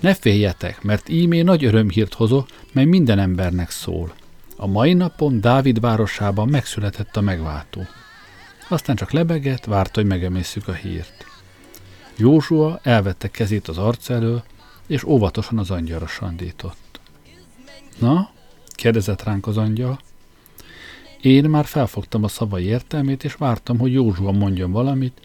Ne 0.00 0.14
féljetek, 0.14 0.82
mert 0.82 1.08
ímé 1.08 1.42
nagy 1.42 1.64
örömhírt 1.64 2.14
hozok, 2.14 2.48
mely 2.72 2.84
minden 2.84 3.18
embernek 3.18 3.70
szól. 3.70 4.14
A 4.56 4.66
mai 4.66 4.92
napon 4.92 5.40
Dávid 5.40 5.80
városában 5.80 6.48
megszületett 6.48 7.16
a 7.16 7.20
megváltó. 7.20 7.86
Aztán 8.68 8.96
csak 8.96 9.10
lebegett, 9.10 9.64
várta, 9.64 10.00
hogy 10.00 10.08
megemészszük 10.08 10.68
a 10.68 10.72
hírt. 10.72 11.24
Józsua 12.16 12.80
elvette 12.82 13.28
kezét 13.28 13.68
az 13.68 13.78
arc 13.78 14.10
elől, 14.10 14.44
és 14.86 15.04
óvatosan 15.04 15.58
az 15.58 15.70
angyalra 15.70 16.06
sandított. 16.06 17.00
Na, 17.98 18.30
kérdezett 18.68 19.22
ránk 19.22 19.46
az 19.46 19.56
angyal. 19.56 20.00
Én 21.20 21.44
már 21.44 21.64
felfogtam 21.64 22.24
a 22.24 22.28
szavai 22.28 22.64
értelmét, 22.64 23.24
és 23.24 23.34
vártam, 23.34 23.78
hogy 23.78 23.92
Józsua 23.92 24.32
mondjon 24.32 24.72
valamit, 24.72 25.20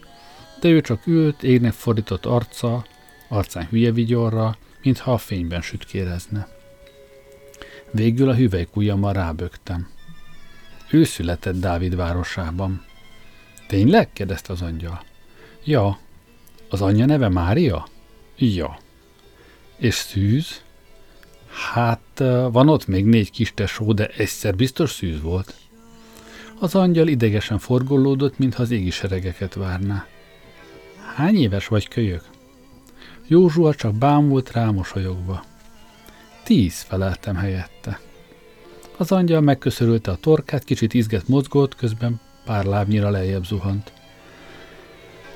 de 0.62 0.68
ő 0.68 0.80
csak 0.80 1.06
ült, 1.06 1.42
égnek 1.42 1.72
fordított 1.72 2.26
arccal, 2.26 2.86
arcán 3.28 3.66
hülye 3.70 3.92
vigyorra, 3.92 4.56
mintha 4.82 5.12
a 5.12 5.18
fényben 5.18 5.62
sütkérezne. 5.62 6.48
Végül 7.90 8.28
a 8.28 8.34
hüvelykujjammal 8.34 9.12
rábögtem. 9.12 9.88
Ő 10.90 11.04
született 11.04 11.60
Dávid 11.60 11.96
városában. 11.96 12.84
Tényleg? 13.66 14.12
kérdezte 14.12 14.52
az 14.52 14.62
angyal. 14.62 15.04
Ja. 15.64 15.98
Az 16.68 16.82
anyja 16.82 17.06
neve 17.06 17.28
Mária? 17.28 17.88
Ja. 18.36 18.78
És 19.76 19.94
szűz? 19.94 20.62
Hát 21.72 22.18
van 22.50 22.68
ott 22.68 22.86
még 22.86 23.04
négy 23.04 23.30
kis 23.30 23.54
tesó, 23.54 23.92
de 23.92 24.06
egyszer 24.06 24.56
biztos 24.56 24.90
szűz 24.90 25.20
volt. 25.20 25.54
Az 26.58 26.74
angyal 26.74 27.08
idegesen 27.08 27.58
forgolódott, 27.58 28.38
mintha 28.38 28.62
az 28.62 28.70
égi 28.70 28.90
seregeket 28.90 29.54
várná. 29.54 30.06
Hány 31.14 31.36
éves 31.36 31.66
vagy, 31.66 31.88
kölyök? 31.88 32.24
Józsua 33.26 33.74
csak 33.74 33.94
bámult 33.94 34.52
rá 34.52 34.70
mosolyogva. 34.70 35.44
Tíz, 36.44 36.80
feleltem 36.80 37.36
helyette. 37.36 38.00
Az 38.96 39.12
angyal 39.12 39.40
megköszörülte 39.40 40.10
a 40.10 40.16
torkát, 40.16 40.64
kicsit 40.64 40.94
izget 40.94 41.28
mozgott, 41.28 41.76
közben 41.76 42.20
pár 42.44 42.64
lábnyira 42.64 43.10
lejjebb 43.10 43.44
zuhant. 43.44 43.92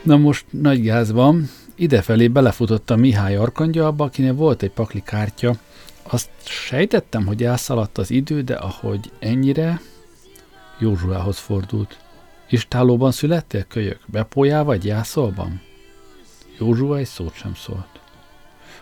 Na 0.03 0.17
most 0.17 0.47
nagy 0.51 0.83
gáz 0.83 1.13
van, 1.13 1.49
idefelé 1.75 2.29
belefutottam 2.29 3.01
Mihály 3.01 3.37
arkangyalba, 3.37 4.05
akinél 4.05 4.35
volt 4.35 4.63
egy 4.63 4.71
pakli 4.73 5.03
kártya. 5.03 5.55
Azt 6.03 6.31
sejtettem, 6.45 7.27
hogy 7.27 7.45
elszaladt 7.45 7.99
az 7.99 8.11
idő, 8.11 8.43
de 8.43 8.55
ahogy 8.55 9.11
ennyire, 9.19 9.81
Józsuához 10.79 11.39
fordult. 11.39 11.99
Istálóban 12.51 13.13
születtél, 13.13 13.65
kölyök? 13.65 14.01
Bepójál 14.07 14.65
vagy 14.65 14.85
jászolban? 14.85 15.66
Józsua 16.59 16.97
egy 16.97 17.07
szót 17.07 17.35
sem 17.35 17.55
szólt. 17.55 18.01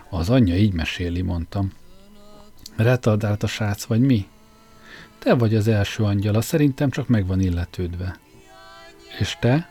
Az 0.09 0.29
anyja 0.29 0.55
így 0.55 0.73
meséli, 0.73 1.21
mondtam. 1.21 1.71
Retardált 2.75 3.43
a 3.43 3.47
srác, 3.47 3.83
vagy 3.83 4.01
mi? 4.01 4.27
Te 5.19 5.33
vagy 5.33 5.55
az 5.55 5.67
első 5.67 6.03
angyala, 6.03 6.41
szerintem 6.41 6.89
csak 6.89 7.07
meg 7.07 7.27
van 7.27 7.39
illetődve. 7.39 8.19
És 9.19 9.37
te? 9.39 9.69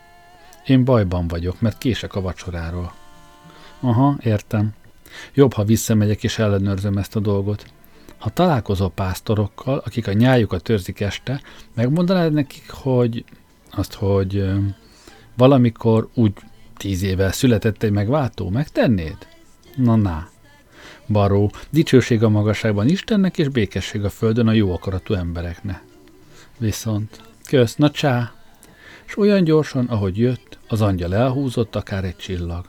Én 0.67 0.85
bajban 0.85 1.29
vagyok, 1.29 1.61
mert 1.61 1.79
kések 1.79 2.15
a 2.15 2.21
vacsoráról. 2.21 2.95
Aha, 3.81 4.17
értem. 4.23 4.75
Jobb, 5.35 5.53
ha 5.53 5.65
visszamegyek 5.65 6.25
és 6.25 6.39
ellenőrzöm 6.39 6.99
ezt 6.99 7.17
a 7.17 7.21
dolgot. 7.21 7.73
Ha 8.19 8.31
találkozol 8.31 8.91
pásztorokkal, 8.91 9.83
akik 9.85 10.07
a 10.07 10.13
nyájukat 10.13 10.63
törzik 10.63 11.01
este, 11.01 11.41
megmondanád 11.75 12.33
nekik, 12.33 12.71
hogy 12.71 13.25
azt, 13.71 13.95
hogy 13.95 14.51
valamikor 15.37 16.09
úgy 16.15 16.33
tíz 16.77 17.03
éve 17.03 17.33
született 17.33 17.83
egy 17.83 17.91
megváltó, 17.91 18.49
megtennéd? 18.49 19.17
Na, 19.77 19.97
na. 19.97 20.29
Baró, 21.07 21.51
dicsőség 21.71 22.23
a 22.23 22.29
magasságban 22.29 22.89
Istennek, 22.89 23.39
és 23.39 23.49
békesség 23.49 24.05
a 24.05 24.11
földön 24.11 24.47
a 24.47 24.53
jó 24.53 24.73
akaratú 24.73 25.15
embereknek. 25.15 25.83
Viszont, 26.59 27.21
kösz, 27.47 27.75
na 27.75 27.91
csá! 27.91 28.33
És 29.07 29.19
olyan 29.19 29.45
gyorsan, 29.45 29.87
ahogy 29.87 30.19
jött, 30.19 30.59
az 30.69 30.81
angyal 30.81 31.15
elhúzott 31.15 31.77
akár 31.77 32.05
egy 32.05 32.17
csillag. 32.17 32.67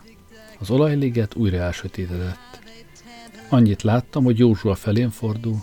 Az 0.60 0.70
olajliget 0.70 1.36
újra 1.36 1.58
elsötétedett. 1.58 2.60
Annyit 3.50 3.82
láttam, 3.82 4.24
hogy 4.24 4.40
Józsua 4.40 4.76
felén 4.76 5.10
fordul. 5.10 5.58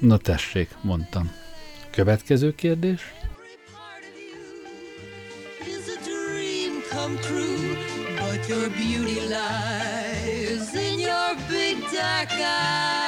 Na 0.00 0.16
tessék, 0.16 0.68
mondtam. 0.82 1.30
Következő 1.90 2.54
kérdés? 2.54 3.14
Come 7.08 7.18
true, 7.22 7.76
but 8.18 8.48
your 8.48 8.68
beauty 8.70 9.20
lies 9.28 10.74
in 10.74 11.00
your 11.00 11.34
big 11.48 11.80
dark 11.90 12.30
eyes. 12.32 13.07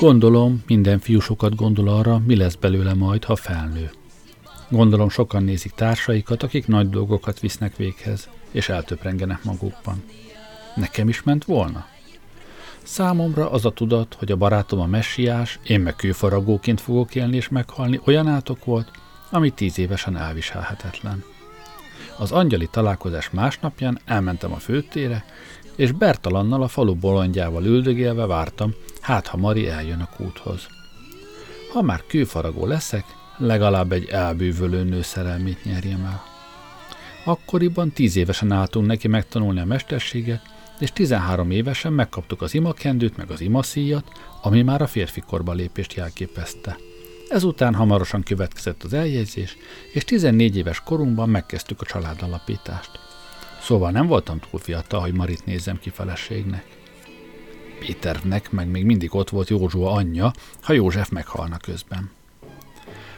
Gondolom, 0.00 0.62
minden 0.66 0.98
fiú 0.98 1.20
sokat 1.20 1.54
gondol 1.54 1.88
arra, 1.88 2.22
mi 2.26 2.36
lesz 2.36 2.54
belőle 2.54 2.94
majd, 2.94 3.24
ha 3.24 3.36
felnő. 3.36 3.90
Gondolom 4.68 5.08
sokan 5.08 5.42
nézik 5.42 5.72
társaikat, 5.72 6.42
akik 6.42 6.66
nagy 6.66 6.88
dolgokat 6.90 7.40
visznek 7.40 7.76
véghez, 7.76 8.28
és 8.50 8.68
eltöprengenek 8.68 9.44
magukban. 9.44 10.02
Nekem 10.74 11.08
is 11.08 11.22
ment 11.22 11.44
volna? 11.44 11.86
Számomra 12.82 13.50
az 13.50 13.64
a 13.64 13.70
tudat, 13.70 14.14
hogy 14.18 14.32
a 14.32 14.36
barátom 14.36 14.80
a 14.80 14.86
messiás, 14.86 15.58
én 15.66 15.80
meg 15.80 15.96
kőfaragóként 15.96 16.80
fogok 16.80 17.14
élni 17.14 17.36
és 17.36 17.48
meghalni, 17.48 18.00
olyan 18.04 18.26
átok 18.26 18.64
volt, 18.64 18.90
ami 19.30 19.50
tíz 19.50 19.78
évesen 19.78 20.16
elviselhetetlen. 20.16 21.24
Az 22.18 22.32
angyali 22.32 22.68
találkozás 22.70 23.30
másnapján 23.30 24.00
elmentem 24.04 24.52
a 24.52 24.56
főtére, 24.56 25.24
és 25.82 25.92
Bertalannal 25.92 26.62
a 26.62 26.68
falu 26.68 26.94
bolondjával 26.94 27.64
üldögélve 27.64 28.26
vártam, 28.26 28.74
hát 29.00 29.26
ha 29.26 29.36
Mari 29.36 29.68
eljön 29.68 30.00
a 30.00 30.08
kúthoz. 30.16 30.66
Ha 31.72 31.82
már 31.82 32.02
kőfaragó 32.06 32.66
leszek, 32.66 33.04
legalább 33.36 33.92
egy 33.92 34.08
elbűvölő 34.08 34.82
nő 34.82 35.02
szerelmét 35.02 35.64
nyerjem 35.64 36.04
el. 36.04 36.22
Akkoriban 37.24 37.90
tíz 37.90 38.16
évesen 38.16 38.52
álltunk 38.52 38.86
neki 38.86 39.08
megtanulni 39.08 39.60
a 39.60 39.64
mesterséget, 39.64 40.42
és 40.78 40.92
13 40.92 41.50
évesen 41.50 41.92
megkaptuk 41.92 42.42
az 42.42 42.54
imakendőt 42.54 43.16
meg 43.16 43.30
az 43.30 43.40
imaszíjat, 43.40 44.04
ami 44.42 44.62
már 44.62 44.82
a 44.82 44.86
férfi 44.86 45.20
korba 45.20 45.52
lépést 45.52 45.94
jelképezte. 45.94 46.76
Ezután 47.28 47.74
hamarosan 47.74 48.22
következett 48.22 48.82
az 48.82 48.92
eljegyzés, 48.92 49.56
és 49.92 50.04
14 50.04 50.56
éves 50.56 50.80
korunkban 50.80 51.28
megkezdtük 51.28 51.80
a 51.80 51.84
családalapítást. 51.84 53.01
Szóval 53.62 53.90
nem 53.90 54.06
voltam 54.06 54.38
túl 54.38 54.60
fiatal, 54.60 55.00
hogy 55.00 55.12
Marit 55.12 55.46
nézzem 55.46 55.78
ki 55.78 55.90
feleségnek. 55.90 56.64
Péternek 57.78 58.50
meg 58.50 58.68
még 58.68 58.84
mindig 58.84 59.14
ott 59.14 59.30
volt 59.30 59.48
Józsua 59.48 59.92
anyja, 59.92 60.32
ha 60.62 60.72
József 60.72 61.08
meghalna 61.08 61.56
közben. 61.56 62.10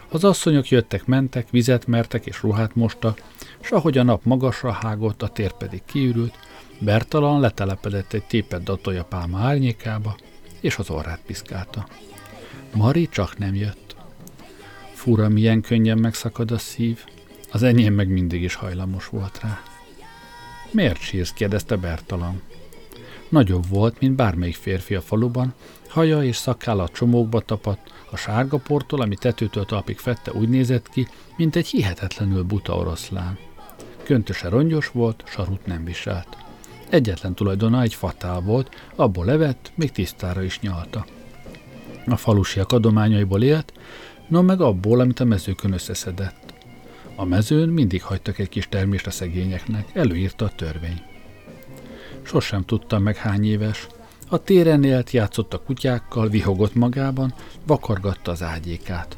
Az 0.08 0.24
asszonyok 0.24 0.68
jöttek-mentek, 0.68 1.50
vizet 1.50 1.86
mertek 1.86 2.26
és 2.26 2.42
ruhát 2.42 2.74
mosta, 2.74 3.14
s 3.60 3.70
ahogy 3.70 3.98
a 3.98 4.02
nap 4.02 4.24
magasra 4.24 4.72
hágott, 4.72 5.22
a 5.22 5.28
tér 5.28 5.52
pedig 5.52 5.82
kiürült, 5.84 6.38
Bertalan 6.78 7.40
letelepedett 7.40 8.12
egy 8.12 8.24
tépet 8.24 8.62
datolja 8.62 9.04
pálma 9.04 9.38
árnyékába, 9.38 10.16
és 10.60 10.76
az 10.76 10.90
orrát 10.90 11.20
piszkálta. 11.26 11.86
Mari 12.74 13.08
csak 13.08 13.38
nem 13.38 13.54
jött. 13.54 13.96
Fura, 14.92 15.28
milyen 15.28 15.60
könnyen 15.60 15.98
megszakad 15.98 16.50
a 16.50 16.58
szív, 16.58 17.04
az 17.52 17.62
enyém 17.62 17.94
meg 17.94 18.08
mindig 18.08 18.42
is 18.42 18.54
hajlamos 18.54 19.08
volt 19.08 19.40
rá. 19.42 19.62
Miért 20.74 21.00
sírsz? 21.00 21.32
kérdezte 21.32 21.76
Bertalan. 21.76 22.42
Nagyobb 23.28 23.68
volt, 23.68 24.00
mint 24.00 24.16
bármelyik 24.16 24.54
férfi 24.54 24.94
a 24.94 25.00
faluban, 25.00 25.54
haja 25.88 26.22
és 26.22 26.36
szakálla 26.36 26.88
csomókba 26.88 27.40
tapadt, 27.40 27.92
a 28.10 28.16
sárga 28.16 28.58
portól, 28.58 29.00
ami 29.00 29.14
tetőtől 29.14 29.64
talpig 29.64 29.98
fette, 29.98 30.32
úgy 30.32 30.48
nézett 30.48 30.88
ki, 30.88 31.08
mint 31.36 31.56
egy 31.56 31.66
hihetetlenül 31.66 32.42
buta 32.42 32.76
oroszlán. 32.76 33.38
Köntöse 34.02 34.48
rongyos 34.48 34.88
volt, 34.90 35.22
sarut 35.26 35.66
nem 35.66 35.84
viselt. 35.84 36.36
Egyetlen 36.88 37.34
tulajdona 37.34 37.82
egy 37.82 37.94
fatál 37.94 38.40
volt, 38.40 38.74
abból 38.94 39.24
levett, 39.24 39.72
még 39.74 39.90
tisztára 39.90 40.42
is 40.42 40.60
nyalta. 40.60 41.06
A 42.06 42.16
falusiak 42.16 42.72
adományaiból 42.72 43.42
élt, 43.42 43.72
no 44.28 44.42
meg 44.42 44.60
abból, 44.60 45.00
amit 45.00 45.20
a 45.20 45.24
mezőkön 45.24 45.72
összeszedett. 45.72 46.43
A 47.16 47.24
mezőn 47.24 47.68
mindig 47.68 48.02
hagytak 48.02 48.38
egy 48.38 48.48
kis 48.48 48.68
termést 48.68 49.06
a 49.06 49.10
szegényeknek, 49.10 49.88
előírta 49.92 50.44
a 50.44 50.54
törvény. 50.56 51.02
Sosem 52.22 52.64
tudtam 52.64 53.02
meg 53.02 53.16
hány 53.16 53.44
éves. 53.44 53.86
A 54.28 54.38
téren 54.38 54.84
élt, 54.84 55.10
játszott 55.10 55.54
a 55.54 55.62
kutyákkal, 55.62 56.28
vihogott 56.28 56.74
magában, 56.74 57.34
vakargatta 57.66 58.30
az 58.30 58.42
ágyékát. 58.42 59.16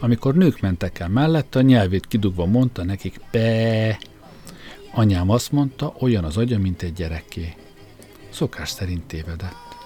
Amikor 0.00 0.34
nők 0.34 0.60
mentek 0.60 0.98
el 0.98 1.08
mellette, 1.08 1.58
a 1.58 1.62
nyelvét 1.62 2.06
kidugva 2.06 2.46
mondta 2.46 2.84
nekik 2.84 3.20
be. 3.30 3.98
Anyám 4.92 5.30
azt 5.30 5.52
mondta, 5.52 5.94
olyan 6.00 6.24
az 6.24 6.36
agya, 6.36 6.58
mint 6.58 6.82
egy 6.82 6.92
gyerekké. 6.92 7.54
szokás 8.30 8.70
szerint 8.70 9.04
tévedett. 9.04 9.76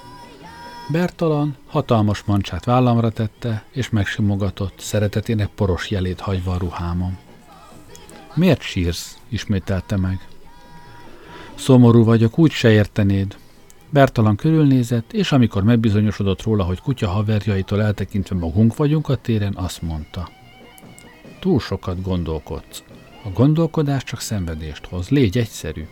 Bertalan 0.88 1.56
hatalmas 1.66 2.22
mancsát 2.24 2.64
vállamra 2.64 3.10
tette, 3.10 3.64
és 3.70 3.90
megsimogatott, 3.90 4.78
szeretetének 4.78 5.48
poros 5.48 5.90
jelét 5.90 6.20
hagyva 6.20 6.52
a 6.52 6.58
ruhámon. 6.58 7.18
Miért 8.34 8.60
sírsz? 8.60 9.18
ismételte 9.28 9.96
meg. 9.96 10.28
Szomorú 11.54 12.04
vagyok, 12.04 12.38
úgy 12.38 12.50
se 12.50 12.70
értenéd. 12.70 13.36
Bertalan 13.90 14.36
körülnézett, 14.36 15.12
és 15.12 15.32
amikor 15.32 15.62
megbizonyosodott 15.62 16.42
róla, 16.42 16.64
hogy 16.64 16.80
kutya 16.80 17.08
haverjaitól 17.08 17.82
eltekintve 17.82 18.36
magunk 18.36 18.76
vagyunk 18.76 19.08
a 19.08 19.16
téren, 19.16 19.54
azt 19.56 19.82
mondta. 19.82 20.28
Túl 21.40 21.60
sokat 21.60 22.02
gondolkodsz. 22.02 22.82
A 23.24 23.28
gondolkodás 23.28 24.04
csak 24.04 24.20
szenvedést 24.20 24.86
hoz. 24.86 25.08
Légy 25.08 25.38
egyszerű. 25.38 25.86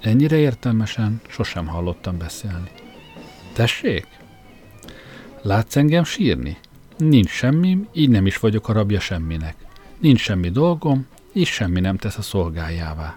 Ennyire 0.00 0.36
értelmesen 0.36 1.20
sosem 1.28 1.66
hallottam 1.66 2.18
beszélni. 2.18 2.70
Tessék? 3.52 4.06
Látsz 5.42 5.76
engem 5.76 6.04
sírni? 6.04 6.56
Nincs 6.96 7.30
semmi, 7.30 7.78
így 7.92 8.08
nem 8.08 8.26
is 8.26 8.38
vagyok 8.38 8.68
a 8.68 8.72
rabja 8.72 9.00
semminek. 9.00 9.56
Nincs 9.98 10.20
semmi 10.20 10.50
dolgom, 10.50 11.06
és 11.38 11.48
semmi 11.48 11.80
nem 11.80 11.96
tesz 11.96 12.16
a 12.16 12.22
szolgájává. 12.22 13.16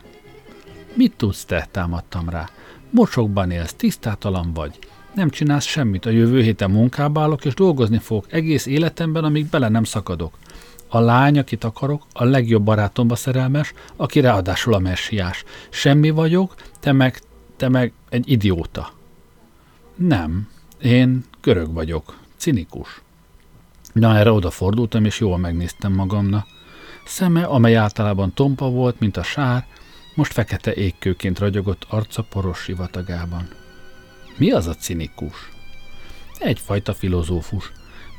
Mit 0.93 1.13
tudsz 1.17 1.45
te? 1.45 1.67
támadtam 1.71 2.29
rá. 2.29 2.49
Mocsokban 2.89 3.51
élsz, 3.51 3.73
tisztátalan 3.73 4.53
vagy. 4.53 4.79
Nem 5.15 5.29
csinálsz 5.29 5.65
semmit, 5.65 6.05
a 6.05 6.09
jövő 6.09 6.41
héten 6.41 6.71
munkába 6.71 7.21
állok, 7.21 7.45
és 7.45 7.53
dolgozni 7.53 7.97
fogok 7.97 8.33
egész 8.33 8.65
életemben, 8.65 9.23
amíg 9.23 9.45
bele 9.45 9.69
nem 9.69 9.83
szakadok. 9.83 10.37
A 10.87 10.99
lány, 10.99 11.39
akit 11.39 11.63
akarok, 11.63 12.05
a 12.13 12.23
legjobb 12.23 12.63
barátomba 12.63 13.15
szerelmes, 13.15 13.73
aki 13.95 14.19
ráadásul 14.19 14.73
a 14.73 14.79
messiás. 14.79 15.43
Semmi 15.69 16.09
vagyok, 16.09 16.55
te 16.79 16.91
meg, 16.91 17.19
te 17.55 17.69
meg 17.69 17.93
egy 18.09 18.31
idióta. 18.31 18.91
Nem, 19.95 20.49
én 20.81 21.23
görög 21.41 21.73
vagyok, 21.73 22.17
cinikus. 22.37 23.01
Na, 23.93 24.17
erre 24.17 24.31
odafordultam, 24.31 25.05
és 25.05 25.19
jól 25.19 25.37
megnéztem 25.37 25.93
magamna. 25.93 26.45
Szeme, 27.11 27.43
amely 27.43 27.75
általában 27.75 28.33
tompa 28.33 28.69
volt, 28.69 28.99
mint 28.99 29.17
a 29.17 29.23
sár, 29.23 29.65
most 30.15 30.33
fekete 30.33 30.73
égkőként 30.73 31.39
ragyogott 31.39 31.85
arca 31.89 32.23
poros 32.23 32.59
sivatagában. 32.59 33.47
Mi 34.37 34.51
az 34.51 34.67
a 34.67 34.73
cinikus? 34.73 35.49
Egyfajta 36.39 36.93
filozófus. 36.93 37.71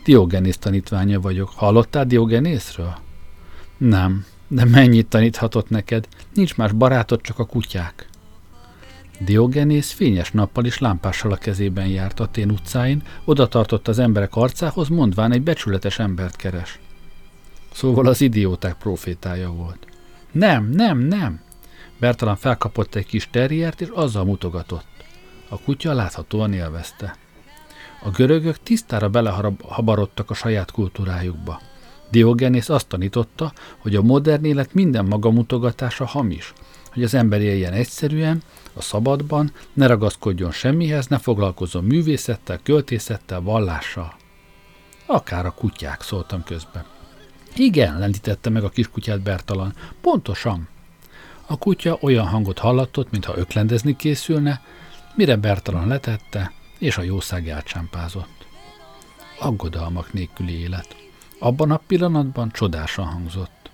Diogenész 0.05 0.57
tanítványa 0.57 1.20
vagyok. 1.20 1.50
Hallottál 1.55 2.05
Diogenészről? 2.05 2.94
Nem, 3.76 4.24
de 4.48 4.64
mennyit 4.64 5.09
taníthatott 5.09 5.68
neked? 5.68 6.09
Nincs 6.35 6.57
más 6.57 6.72
barátod, 6.72 7.20
csak 7.20 7.38
a 7.38 7.46
kutyák. 7.46 8.09
Diogenész 9.20 9.90
fényes 9.92 10.31
nappal 10.31 10.64
és 10.64 10.78
lámpással 10.78 11.33
a 11.33 11.37
kezében 11.37 11.87
járt 11.87 12.20
a 12.20 12.26
tén 12.26 12.50
utcáin, 12.50 13.02
oda 13.24 13.48
tartott 13.48 13.88
az 13.88 13.98
emberek 13.98 14.35
arcához, 14.35 14.88
mondván 14.88 15.33
egy 15.33 15.42
becsületes 15.42 15.98
embert 15.98 16.37
keres. 16.37 16.78
Szóval 17.72 18.06
az 18.06 18.20
idióták 18.20 18.74
profétája 18.74 19.50
volt. 19.50 19.87
Nem, 20.32 20.70
nem, 20.70 20.98
nem! 20.98 21.40
Bertalan 21.98 22.37
felkapott 22.37 22.94
egy 22.94 23.06
kis 23.06 23.28
terriert, 23.30 23.80
és 23.80 23.88
azzal 23.88 24.24
mutogatott. 24.24 24.87
A 25.48 25.61
kutya 25.61 25.92
láthatóan 25.92 26.52
élvezte. 26.52 27.16
A 28.02 28.11
görögök 28.11 28.58
tisztára 28.62 29.08
belehabarodtak 29.08 30.30
a 30.30 30.35
saját 30.35 30.70
kultúrájukba. 30.70 31.61
Diogenész 32.11 32.68
azt 32.68 32.87
tanította, 32.88 33.52
hogy 33.78 33.96
a 33.96 34.02
modern 34.02 34.44
élet 34.44 34.74
minden 34.74 35.04
magamutogatása 35.04 36.06
hamis, 36.06 36.52
hogy 36.92 37.02
az 37.02 37.14
ember 37.14 37.40
éljen 37.40 37.72
egyszerűen, 37.72 38.42
a 38.72 38.82
szabadban, 38.82 39.52
ne 39.72 39.87
ragaszkodjon 39.87 40.50
semmihez, 40.50 41.06
ne 41.06 41.18
foglalkozzon 41.18 41.85
művészettel, 41.85 42.61
költészettel, 42.62 43.40
vallással. 43.40 44.14
Akár 45.06 45.46
a 45.46 45.50
kutyák, 45.50 46.02
szóltam 46.02 46.44
közben. 46.44 46.91
Igen, 47.57 47.99
lendítette 47.99 48.51
meg 48.51 48.65
a 48.65 48.69
kiskutyát 48.69 49.21
Bertalan. 49.21 49.75
Pontosan. 50.01 50.69
A 51.47 51.59
kutya 51.59 51.99
olyan 52.01 52.27
hangot 52.27 52.59
hallatott, 52.59 53.11
mintha 53.11 53.37
öklendezni 53.37 53.97
készülne, 53.97 54.61
mire 55.15 55.37
Bertalan 55.37 55.88
letette, 55.88 56.53
és 56.79 56.97
a 56.97 57.03
jószág 57.03 57.49
elcsámpázott. 57.49 58.47
Aggodalmak 59.38 60.12
nélküli 60.12 60.61
élet. 60.61 60.97
Abban 61.38 61.71
a 61.71 61.81
pillanatban 61.87 62.51
csodásan 62.51 63.07
hangzott. 63.07 63.71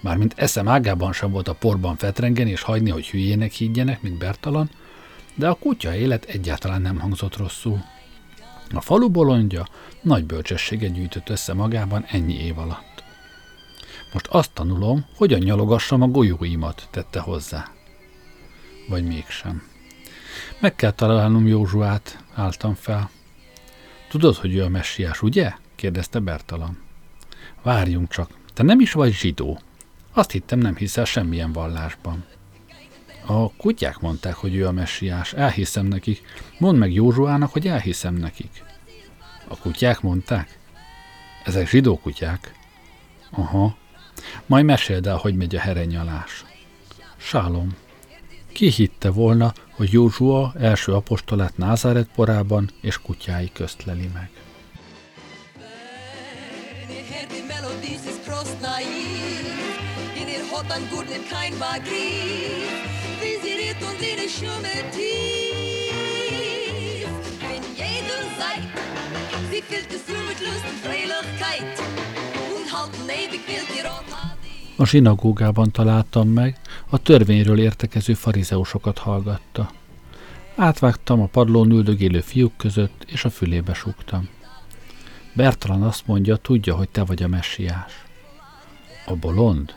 Mármint 0.00 0.34
eszem 0.36 0.68
ágában 0.68 1.12
sem 1.12 1.30
volt 1.30 1.48
a 1.48 1.54
porban 1.54 1.96
fetrengeni 1.96 2.50
és 2.50 2.62
hagyni, 2.62 2.90
hogy 2.90 3.06
hülyének 3.06 3.52
higgyenek, 3.52 4.02
mint 4.02 4.18
Bertalan, 4.18 4.70
de 5.34 5.48
a 5.48 5.54
kutya 5.54 5.94
élet 5.94 6.24
egyáltalán 6.24 6.82
nem 6.82 6.98
hangzott 6.98 7.36
rosszul. 7.36 7.84
A 8.74 8.80
falu 8.80 9.08
bolondja 9.08 9.66
nagy 10.00 10.24
bölcsességet 10.24 10.92
gyűjtött 10.92 11.28
össze 11.28 11.54
magában 11.54 12.04
ennyi 12.08 12.34
év 12.34 12.58
alatt. 12.58 12.93
Most 14.14 14.26
azt 14.26 14.52
tanulom, 14.52 15.06
hogyan 15.16 15.38
nyalogassam 15.38 16.02
a 16.02 16.06
golyóimat, 16.06 16.88
tette 16.90 17.20
hozzá. 17.20 17.70
Vagy 18.88 19.04
mégsem. 19.06 19.62
Meg 20.60 20.74
kell 20.74 20.90
találnom 20.90 21.46
Józsuát, 21.46 22.24
álltam 22.34 22.74
fel. 22.74 23.10
Tudod, 24.08 24.36
hogy 24.36 24.54
ő 24.54 24.64
a 24.64 24.68
messiás, 24.68 25.22
ugye? 25.22 25.52
kérdezte 25.74 26.18
Bertalan. 26.18 26.78
Várjunk 27.62 28.10
csak, 28.10 28.30
te 28.52 28.62
nem 28.62 28.80
is 28.80 28.92
vagy 28.92 29.12
zsidó. 29.12 29.60
Azt 30.12 30.30
hittem, 30.30 30.58
nem 30.58 30.76
hiszel 30.76 31.04
semmilyen 31.04 31.52
vallásban. 31.52 32.24
A 33.26 33.52
kutyák 33.52 34.00
mondták, 34.00 34.34
hogy 34.34 34.54
ő 34.54 34.66
a 34.66 34.72
messiás. 34.72 35.32
Elhiszem 35.32 35.86
nekik. 35.86 36.22
Mondd 36.58 36.78
meg 36.78 36.92
Józsuának, 36.92 37.52
hogy 37.52 37.66
elhiszem 37.66 38.14
nekik. 38.14 38.64
A 39.48 39.56
kutyák 39.56 40.00
mondták? 40.00 40.58
Ezek 41.44 41.68
zsidó 41.68 41.98
kutyák? 41.98 42.54
Aha. 43.30 43.76
Majd 44.46 44.64
meséld 44.64 45.06
el, 45.06 45.16
hogy 45.16 45.36
megy 45.36 45.56
a 45.56 45.60
herenyalás. 45.60 46.44
Sálom. 47.16 47.76
Ki 48.52 48.70
hitte 48.70 49.10
volna, 49.10 49.52
hogy 49.70 49.92
Józsua 49.92 50.52
első 50.58 50.92
apostolát 50.92 51.56
Názáret 51.56 52.08
porában 52.14 52.70
és 52.80 52.98
kutyái 52.98 53.50
közt 53.52 53.84
leli 53.84 54.10
meg. 54.14 54.30
Sie 69.54 69.62
füllt 69.62 69.92
es 69.92 70.06
nur 70.08 70.18
mit 70.26 70.40
Lust 70.40 70.64
und 70.64 70.78
Freilichkeit 70.82 72.13
A 74.76 74.86
zsinagógában 74.86 75.70
találtam 75.70 76.28
meg, 76.28 76.58
a 76.88 76.98
törvényről 76.98 77.58
értekező 77.58 78.14
farizeusokat 78.14 78.98
hallgatta. 78.98 79.70
Átvágtam 80.56 81.20
a 81.20 81.26
padlón 81.26 81.70
üldögélő 81.70 82.20
fiúk 82.20 82.56
között, 82.56 83.04
és 83.06 83.24
a 83.24 83.30
fülébe 83.30 83.74
súgtam. 83.74 84.28
Bertalan 85.32 85.82
azt 85.82 86.06
mondja, 86.06 86.36
tudja, 86.36 86.76
hogy 86.76 86.88
te 86.88 87.04
vagy 87.04 87.22
a 87.22 87.28
messiás. 87.28 88.04
A 89.06 89.14
bolond? 89.14 89.74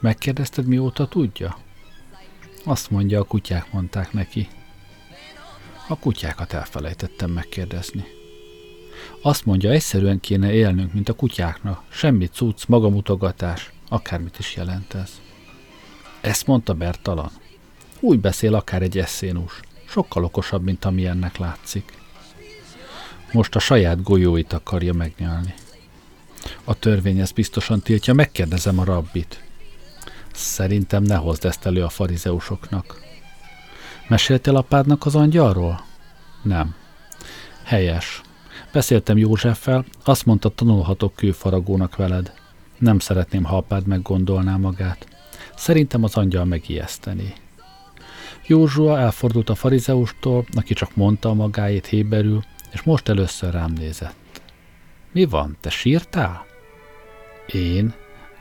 Megkérdezted, 0.00 0.66
mióta 0.66 1.08
tudja? 1.08 1.58
Azt 2.64 2.90
mondja, 2.90 3.20
a 3.20 3.24
kutyák 3.24 3.72
mondták 3.72 4.12
neki. 4.12 4.48
A 5.88 5.98
kutyákat 5.98 6.52
elfelejtettem 6.52 7.30
megkérdezni. 7.30 8.04
Azt 9.22 9.44
mondja, 9.44 9.70
egyszerűen 9.70 10.20
kéne 10.20 10.52
élnünk, 10.52 10.92
mint 10.92 11.08
a 11.08 11.12
kutyáknak. 11.12 11.82
Semmi 11.88 12.26
cucc, 12.26 12.66
magamutogatás, 12.66 13.72
akármit 13.88 14.38
is 14.38 14.56
jelent 14.56 14.94
ez. 14.94 15.20
Ezt 16.20 16.46
mondta 16.46 16.74
Bertalan. 16.74 17.30
Úgy 18.00 18.20
beszél 18.20 18.54
akár 18.54 18.82
egy 18.82 18.98
eszénus. 18.98 19.60
Sokkal 19.84 20.24
okosabb, 20.24 20.62
mint 20.62 20.84
ami 20.84 21.06
ennek 21.06 21.36
látszik. 21.36 21.92
Most 23.32 23.54
a 23.54 23.58
saját 23.58 24.02
golyóit 24.02 24.52
akarja 24.52 24.92
megnyalni. 24.92 25.54
A 26.64 26.78
törvény 26.78 27.18
ezt 27.18 27.34
biztosan 27.34 27.80
tiltja, 27.80 28.14
megkérdezem 28.14 28.78
a 28.78 28.84
rabbit. 28.84 29.42
Szerintem 30.32 31.02
ne 31.02 31.14
hozd 31.14 31.44
ezt 31.44 31.66
elő 31.66 31.84
a 31.84 31.88
farizeusoknak. 31.88 33.00
Meséltél 34.08 34.56
apádnak 34.56 35.06
az 35.06 35.14
angyalról? 35.14 35.84
Nem. 36.42 36.74
Helyes. 37.64 38.20
Beszéltem 38.72 39.16
Józseffel, 39.16 39.84
azt 40.04 40.26
mondta, 40.26 40.48
tanulhatok 40.48 41.14
kőfaragónak 41.14 41.96
veled. 41.96 42.32
Nem 42.78 42.98
szeretném, 42.98 43.44
ha 43.44 43.56
apád 43.56 43.86
meggondolná 43.86 44.56
magát. 44.56 45.06
Szerintem 45.56 46.04
az 46.04 46.16
angyal 46.16 46.44
megijeszteni. 46.44 47.32
Józsua 48.46 48.98
elfordult 48.98 49.50
a 49.50 49.54
farizeustól, 49.54 50.44
aki 50.54 50.74
csak 50.74 50.96
mondta 50.96 51.28
a 51.28 51.34
magáét 51.34 51.86
héberül, 51.86 52.44
és 52.72 52.82
most 52.82 53.08
először 53.08 53.52
rám 53.52 53.72
nézett. 53.72 54.42
Mi 55.12 55.24
van, 55.24 55.56
te 55.60 55.70
sírtál? 55.70 56.46
Én? 57.46 57.94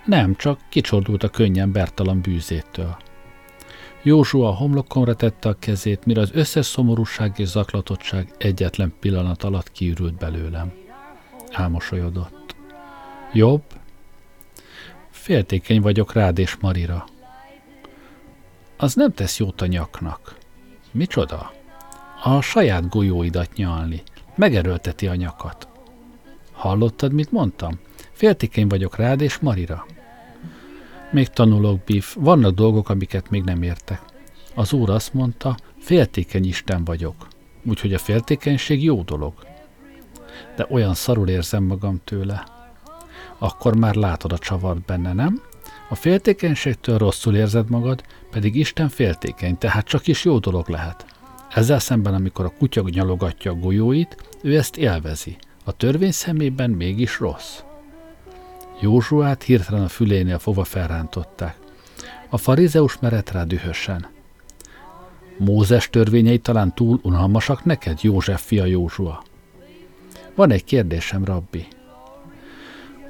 Nem, 0.05 0.35
csak 0.35 0.59
kicsordult 0.69 1.23
a 1.23 1.29
könnyen 1.29 1.71
Bertalan 1.71 2.21
bűzétől. 2.21 2.97
Józsua 4.03 4.47
a 4.47 4.53
homlokomra 4.53 5.15
tette 5.15 5.49
a 5.49 5.59
kezét, 5.59 6.05
mire 6.05 6.21
az 6.21 6.29
összes 6.33 6.65
szomorúság 6.65 7.39
és 7.39 7.47
zaklatottság 7.47 8.33
egyetlen 8.37 8.93
pillanat 8.99 9.43
alatt 9.43 9.71
kiürült 9.71 10.17
belőlem. 10.17 10.73
Álmosolyodott. 11.51 12.55
Jobb? 13.33 13.63
Féltékeny 15.09 15.81
vagyok 15.81 16.13
rád 16.13 16.37
és 16.37 16.55
Marira. 16.55 17.05
Az 18.77 18.93
nem 18.93 19.13
tesz 19.13 19.39
jót 19.39 19.61
a 19.61 19.65
nyaknak. 19.65 20.37
Micsoda? 20.91 21.51
A 22.23 22.41
saját 22.41 22.89
golyóidat 22.89 23.53
nyalni. 23.53 24.01
Megerőlteti 24.35 25.07
a 25.07 25.15
nyakat. 25.15 25.67
Hallottad, 26.51 27.13
mit 27.13 27.31
mondtam? 27.31 27.79
Féltékeny 28.11 28.67
vagyok 28.67 28.95
rád 28.95 29.21
és 29.21 29.37
Marira. 29.37 29.85
Még 31.11 31.27
tanulok, 31.27 31.83
Biff, 31.83 32.15
vannak 32.19 32.53
dolgok, 32.53 32.89
amiket 32.89 33.29
még 33.29 33.43
nem 33.43 33.61
értek. 33.61 34.01
Az 34.55 34.73
úr 34.73 34.89
azt 34.89 35.13
mondta, 35.13 35.57
féltékeny 35.77 36.45
Isten 36.45 36.83
vagyok, 36.83 37.27
úgyhogy 37.65 37.93
a 37.93 37.97
féltékenység 37.97 38.83
jó 38.83 39.01
dolog. 39.01 39.33
De 40.55 40.67
olyan 40.69 40.93
szarul 40.93 41.29
érzem 41.29 41.63
magam 41.63 42.01
tőle. 42.03 42.43
Akkor 43.37 43.77
már 43.77 43.95
látod 43.95 44.31
a 44.31 44.37
csavart 44.37 44.85
benne, 44.85 45.13
nem? 45.13 45.41
A 45.89 45.95
féltékenységtől 45.95 46.97
rosszul 46.97 47.35
érzed 47.35 47.69
magad, 47.69 48.03
pedig 48.31 48.55
Isten 48.55 48.89
féltékeny, 48.89 49.57
tehát 49.57 49.87
csak 49.87 50.07
is 50.07 50.25
jó 50.25 50.39
dolog 50.39 50.69
lehet. 50.69 51.05
Ezzel 51.49 51.79
szemben, 51.79 52.13
amikor 52.13 52.45
a 52.45 52.53
kutya 52.57 52.83
nyalogatja 52.89 53.51
a 53.51 53.55
golyóit, 53.55 54.17
ő 54.43 54.57
ezt 54.57 54.77
élvezi. 54.77 55.37
A 55.65 55.71
törvény 55.71 56.11
szemében 56.11 56.69
mégis 56.69 57.19
rossz. 57.19 57.59
Józsuát 58.79 59.43
hirtelen 59.43 59.83
a 59.83 59.87
fülénél 59.87 60.39
fogva 60.39 60.63
felrántották. 60.63 61.57
A 62.29 62.37
farizeus 62.37 62.99
merett 62.99 63.31
rá 63.31 63.43
dühösen. 63.43 64.07
Mózes 65.37 65.89
törvényei 65.89 66.39
talán 66.39 66.73
túl 66.73 66.99
unalmasak 67.03 67.63
neked, 67.65 67.99
József 68.01 68.45
fia 68.45 68.65
Józsua? 68.65 69.23
Van 70.35 70.51
egy 70.51 70.63
kérdésem, 70.63 71.25
rabbi. 71.25 71.67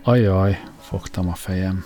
Ajaj, 0.03 0.61
fogtam 0.79 1.29
a 1.29 1.33
fejem. 1.33 1.85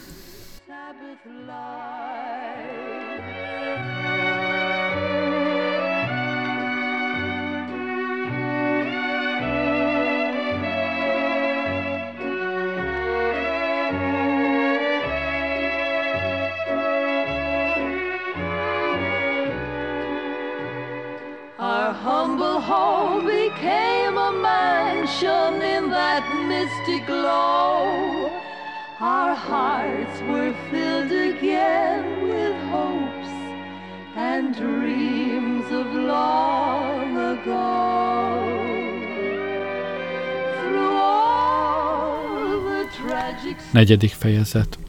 Negyedik 43.83 44.11
fejezet 44.11 44.79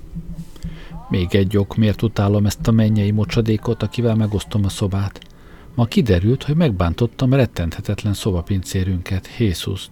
még 1.08 1.34
egy 1.34 1.56
ok, 1.56 1.76
miért 1.76 2.02
utálom 2.02 2.46
ezt 2.46 2.68
a 2.68 2.72
mennyei 2.72 3.10
mocsadékot, 3.10 3.82
akivel 3.82 4.14
megosztom 4.14 4.64
a 4.64 4.68
szobát. 4.68 5.20
Ma 5.74 5.84
kiderült, 5.84 6.42
hogy 6.42 6.56
megbántottam 6.56 7.32
rettenthetetlen 7.32 8.14
szobapincérünket, 8.14 9.28
Jézuszt. 9.38 9.90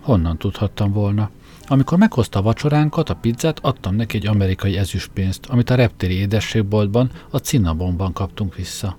Honnan 0.00 0.38
tudhattam 0.38 0.92
volna? 0.92 1.30
Amikor 1.66 1.98
meghozta 1.98 2.38
a 2.38 2.42
vacsoránkat, 2.42 3.10
a 3.10 3.14
pizzát, 3.14 3.58
adtam 3.62 3.94
neki 3.94 4.16
egy 4.16 4.26
amerikai 4.26 4.76
ezüstpénzt, 4.76 5.46
amit 5.46 5.70
a 5.70 5.74
reptéri 5.74 6.14
édességboltban, 6.14 7.10
a 7.30 7.38
Cinnabonban 7.38 8.12
kaptunk 8.12 8.54
vissza. 8.54 8.96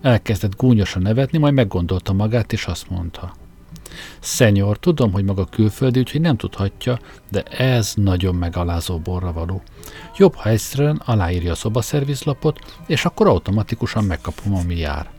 Elkezdett 0.00 0.56
gúnyosan 0.56 1.02
nevetni, 1.02 1.38
majd 1.38 1.54
meggondolta 1.54 2.12
magát, 2.12 2.52
és 2.52 2.66
azt 2.66 2.90
mondta. 2.90 3.34
Szenyor, 4.20 4.78
tudom, 4.78 5.12
hogy 5.12 5.24
maga 5.24 5.44
külföldi, 5.44 5.98
úgyhogy 5.98 6.20
nem 6.20 6.36
tudhatja, 6.36 6.98
de 7.30 7.42
ez 7.42 7.92
nagyon 7.94 8.34
megalázó 8.34 8.98
borra 8.98 9.32
való. 9.32 9.62
Jobb, 10.16 10.34
ha 10.34 10.48
egyszerűen 10.48 11.02
aláírja 11.04 11.52
a 11.52 11.54
szobaszervizlapot, 11.54 12.58
és 12.86 13.04
akkor 13.04 13.26
automatikusan 13.26 14.04
megkapom, 14.04 14.54
ami 14.54 14.76
jár. 14.76 15.10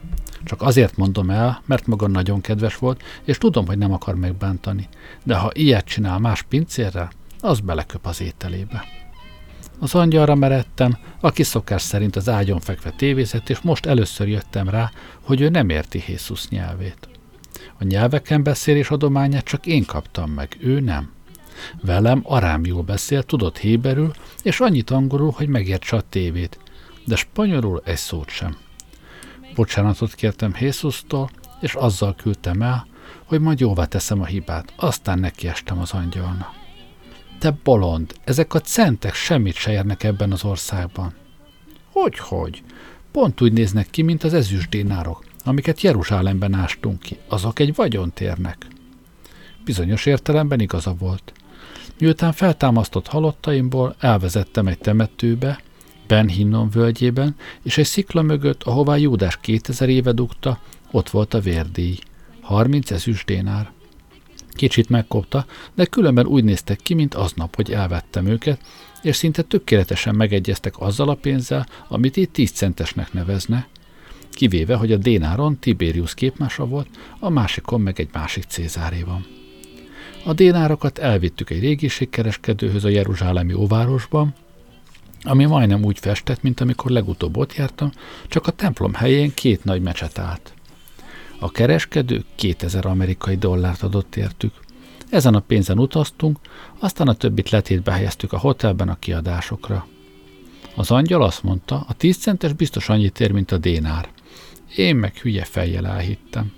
Csak 0.43 0.61
azért 0.61 0.97
mondom 0.97 1.29
el, 1.29 1.61
mert 1.65 1.87
maga 1.87 2.07
nagyon 2.07 2.41
kedves 2.41 2.77
volt, 2.77 3.03
és 3.23 3.37
tudom, 3.37 3.67
hogy 3.67 3.77
nem 3.77 3.93
akar 3.93 4.15
megbántani. 4.15 4.87
De 5.23 5.35
ha 5.35 5.49
ilyet 5.53 5.85
csinál 5.85 6.19
más 6.19 6.41
pincérrel, 6.41 7.11
az 7.39 7.59
beleköp 7.59 8.05
az 8.05 8.21
ételébe. 8.21 8.85
Az 9.79 9.95
angyalra 9.95 10.35
meredtem, 10.35 10.97
aki 11.19 11.43
szokás 11.43 11.81
szerint 11.81 12.15
az 12.15 12.29
ágyon 12.29 12.59
fekve 12.59 12.89
tévézett, 12.89 13.49
és 13.49 13.59
most 13.59 13.85
először 13.85 14.27
jöttem 14.27 14.69
rá, 14.69 14.91
hogy 15.21 15.41
ő 15.41 15.49
nem 15.49 15.69
érti 15.69 16.03
Jézus 16.07 16.47
nyelvét. 16.47 17.09
A 17.79 17.83
nyelveken 17.83 18.43
beszélés 18.43 18.89
adományát 18.89 19.43
csak 19.43 19.65
én 19.65 19.85
kaptam 19.85 20.31
meg, 20.31 20.57
ő 20.59 20.79
nem. 20.79 21.11
Velem 21.81 22.21
arám 22.23 22.65
jól 22.65 22.81
beszél, 22.81 23.23
tudott 23.23 23.57
héberül, 23.57 24.11
és 24.43 24.59
annyit 24.59 24.89
angolul, 24.89 25.31
hogy 25.31 25.47
megértse 25.47 25.95
a 25.95 26.01
tévét, 26.01 26.59
de 27.05 27.15
spanyolul 27.15 27.81
egy 27.85 27.97
szót 27.97 28.29
sem. 28.29 28.57
Bocsánatot 29.55 30.15
kértem 30.15 30.55
Jézustól, 30.59 31.29
és 31.61 31.73
azzal 31.73 32.15
küldtem 32.15 32.61
el, 32.61 32.87
hogy 33.25 33.41
majd 33.41 33.59
jóvá 33.59 33.85
teszem 33.85 34.21
a 34.21 34.25
hibát. 34.25 34.73
Aztán 34.75 35.19
nekiestem 35.19 35.79
az 35.79 35.91
angyalna. 35.91 36.53
Te 37.39 37.57
bolond, 37.63 38.13
ezek 38.23 38.53
a 38.53 38.59
centek 38.59 39.13
semmit 39.13 39.55
se 39.55 39.71
érnek 39.71 40.03
ebben 40.03 40.31
az 40.31 40.43
országban. 40.43 41.13
Hogy-hogy? 41.91 42.63
Pont 43.11 43.41
úgy 43.41 43.53
néznek 43.53 43.89
ki, 43.89 44.01
mint 44.01 44.23
az 44.23 44.33
ezüstdénárok, 44.33 45.25
amiket 45.49 45.81
Jeruzsálemben 45.81 46.53
ástunk 46.53 46.99
ki. 46.99 47.17
Azok 47.27 47.59
egy 47.59 47.75
vagyont 47.75 48.19
érnek. 48.19 48.67
Bizonyos 49.65 50.05
értelemben 50.05 50.59
igaza 50.59 50.93
volt. 50.93 51.33
Miután 51.99 52.31
feltámasztott 52.31 53.07
halottaimból, 53.07 53.95
elvezettem 53.99 54.67
egy 54.67 54.77
temetőbe, 54.77 55.61
Ben 56.07 56.27
Hinnon 56.27 56.69
völgyében, 56.69 57.35
és 57.63 57.77
egy 57.77 57.85
szikla 57.85 58.21
mögött, 58.21 58.63
ahová 58.63 58.95
Júdás 58.95 59.37
2000 59.41 59.89
éve 59.89 60.11
dugta, 60.11 60.59
ott 60.91 61.09
volt 61.09 61.33
a 61.33 61.39
vérdíj. 61.39 61.97
30 62.41 62.91
ezüstdénár. 62.91 63.71
Kicsit 64.51 64.89
megkopta, 64.89 65.45
de 65.75 65.85
különben 65.85 66.25
úgy 66.25 66.43
néztek 66.43 66.79
ki, 66.83 66.93
mint 66.93 67.13
aznap, 67.13 67.55
hogy 67.55 67.71
elvettem 67.71 68.25
őket, 68.25 68.61
és 69.01 69.15
szinte 69.15 69.41
tökéletesen 69.41 70.15
megegyeztek 70.15 70.73
azzal 70.79 71.09
a 71.09 71.15
pénzzel, 71.15 71.67
amit 71.87 72.17
itt 72.17 72.33
10 72.33 72.51
centesnek 72.51 73.13
nevezne, 73.13 73.67
kivéve, 74.31 74.75
hogy 74.75 74.91
a 74.91 74.97
dénáron 74.97 75.59
Tiberius 75.59 76.13
képmása 76.13 76.65
volt, 76.65 76.87
a 77.19 77.29
másikon 77.29 77.81
meg 77.81 77.99
egy 77.99 78.09
másik 78.13 78.43
Cézáré 78.43 79.01
van. 79.01 79.25
A 80.25 80.33
dénárokat 80.33 80.97
elvittük 80.97 81.49
egy 81.49 81.59
régiségkereskedőhöz 81.59 82.83
a 82.83 82.89
Jeruzsálemi 82.89 83.53
óvárosban, 83.53 84.33
ami 85.21 85.45
majdnem 85.45 85.83
úgy 85.83 85.99
festett, 85.99 86.41
mint 86.41 86.61
amikor 86.61 86.91
legutóbb 86.91 87.37
ott 87.37 87.55
jártam, 87.55 87.91
csak 88.27 88.47
a 88.47 88.51
templom 88.51 88.93
helyén 88.93 89.33
két 89.33 89.63
nagy 89.63 89.81
mecset 89.81 90.19
állt. 90.19 90.53
A 91.39 91.51
kereskedő 91.51 92.23
2000 92.35 92.85
amerikai 92.85 93.35
dollárt 93.35 93.83
adott 93.83 94.15
értük. 94.15 94.53
Ezen 95.09 95.35
a 95.35 95.39
pénzen 95.39 95.79
utaztunk, 95.79 96.39
aztán 96.79 97.07
a 97.07 97.13
többit 97.13 97.49
letétbe 97.49 97.91
helyeztük 97.91 98.33
a 98.33 98.37
hotelben 98.37 98.89
a 98.89 98.99
kiadásokra. 98.99 99.87
Az 100.75 100.91
angyal 100.91 101.23
azt 101.23 101.43
mondta, 101.43 101.85
a 101.87 101.93
10 101.93 102.17
centes 102.17 102.53
biztos 102.53 102.89
annyit 102.89 103.19
ér, 103.19 103.31
mint 103.31 103.51
a 103.51 103.57
dénár. 103.57 104.09
Én 104.75 104.95
meg 104.95 105.17
hülye 105.17 105.43
fejjel 105.43 105.87
elhittem. 105.87 106.51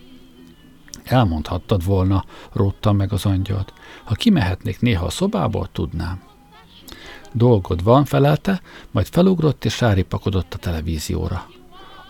Elmondhattad 1.03 1.85
volna, 1.85 2.25
róttam 2.53 2.95
meg 2.95 3.13
az 3.13 3.25
angyalt. 3.25 3.73
Ha 4.03 4.13
kimehetnék 4.13 4.79
néha 4.79 5.05
a 5.05 5.09
szobából, 5.09 5.69
tudnám. 5.71 6.21
Dolgod 7.31 7.83
van, 7.83 8.05
felelte, 8.05 8.61
majd 8.91 9.07
felugrott 9.07 9.65
és 9.65 9.79
ráripakodott 9.79 10.53
a 10.53 10.57
televízióra. 10.57 11.47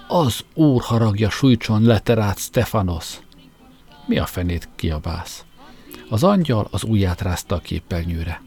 Az 0.08 0.46
úr 0.54 0.82
haragja 0.82 1.30
sújtson 1.30 1.84
leterát 1.84 2.38
Stefanos. 2.38 3.20
Mi 4.06 4.18
a 4.18 4.26
fenét 4.26 4.70
kiabálsz? 4.76 5.46
Az 6.10 6.24
angyal 6.24 6.68
az 6.72 6.84
ujját 6.84 7.22
rázta 7.22 7.56
a 7.56 7.60
képernyőre. 7.60 8.42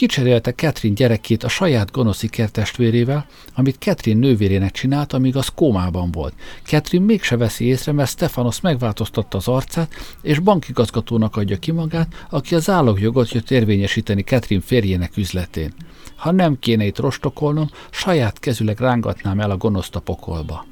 Kicserélte 0.00 0.52
Catherine 0.52 0.94
gyerekét 0.94 1.44
a 1.44 1.48
saját 1.48 1.90
gonosz 1.90 2.22
ikertestvérével, 2.22 3.26
amit 3.54 3.76
Catherine 3.78 4.26
nővérének 4.26 4.70
csinált, 4.70 5.12
amíg 5.12 5.36
az 5.36 5.48
kómában 5.48 6.10
volt. 6.10 6.34
Catherine 6.62 7.04
mégse 7.04 7.36
veszi 7.36 7.64
észre, 7.64 7.92
mert 7.92 8.10
Stefanos 8.10 8.60
megváltoztatta 8.60 9.36
az 9.36 9.48
arcát, 9.48 9.94
és 10.22 10.38
bankigazgatónak 10.38 11.36
adja 11.36 11.58
ki 11.58 11.70
magát, 11.70 12.26
aki 12.30 12.54
az 12.54 12.70
állogjogot 12.70 13.30
jött 13.30 13.50
érvényesíteni 13.50 14.22
Catherine 14.22 14.62
férjének 14.66 15.16
üzletén. 15.16 15.72
Ha 16.16 16.30
nem 16.30 16.58
kéne 16.58 16.84
itt 16.84 16.98
rostokolnom, 16.98 17.70
saját 17.90 18.38
kezüleg 18.38 18.78
rángatnám 18.78 19.40
el 19.40 19.50
a 19.50 19.56
gonoszt 19.56 19.96
a 19.96 20.00
pokolba. 20.00 20.66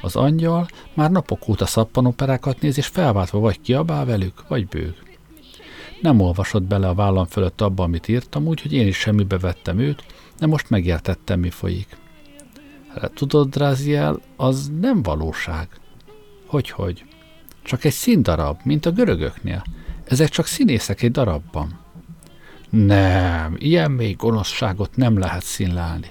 Az 0.00 0.16
angyal 0.16 0.68
már 0.94 1.10
napok 1.10 1.48
óta 1.48 1.66
szappanoperákat 1.66 2.60
néz, 2.60 2.78
és 2.78 2.86
felváltva 2.86 3.38
vagy 3.38 3.60
kiabál 3.60 4.04
velük, 4.04 4.44
vagy 4.48 4.66
bőg. 4.66 5.11
Nem 6.02 6.20
olvasott 6.20 6.62
bele 6.62 6.88
a 6.88 6.94
vállam 6.94 7.26
fölött 7.26 7.60
abba, 7.60 7.82
amit 7.82 8.08
írtam, 8.08 8.46
úgyhogy 8.46 8.72
én 8.72 8.86
is 8.86 8.96
semmibe 8.96 9.38
vettem 9.38 9.78
őt, 9.78 10.04
de 10.38 10.46
most 10.46 10.70
megértettem, 10.70 11.40
mi 11.40 11.50
folyik. 11.50 11.96
Hát, 13.00 13.12
tudod, 13.12 13.48
Dráziel, 13.48 14.20
az 14.36 14.70
nem 14.80 15.02
valóság. 15.02 15.68
Hogyhogy? 16.46 17.04
Csak 17.62 17.84
egy 17.84 17.92
színdarab, 17.92 18.60
mint 18.64 18.86
a 18.86 18.90
görögöknél. 18.90 19.64
Ezek 20.04 20.28
csak 20.28 20.46
színészek 20.46 21.02
egy 21.02 21.10
darabban. 21.10 21.80
Nem, 22.70 23.56
ilyen 23.58 23.90
még 23.90 24.16
gonoszságot 24.16 24.96
nem 24.96 25.18
lehet 25.18 25.42
színlálni. 25.42 26.10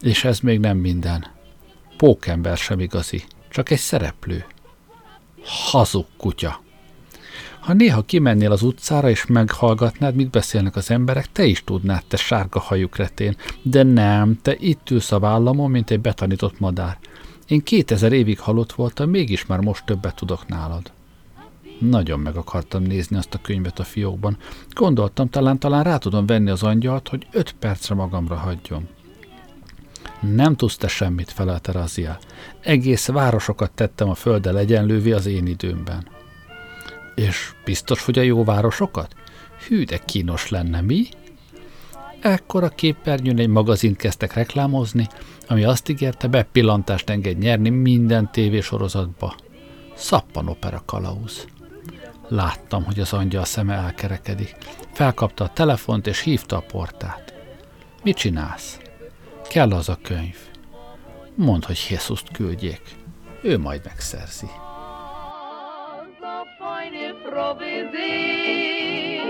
És 0.00 0.24
ez 0.24 0.38
még 0.38 0.60
nem 0.60 0.76
minden. 0.76 1.26
Pókember 1.96 2.56
sem 2.56 2.80
igazi, 2.80 3.24
csak 3.48 3.70
egy 3.70 3.78
szereplő. 3.78 4.44
Hazug 5.44 6.06
kutya. 6.16 6.63
Ha 7.64 7.72
néha 7.72 8.02
kimennél 8.02 8.52
az 8.52 8.62
utcára 8.62 9.10
és 9.10 9.26
meghallgatnád, 9.26 10.14
mit 10.14 10.30
beszélnek 10.30 10.76
az 10.76 10.90
emberek, 10.90 11.32
te 11.32 11.44
is 11.44 11.64
tudnád, 11.64 12.04
te 12.08 12.16
sárga 12.16 12.60
hajú 12.60 12.88
kretén. 12.88 13.36
De 13.62 13.82
nem, 13.82 14.38
te 14.42 14.56
itt 14.58 14.90
ülsz 14.90 15.12
a 15.12 15.18
vállamon, 15.18 15.70
mint 15.70 15.90
egy 15.90 16.00
betanított 16.00 16.60
madár. 16.60 16.98
Én 17.48 17.62
kétezer 17.62 18.12
évig 18.12 18.38
halott 18.38 18.72
voltam, 18.72 19.10
mégis 19.10 19.46
már 19.46 19.60
most 19.60 19.84
többet 19.84 20.14
tudok 20.14 20.46
nálad. 20.46 20.92
Nagyon 21.78 22.20
meg 22.20 22.36
akartam 22.36 22.82
nézni 22.82 23.16
azt 23.16 23.34
a 23.34 23.40
könyvet 23.42 23.78
a 23.78 23.84
fiókban. 23.84 24.36
Gondoltam, 24.70 25.28
talán 25.28 25.58
talán 25.58 25.84
rá 25.84 25.96
tudom 25.96 26.26
venni 26.26 26.50
az 26.50 26.62
angyalt, 26.62 27.08
hogy 27.08 27.26
öt 27.30 27.52
percre 27.52 27.94
magamra 27.94 28.36
hagyjon. 28.36 28.88
Nem 30.20 30.56
tudsz 30.56 30.76
te 30.76 30.88
semmit, 30.88 31.30
felelte 31.30 31.72
Razia. 31.72 32.18
Egész 32.60 33.06
városokat 33.06 33.70
tettem 33.70 34.08
a 34.08 34.14
földdel 34.14 34.58
egyenlővé 34.58 35.12
az 35.12 35.26
én 35.26 35.46
időmben. 35.46 36.13
És 37.14 37.52
biztos, 37.64 38.04
hogy 38.04 38.18
a 38.18 38.22
jó 38.22 38.44
városokat? 38.44 39.14
Hű, 39.68 39.84
de 39.84 39.98
kínos 39.98 40.48
lenne, 40.48 40.80
mi? 40.80 41.06
Ekkor 42.20 42.64
a 42.64 42.68
képernyőn 42.68 43.38
egy 43.38 43.48
magazint 43.48 43.96
kezdtek 43.96 44.32
reklámozni, 44.32 45.08
ami 45.48 45.64
azt 45.64 45.88
ígérte, 45.88 46.28
bepillantást 46.28 47.10
enged 47.10 47.38
nyerni 47.38 47.68
minden 47.68 48.30
tévésorozatba. 48.30 49.34
Szappan 49.94 50.48
opera 50.48 50.82
kalauz. 50.86 51.46
Láttam, 52.28 52.84
hogy 52.84 53.00
az 53.00 53.12
angyal 53.12 53.44
szeme 53.44 53.74
elkerekedik. 53.74 54.56
Felkapta 54.92 55.44
a 55.44 55.52
telefont 55.52 56.06
és 56.06 56.20
hívta 56.20 56.56
a 56.56 56.64
portát. 56.72 57.34
Mit 58.02 58.16
csinálsz? 58.16 58.78
Kell 59.48 59.72
az 59.72 59.88
a 59.88 59.98
könyv. 60.02 60.36
Mondd, 61.34 61.66
hogy 61.66 61.86
Jézust 61.90 62.30
küldjék. 62.32 62.82
Ő 63.42 63.58
majd 63.58 63.80
megszerzi. 63.84 64.46
so 67.44 67.54
busy. 67.54 69.20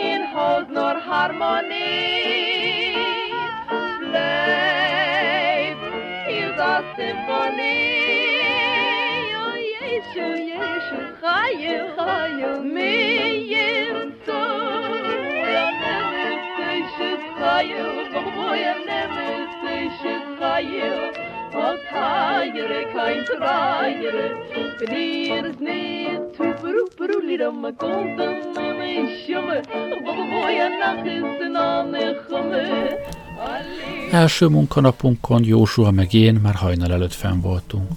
In 0.00 0.22
Oh 0.34 0.72
Wat 21.52 21.80
haaien, 21.90 22.86
kein 22.92 23.24
traaien, 23.24 24.16
wanneer 24.78 25.44
is 25.44 25.58
niet, 25.58 26.20
toeperoe, 26.36 26.88
peroe, 26.96 27.22
lied 27.26 27.46
om 27.46 27.60
mijn 27.60 27.76
kont 27.76 28.20
en 28.20 28.76
mijn 28.76 29.08
sjomme, 29.08 29.62
wat 30.04 30.18
een 30.18 30.28
mooie 30.28 30.68
nacht 30.80 31.06
is 31.06 31.46
en 31.46 31.56
aan 31.56 31.90
mijn 31.90 32.16
gomme. 32.28 32.98
Első 34.12 34.48
munkanapunkon 34.48 35.42
Józsua 35.42 35.90
meg 35.90 36.12
én 36.12 36.34
már 36.34 36.54
hajnal 36.54 36.92
előtt 36.92 37.14
fenn 37.14 37.40
voltunk. 37.40 37.90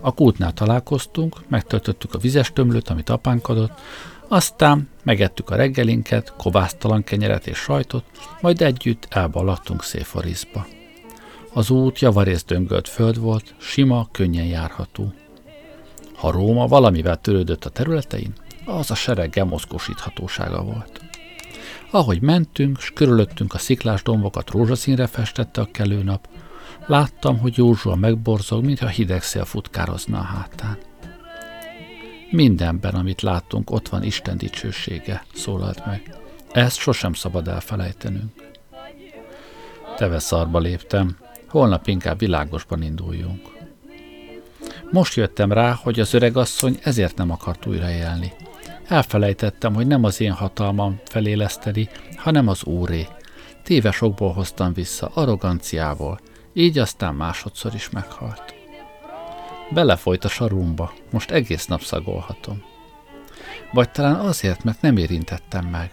A 0.00 0.14
kútnál 0.14 0.52
találkoztunk, 0.52 1.36
megtöltöttük 1.48 2.14
a 2.14 2.18
vizes 2.18 2.52
tömlőt, 2.52 2.88
amit 2.88 3.10
apánk 3.10 3.48
adott, 3.48 3.80
aztán 4.28 4.88
megettük 5.02 5.50
a 5.50 5.56
reggelinket, 5.56 6.32
kovásztalan 6.36 7.04
kenyeret 7.04 7.46
és 7.46 7.58
sajtot, 7.58 8.04
majd 8.40 8.62
együtt 8.62 9.06
elballadtunk 9.10 9.82
Széforizba. 9.82 10.66
Az 11.54 11.70
út 11.70 11.98
javarész 11.98 12.44
döngölt 12.44 12.88
föld 12.88 13.18
volt, 13.18 13.54
sima, 13.58 14.08
könnyen 14.12 14.46
járható. 14.46 15.12
Ha 16.14 16.30
Róma 16.30 16.66
valamivel 16.66 17.20
törődött 17.20 17.64
a 17.64 17.70
területein, 17.70 18.32
az 18.64 18.90
a 18.90 18.94
sereggel 18.94 19.44
mozgósíthatósága 19.44 20.62
volt. 20.62 21.00
Ahogy 21.90 22.20
mentünk, 22.20 22.80
s 22.80 22.90
körülöttünk 22.90 23.54
a 23.54 23.58
sziklás 23.58 24.02
dombokat 24.02 24.50
rózsaszínre 24.50 25.06
festette 25.06 25.60
a 25.60 25.68
kelő 25.70 26.02
nap, 26.02 26.28
láttam, 26.86 27.38
hogy 27.38 27.56
Józsua 27.56 27.94
megborzog, 27.94 28.64
mintha 28.64 28.86
hideg 28.86 29.22
szél 29.22 29.44
futkározna 29.44 30.18
a 30.18 30.22
hátán. 30.22 30.78
Mindenben, 32.30 32.94
amit 32.94 33.22
láttunk, 33.22 33.70
ott 33.70 33.88
van 33.88 34.02
Isten 34.02 34.36
dicsősége, 34.36 35.24
szólalt 35.34 35.86
meg. 35.86 36.16
Ezt 36.52 36.78
sosem 36.78 37.12
szabad 37.12 37.48
elfelejtenünk. 37.48 38.32
Teve 39.96 40.18
szarba 40.18 40.58
léptem, 40.58 41.16
holnap 41.54 41.86
inkább 41.86 42.18
világosban 42.18 42.82
induljunk. 42.82 43.40
Most 44.90 45.14
jöttem 45.14 45.52
rá, 45.52 45.72
hogy 45.82 46.00
az 46.00 46.14
öregasszony 46.14 46.78
ezért 46.82 47.16
nem 47.16 47.30
akart 47.30 47.66
újra 47.66 47.90
élni. 47.90 48.32
Elfelejtettem, 48.88 49.74
hogy 49.74 49.86
nem 49.86 50.04
az 50.04 50.20
én 50.20 50.32
hatalmam 50.32 51.00
feléleszteni, 51.04 51.88
hanem 52.16 52.48
az 52.48 52.64
úré. 52.64 53.06
Tévesokból 53.62 54.32
hoztam 54.32 54.72
vissza, 54.72 55.10
arroganciával, 55.14 56.20
így 56.52 56.78
aztán 56.78 57.14
másodszor 57.14 57.74
is 57.74 57.90
meghalt. 57.90 58.54
Belefolyt 59.70 60.24
a 60.24 60.28
sarumba, 60.28 60.92
most 61.10 61.30
egész 61.30 61.66
nap 61.66 61.80
szagolhatom. 61.82 62.62
Vagy 63.72 63.90
talán 63.90 64.14
azért, 64.14 64.64
mert 64.64 64.80
nem 64.80 64.96
érintettem 64.96 65.66
meg. 65.66 65.90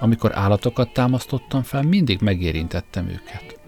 Amikor 0.00 0.36
állatokat 0.38 0.92
támasztottam 0.92 1.62
fel, 1.62 1.82
mindig 1.82 2.20
megérintettem 2.20 3.08
őket. 3.08 3.60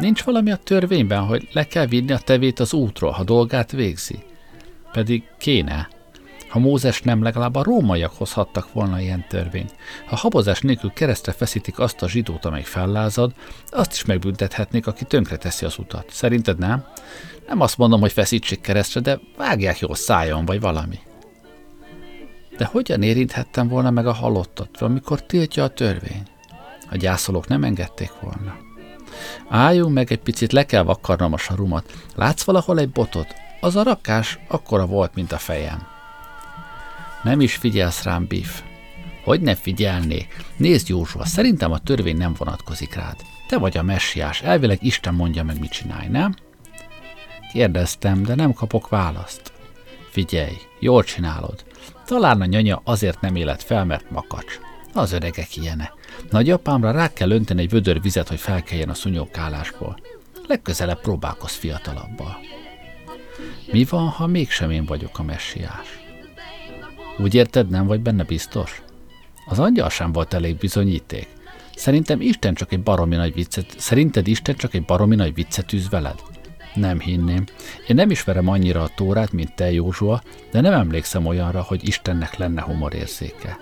Nincs 0.00 0.22
valami 0.22 0.50
a 0.50 0.56
törvényben, 0.56 1.20
hogy 1.20 1.48
le 1.52 1.66
kell 1.66 1.86
vinni 1.86 2.12
a 2.12 2.18
tevét 2.18 2.60
az 2.60 2.72
útról, 2.72 3.10
ha 3.10 3.24
dolgát 3.24 3.72
végzi. 3.72 4.18
Pedig 4.92 5.22
kéne. 5.38 5.88
Ha 6.48 6.58
Mózes 6.58 7.02
nem, 7.02 7.22
legalább 7.22 7.54
a 7.54 7.62
rómaiak 7.62 8.12
hozhattak 8.16 8.72
volna 8.72 9.00
ilyen 9.00 9.24
törvényt. 9.28 9.74
Ha 10.06 10.16
habozás 10.16 10.60
nélkül 10.60 10.92
keresztre 10.92 11.32
feszítik 11.32 11.78
azt 11.78 12.02
a 12.02 12.08
zsidót, 12.08 12.44
amely 12.44 12.62
fellázad, 12.62 13.32
azt 13.70 13.92
is 13.92 14.04
megbüntethetnék, 14.04 14.86
aki 14.86 15.04
tönkreteszi 15.04 15.64
az 15.64 15.78
utat. 15.78 16.06
Szerinted 16.10 16.58
nem? 16.58 16.84
Nem 17.48 17.60
azt 17.60 17.78
mondom, 17.78 18.00
hogy 18.00 18.12
feszítsék 18.12 18.60
keresztre, 18.60 19.00
de 19.00 19.20
vágják 19.36 19.78
jól 19.78 19.94
szájon, 19.94 20.44
vagy 20.44 20.60
valami. 20.60 20.98
De 22.56 22.64
hogyan 22.64 23.02
érinthettem 23.02 23.68
volna 23.68 23.90
meg 23.90 24.06
a 24.06 24.12
halottat, 24.12 24.80
amikor 24.80 25.26
tiltja 25.26 25.64
a 25.64 25.68
törvény? 25.68 26.22
A 26.90 26.96
gyászolók 26.96 27.48
nem 27.48 27.64
engedték 27.64 28.12
volna. 28.20 28.67
Álljunk 29.48 29.94
meg 29.94 30.12
egy 30.12 30.20
picit, 30.20 30.52
le 30.52 30.66
kell 30.66 30.82
vakarnom 30.82 31.32
a 31.32 31.38
sarumat. 31.38 31.92
Látsz 32.14 32.42
valahol 32.42 32.78
egy 32.78 32.90
botot? 32.90 33.34
Az 33.60 33.76
a 33.76 33.82
rakás 33.82 34.38
akkora 34.48 34.86
volt, 34.86 35.14
mint 35.14 35.32
a 35.32 35.38
fejem. 35.38 35.86
Nem 37.22 37.40
is 37.40 37.56
figyelsz 37.56 38.02
rám, 38.02 38.26
Biff. 38.26 38.60
Hogy 39.24 39.40
ne 39.40 39.54
figyelnék? 39.54 40.36
Nézd, 40.56 40.88
Józsua, 40.88 41.24
szerintem 41.24 41.72
a 41.72 41.78
törvény 41.78 42.16
nem 42.16 42.34
vonatkozik 42.38 42.94
rád. 42.94 43.16
Te 43.48 43.58
vagy 43.58 43.76
a 43.76 43.82
messiás, 43.82 44.42
elvileg 44.42 44.78
Isten 44.82 45.14
mondja 45.14 45.44
meg, 45.44 45.60
mit 45.60 45.70
csinálj, 45.70 46.08
nem? 46.08 46.34
Kérdeztem, 47.52 48.22
de 48.22 48.34
nem 48.34 48.52
kapok 48.52 48.88
választ. 48.88 49.52
Figyelj, 50.10 50.56
jól 50.80 51.02
csinálod. 51.04 51.64
Talán 52.06 52.40
a 52.40 52.44
nyanya 52.44 52.80
azért 52.84 53.20
nem 53.20 53.36
élet 53.36 53.62
fel, 53.62 53.84
mert 53.84 54.10
makacs. 54.10 54.58
Az 54.92 55.12
öregek 55.12 55.56
ilyene. 55.56 55.92
Nagyapámra 56.30 56.90
rá 56.90 57.12
kell 57.12 57.30
önteni 57.30 57.62
egy 57.62 57.70
vödör 57.70 58.00
vizet, 58.00 58.28
hogy 58.28 58.40
felkeljen 58.40 58.88
a 58.88 58.94
szúnyókálásból. 58.94 60.00
Legközelebb 60.46 61.00
próbálkoz 61.00 61.52
fiatalabbal. 61.52 62.38
Mi 63.72 63.84
van, 63.84 64.08
ha 64.08 64.26
mégsem 64.26 64.70
én 64.70 64.84
vagyok 64.84 65.18
a 65.18 65.22
messiás? 65.22 65.98
Úgy 67.18 67.34
érted, 67.34 67.68
nem 67.68 67.86
vagy 67.86 68.00
benne 68.00 68.24
biztos? 68.24 68.82
Az 69.46 69.58
angyal 69.58 69.90
sem 69.90 70.12
volt 70.12 70.34
elég 70.34 70.56
bizonyíték. 70.56 71.28
Szerintem 71.74 72.20
Isten 72.20 72.54
csak 72.54 72.72
egy 72.72 72.82
baromi 72.82 73.16
nagy 73.16 73.34
viccet, 73.34 73.74
szerinted 73.76 74.26
Isten 74.26 74.56
csak 74.56 74.74
egy 74.74 74.84
baromi 74.84 75.14
nagy 75.14 75.34
viccet 75.34 75.72
űz 75.72 75.88
veled? 75.88 76.22
Nem 76.74 77.00
hinném. 77.00 77.44
Én 77.86 77.96
nem 77.96 78.10
ismerem 78.10 78.48
annyira 78.48 78.82
a 78.82 78.90
Tórát, 78.96 79.32
mint 79.32 79.54
te, 79.54 79.72
Józsua, 79.72 80.22
de 80.50 80.60
nem 80.60 80.72
emlékszem 80.72 81.26
olyanra, 81.26 81.62
hogy 81.62 81.88
Istennek 81.88 82.36
lenne 82.36 82.62
humorérzéke. 82.62 83.58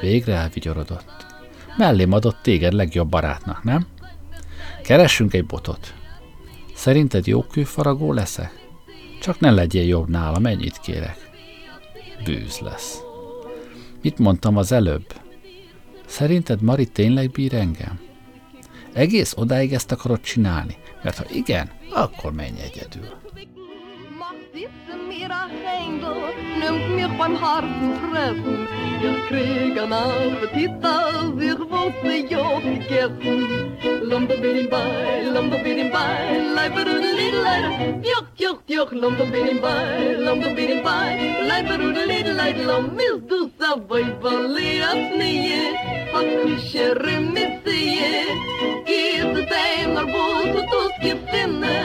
Végre 0.00 0.34
elvigyorodott. 0.34 1.33
Mellém 1.76 2.12
adott 2.12 2.36
téged 2.42 2.72
legjobb 2.72 3.08
barátnak, 3.08 3.62
nem? 3.62 3.86
Keressünk 4.82 5.34
egy 5.34 5.46
botot. 5.46 5.94
Szerinted 6.74 7.26
jó 7.26 7.42
kőfaragó 7.42 8.12
leszek? 8.12 8.52
Csak 9.20 9.40
ne 9.40 9.50
legyél 9.50 9.86
jobb 9.86 10.08
nála, 10.08 10.38
mennyit 10.38 10.78
kérek. 10.78 11.30
Bűz 12.24 12.58
lesz. 12.58 12.98
Mit 14.02 14.18
mondtam 14.18 14.56
az 14.56 14.72
előbb? 14.72 15.06
Szerinted 16.06 16.62
Mari 16.62 16.86
tényleg 16.86 17.30
bír 17.30 17.54
engem? 17.54 18.00
Egész 18.92 19.34
odáig 19.36 19.72
ezt 19.72 19.92
akarod 19.92 20.20
csinálni? 20.20 20.76
Mert 21.02 21.16
ha 21.16 21.24
igen, 21.32 21.70
akkor 21.90 22.32
menj 22.32 22.60
egyedül. 22.60 23.22
nimmt 26.60 26.96
mich 26.96 27.18
beim 27.18 27.36
Herzen 27.36 27.94
fressen. 28.00 28.34
Ich 28.34 28.38
krieg 28.38 28.52
an 28.54 28.62
Appetit, 28.64 28.83
krigarna 29.28 30.02
förtittar 30.40 31.36
virrvård 31.36 31.92
jag 32.30 32.62
fick 32.62 32.90
erfon. 32.90 33.74
Lomdobilimbaj, 34.10 35.24
lomdobilimbaj, 35.34 36.42
lajbarudelidelaj, 36.56 37.62
fjort, 38.02 38.28
fjort, 38.38 38.60
fjort, 38.66 38.92
lomdobilimbaj, 38.92 40.16
lomdobilimbaj, 40.26 41.12
lajbarudelidelaj, 41.48 42.54
lomildu 42.66 43.50
sabaj, 43.58 44.04
baleat 44.22 45.18
nije, 45.18 45.64
hakrišere 46.12 47.20
misije, 47.20 48.12
kizdetajnar 48.86 50.06
botu, 50.14 50.60
tuski 50.70 51.12
finne, 51.30 51.78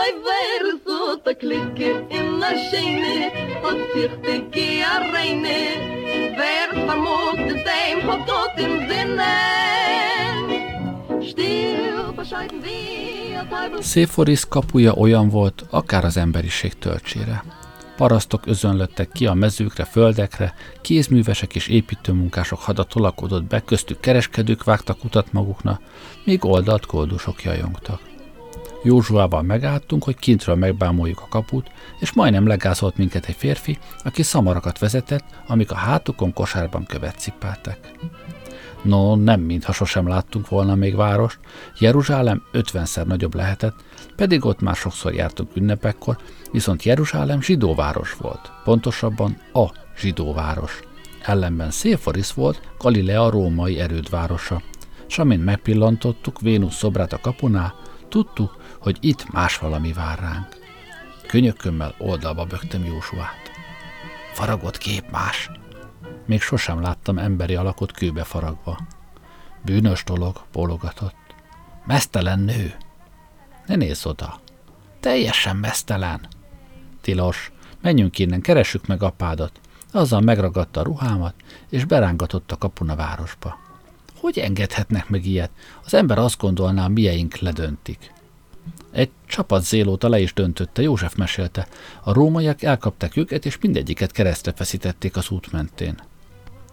oj, 0.00 0.10
veri, 0.26 0.71
rudelidelei, 1.26 1.58
lom, 1.58 2.50
ist 2.50 2.72
du 2.72 2.72
saboi, 2.72 2.72
valias 2.72 2.72
nie, 2.72 2.82
hat 2.82 2.82
kushere 2.82 2.82
missie, 2.82 2.82
gib 2.82 2.82
dem 2.82 2.82
naar 2.82 2.82
boos, 2.82 2.84
tu 2.84 2.84
skifinnen, 2.84 2.84
oi, 2.84 2.84
ver 2.84 2.84
so, 2.84 2.84
ta 2.84 2.84
klikke 2.84 2.84
in 2.84 3.06
de 7.54 7.82
hat 8.06 8.26
Gott 8.26 8.58
im 8.58 8.88
Sinne. 8.88 9.52
Széforisz 13.80 14.44
kapuja 14.48 14.92
olyan 14.92 15.28
volt, 15.28 15.64
akár 15.70 16.04
az 16.04 16.16
emberiség 16.16 16.78
töltsére. 16.78 17.44
Parasztok 17.96 18.46
özönlöttek 18.46 19.08
ki 19.12 19.26
a 19.26 19.34
mezőkre, 19.34 19.84
földekre, 19.84 20.54
kézművesek 20.80 21.54
és 21.54 21.68
építőmunkások 21.68 22.60
hada 22.60 22.84
tolakodott 22.84 23.44
be, 23.44 23.60
köztük 23.60 24.00
kereskedők 24.00 24.64
vágtak 24.64 25.04
utat 25.04 25.32
maguknak, 25.32 25.80
míg 26.24 26.44
oldalt 26.44 26.86
koldusok 26.86 27.42
jajongtak. 27.42 28.11
Józsuával 28.82 29.42
megálltunk, 29.42 30.04
hogy 30.04 30.16
kintről 30.16 30.54
megbámoljuk 30.54 31.20
a 31.20 31.28
kaput, 31.28 31.70
és 32.00 32.12
majdnem 32.12 32.46
legázolt 32.46 32.96
minket 32.96 33.26
egy 33.26 33.34
férfi, 33.34 33.78
aki 34.04 34.22
szamarakat 34.22 34.78
vezetett, 34.78 35.24
amik 35.46 35.70
a 35.70 35.74
hátukon 35.76 36.32
kosárban 36.32 36.84
követ 36.86 37.18
cipáltak. 37.18 37.78
No, 38.82 39.16
nem 39.16 39.40
mintha 39.40 39.72
sosem 39.72 40.08
láttunk 40.08 40.48
volna 40.48 40.74
még 40.74 40.96
várost, 40.96 41.38
Jeruzsálem 41.78 42.42
ötvenszer 42.52 43.06
nagyobb 43.06 43.34
lehetett, 43.34 43.74
pedig 44.16 44.44
ott 44.44 44.60
már 44.60 44.76
sokszor 44.76 45.14
jártunk 45.14 45.56
ünnepekkor, 45.56 46.16
viszont 46.52 46.82
Jeruzsálem 46.82 47.42
zsidóváros 47.42 48.12
volt, 48.14 48.52
pontosabban 48.64 49.36
a 49.52 49.66
zsidóváros. 49.96 50.80
Ellenben 51.22 51.70
Széforisz 51.70 52.30
volt 52.30 52.60
Galilea 52.78 53.30
római 53.30 53.78
erődvárosa, 53.78 54.62
s 55.06 55.18
amint 55.18 55.44
megpillantottuk 55.44 56.40
Vénusz 56.40 56.76
szobrát 56.76 57.12
a 57.12 57.20
kapunál, 57.20 57.74
tudtuk, 58.08 58.56
hogy 58.82 58.98
itt 59.00 59.30
más 59.32 59.58
valami 59.58 59.92
vár 59.92 60.18
ránk. 60.18 60.56
Könyökömmel 61.26 61.94
oldalba 61.98 62.44
bögtem 62.44 62.84
Jósuát. 62.84 63.50
Faragott 64.32 64.78
kép 64.78 65.10
más. 65.10 65.50
Még 66.26 66.40
sosem 66.40 66.80
láttam 66.80 67.18
emberi 67.18 67.54
alakot 67.54 67.92
kőbe 67.92 68.24
faragva. 68.24 68.78
Bűnös 69.64 70.04
dolog, 70.04 70.44
bólogatott. 70.52 71.14
Mesztelen 71.86 72.38
nő. 72.38 72.74
Ne 73.66 73.74
nézz 73.74 74.06
oda. 74.06 74.40
Teljesen 75.00 75.56
mesztelen. 75.56 76.28
Tilos, 77.00 77.52
menjünk 77.80 78.18
innen, 78.18 78.40
keressük 78.40 78.86
meg 78.86 79.02
apádat. 79.02 79.60
Azzal 79.92 80.20
megragadta 80.20 80.80
a 80.80 80.84
ruhámat, 80.84 81.34
és 81.68 81.84
berángatott 81.84 82.52
a 82.52 82.56
kapun 82.56 82.90
a 82.90 82.96
városba. 82.96 83.58
Hogy 84.16 84.38
engedhetnek 84.38 85.08
meg 85.08 85.26
ilyet? 85.26 85.50
Az 85.84 85.94
ember 85.94 86.18
azt 86.18 86.38
gondolná, 86.38 86.86
mieink 86.86 87.36
ledöntik. 87.36 88.12
Egy 88.90 89.10
csapat 89.26 89.64
zélóta 89.64 90.08
le 90.08 90.20
is 90.20 90.32
döntötte, 90.32 90.82
József 90.82 91.14
mesélte. 91.14 91.66
A 92.02 92.12
rómaiak 92.12 92.62
elkapták 92.62 93.16
őket, 93.16 93.46
és 93.46 93.58
mindegyiket 93.60 94.12
keresztre 94.12 94.52
feszítették 94.52 95.16
az 95.16 95.30
út 95.30 95.52
mentén. 95.52 96.00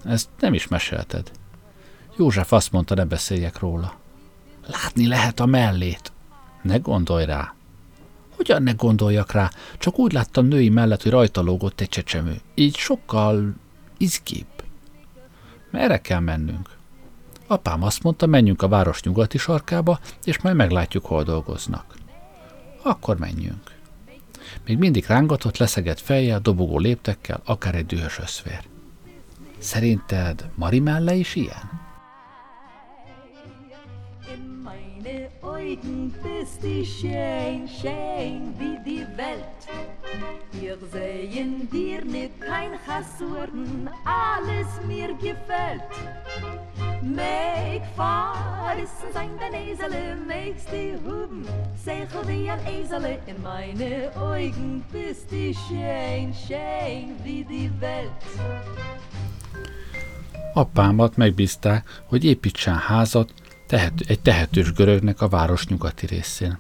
Ezt 0.03 0.29
nem 0.39 0.53
is 0.53 0.67
mesélted. 0.67 1.31
József 2.17 2.53
azt 2.53 2.71
mondta, 2.71 2.95
ne 2.95 3.05
beszéljek 3.05 3.59
róla. 3.59 3.97
Látni 4.67 5.07
lehet 5.07 5.39
a 5.39 5.45
mellét. 5.45 6.11
Ne 6.61 6.77
gondolj 6.77 7.25
rá. 7.25 7.53
Hogyan 8.35 8.63
ne 8.63 8.71
gondoljak 8.71 9.31
rá? 9.31 9.49
Csak 9.77 9.99
úgy 9.99 10.11
láttam 10.11 10.45
női 10.45 10.69
mellett, 10.69 11.01
hogy 11.03 11.11
rajta 11.11 11.41
lógott 11.41 11.81
egy 11.81 11.89
csecsemő. 11.89 12.41
Így 12.55 12.75
sokkal 12.75 13.53
izgibb. 13.97 14.63
Merre 15.71 16.01
kell 16.01 16.19
mennünk? 16.19 16.77
Apám 17.51 17.83
azt 17.83 18.03
mondta, 18.03 18.25
menjünk 18.25 18.61
a 18.61 18.67
város 18.67 19.01
nyugati 19.01 19.37
sarkába, 19.37 19.99
és 20.23 20.41
majd 20.41 20.55
meglátjuk, 20.55 21.05
hol 21.05 21.23
dolgoznak. 21.23 21.95
Akkor 22.81 23.17
menjünk. 23.17 23.77
Még 24.65 24.77
mindig 24.77 25.05
rángatott, 25.07 25.57
leszegett 25.57 25.99
fejjel, 25.99 26.39
dobogó 26.39 26.79
léptekkel, 26.79 27.41
akár 27.45 27.75
egy 27.75 27.85
dühös 27.85 28.19
összvér. 28.19 28.63
Szerinted 29.57 30.49
Mari 30.55 30.79
melle 30.79 31.13
is 31.13 31.35
ilyen? 31.35 31.87
Bist 36.23 36.61
die 36.61 36.83
schön, 36.83 37.67
schön 37.67 38.55
wie 38.57 38.79
die 38.85 39.07
Welt. 39.15 39.67
Wir 40.51 40.77
sehen 40.91 41.69
dir 41.69 42.03
nicht 42.05 42.41
kein 42.41 42.71
Hassurden, 42.87 43.89
alles 44.69 44.85
mir 44.87 45.13
gefällt. 45.21 45.83
Meek 47.01 47.83
verrissen 47.95 49.11
zijn 49.13 49.29
de 49.37 49.57
ezelen, 49.57 50.25
meekst 50.27 50.71
die 50.71 50.93
Huben, 51.05 51.45
zegel 51.85 52.27
wie 52.27 52.49
ein 52.49 52.59
Esele. 52.65 53.19
In 53.25 53.41
meine 53.41 54.11
Augen 54.15 54.83
bist 54.91 55.31
die 55.31 55.53
schön, 55.53 56.33
schön 56.33 57.15
wie 57.23 57.45
die 57.45 57.71
Welt. 57.79 58.23
Apámat 60.53 61.17
megbízták, 61.17 62.01
hogy 62.05 62.23
építsen 62.23 62.75
házat 62.75 63.33
tehető, 63.67 64.05
egy 64.07 64.19
tehetős 64.19 64.73
görögnek 64.73 65.21
a 65.21 65.27
város 65.27 65.67
nyugati 65.67 66.05
részén. 66.05 66.57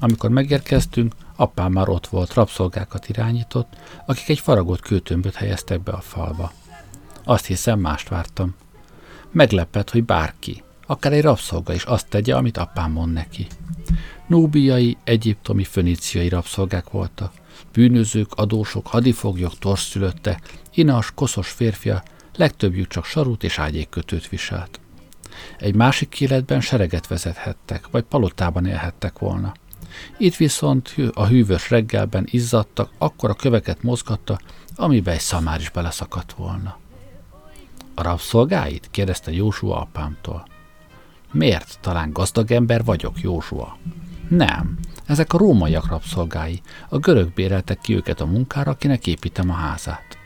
Amikor 0.00 0.30
megérkeztünk, 0.30 1.14
apám 1.36 1.72
már 1.72 1.88
ott 1.88 2.06
volt, 2.06 2.34
rabszolgákat 2.34 3.08
irányított, 3.08 3.72
akik 4.06 4.28
egy 4.28 4.38
faragott 4.38 4.80
kőtömböt 4.80 5.34
helyeztek 5.34 5.80
be 5.80 5.92
a 5.92 6.00
falba. 6.00 6.52
Azt 7.24 7.46
hiszem, 7.46 7.80
mást 7.80 8.08
vártam. 8.08 8.54
Meglepett, 9.30 9.90
hogy 9.90 10.04
bárki, 10.04 10.62
akár 10.86 11.12
egy 11.12 11.22
rabszolga 11.22 11.74
is 11.74 11.84
azt 11.84 12.08
tegye, 12.08 12.34
amit 12.34 12.56
apám 12.56 12.92
mond 12.92 13.12
neki. 13.12 13.46
Núbiai, 14.26 14.96
egyiptomi, 15.04 15.64
föníciai 15.64 16.28
rabszolgák 16.28 16.90
voltak. 16.90 17.32
Bűnözők, 17.72 18.32
adósok, 18.34 18.86
hadifoglyok, 18.86 19.58
torszülötte, 19.58 20.40
inas, 20.74 21.12
koszos 21.14 21.48
férfia, 21.48 22.02
legtöbbjük 22.36 22.88
csak 22.88 23.04
sarut 23.04 23.44
és 23.44 23.58
ágyékkötőt 23.58 24.28
viselt. 24.28 24.80
Egy 25.58 25.74
másik 25.74 26.20
életben 26.20 26.60
sereget 26.60 27.06
vezethettek, 27.06 27.88
vagy 27.90 28.02
palotában 28.02 28.66
élhettek 28.66 29.18
volna. 29.18 29.52
Itt 30.18 30.36
viszont 30.36 30.94
a 31.12 31.26
hűvös 31.26 31.70
reggelben 31.70 32.26
izzadtak, 32.30 32.90
akkor 32.98 33.30
a 33.30 33.34
köveket 33.34 33.82
mozgatta, 33.82 34.38
amiben 34.76 35.14
egy 35.14 35.20
szamár 35.20 35.60
is 35.60 35.70
beleszakadt 35.70 36.32
volna. 36.32 36.80
A 37.94 38.02
rabszolgáit? 38.02 38.88
kérdezte 38.90 39.32
Jósua 39.32 39.80
apámtól. 39.80 40.46
Miért? 41.32 41.78
Talán 41.80 42.12
gazdag 42.12 42.50
ember 42.50 42.84
vagyok, 42.84 43.20
Jósua. 43.20 43.78
Nem, 44.28 44.78
ezek 45.06 45.32
a 45.32 45.38
rómaiak 45.38 45.86
rabszolgái. 45.86 46.60
A 46.88 46.98
görög 46.98 47.32
béreltek 47.32 47.78
ki 47.78 47.94
őket 47.94 48.20
a 48.20 48.26
munkára, 48.26 48.70
akinek 48.70 49.06
építem 49.06 49.50
a 49.50 49.54
házát. 49.54 50.18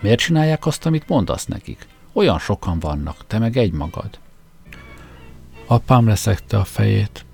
Miért 0.00 0.18
csinálják 0.18 0.66
azt, 0.66 0.86
amit 0.86 1.08
mondasz 1.08 1.46
nekik? 1.46 1.86
Olyan 2.12 2.38
sokan 2.38 2.78
vannak, 2.78 3.26
te 3.26 3.38
meg 3.38 3.56
egy 3.56 3.72
magad. 3.72 4.18
Apám 5.66 6.06
leszekte 6.06 6.58
a 6.58 6.64
fejét. 6.64 7.24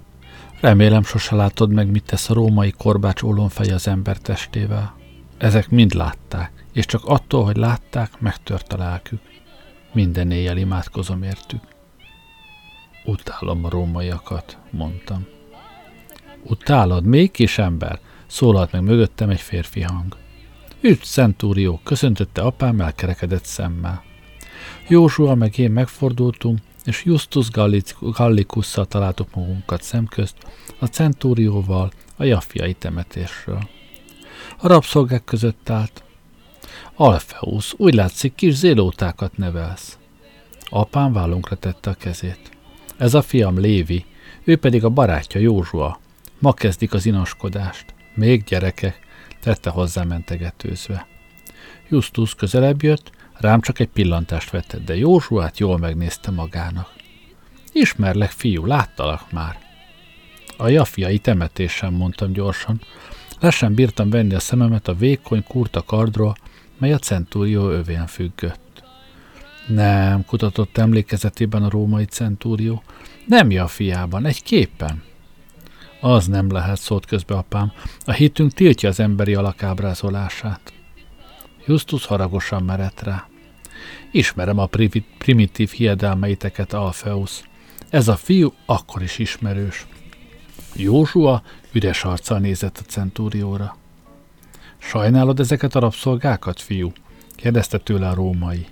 Remélem 0.60 1.02
sose 1.02 1.34
látod 1.34 1.72
meg, 1.72 1.90
mit 1.90 2.04
tesz 2.04 2.30
a 2.30 2.34
római 2.34 2.70
korbács 2.70 3.22
ólomfej 3.22 3.70
az 3.70 3.88
ember 3.88 4.18
testével. 4.18 4.96
Ezek 5.38 5.68
mind 5.68 5.94
látták, 5.94 6.64
és 6.72 6.86
csak 6.86 7.04
attól, 7.04 7.44
hogy 7.44 7.56
látták, 7.56 8.20
megtört 8.20 8.72
a 8.72 8.76
lelkük. 8.76 9.20
Minden 9.98 10.30
éjjel 10.30 10.56
imádkozom 10.56 11.22
értük. 11.22 11.60
Utálom 13.04 13.64
a 13.64 13.68
rómaiakat, 13.68 14.58
mondtam. 14.70 15.26
Utálod, 16.42 17.04
még 17.04 17.30
kis 17.30 17.58
ember? 17.58 18.00
Szólalt 18.26 18.72
meg 18.72 18.82
mögöttem 18.82 19.30
egy 19.30 19.40
férfi 19.40 19.80
hang. 19.80 20.16
Üdv, 20.80 21.00
Centúrió, 21.00 21.80
köszöntötte 21.84 22.42
apám 22.42 22.80
elkerekedett 22.80 23.44
szemmel. 23.44 24.02
Józsua 24.88 25.34
meg 25.34 25.58
én 25.58 25.70
megfordultunk, 25.70 26.58
és 26.84 27.04
Justus 27.04 27.48
Gallicusszal 28.00 28.86
találtuk 28.86 29.34
magunkat 29.34 29.82
szemközt, 29.82 30.36
a 30.78 30.86
Centúrióval, 30.86 31.90
a 32.16 32.24
jaffiai 32.24 32.74
temetésről. 32.74 33.68
A 34.58 34.68
rabszolgák 34.68 35.24
között 35.24 35.70
állt. 35.70 36.02
Alfeus, 36.94 37.74
úgy 37.76 37.94
látszik, 37.94 38.34
kis 38.34 38.54
zélótákat 38.54 39.36
nevelsz. 39.36 39.98
Apám 40.70 41.12
vállunkra 41.12 41.56
tette 41.56 41.90
a 41.90 41.94
kezét. 41.94 42.50
Ez 42.96 43.14
a 43.14 43.22
fiam 43.22 43.58
Lévi, 43.58 44.04
ő 44.44 44.56
pedig 44.56 44.84
a 44.84 44.88
barátja 44.88 45.40
Józsua. 45.40 46.00
Ma 46.38 46.52
kezdik 46.52 46.94
az 46.94 47.06
inaskodást. 47.06 47.94
Még 48.14 48.44
gyerekek, 48.44 48.98
tette 49.40 49.70
hozzá 49.70 50.02
mentegetőzve. 50.02 51.06
Justus 51.88 52.34
közelebb 52.34 52.82
jött, 52.82 53.10
rám 53.34 53.60
csak 53.60 53.78
egy 53.78 53.88
pillantást 53.88 54.50
vetett, 54.50 54.84
de 54.84 54.96
Józsuát 54.96 55.58
jól 55.58 55.78
megnézte 55.78 56.30
magának. 56.30 56.92
Ismerlek, 57.72 58.30
fiú, 58.30 58.66
láttalak 58.66 59.32
már. 59.32 59.58
A 60.56 60.68
jafiai 60.68 61.18
temetésen, 61.18 61.92
mondtam 61.92 62.32
gyorsan. 62.32 62.80
Le 63.40 63.50
sem 63.50 63.74
bírtam 63.74 64.10
venni 64.10 64.34
a 64.34 64.40
szememet 64.40 64.88
a 64.88 64.94
vékony, 64.94 65.44
kurta 65.44 65.82
kardról, 65.82 66.36
mely 66.78 66.92
a 66.92 66.98
centúrió 66.98 67.70
övén 67.70 68.06
függött. 68.06 68.82
Nem, 69.66 70.24
kutatott 70.24 70.78
emlékezetében 70.78 71.62
a 71.62 71.70
római 71.70 72.04
centúrió. 72.04 72.82
Nem 73.26 73.50
jafiában, 73.50 74.26
egy 74.26 74.42
képen. 74.42 75.02
Az 76.00 76.26
nem 76.26 76.50
lehet, 76.50 76.78
szólt 76.78 77.06
közbe 77.06 77.34
apám. 77.34 77.72
A 78.04 78.12
hitünk 78.12 78.52
tiltja 78.52 78.88
az 78.88 79.00
emberi 79.00 79.34
alakábrázolását. 79.34 80.72
Justus 81.66 82.06
haragosan 82.06 82.62
merett 82.62 83.00
rá. 83.00 83.28
Ismerem 84.12 84.58
a 84.58 84.68
primitív 85.18 85.70
hiedelmeiteket, 85.70 86.72
Alfeus. 86.72 87.40
Ez 87.90 88.08
a 88.08 88.16
fiú 88.16 88.52
akkor 88.66 89.02
is 89.02 89.18
ismerős. 89.18 89.86
Józsua 90.74 91.42
üres 91.72 92.04
arccal 92.04 92.38
nézett 92.38 92.78
a 92.78 92.88
centúrióra. 92.88 93.76
Sajnálod 94.78 95.40
ezeket 95.40 95.74
a 95.74 95.80
rabszolgákat, 95.80 96.60
fiú? 96.60 96.92
kérdezte 97.34 97.78
tőle 97.78 98.08
a 98.08 98.14
római. 98.14 98.66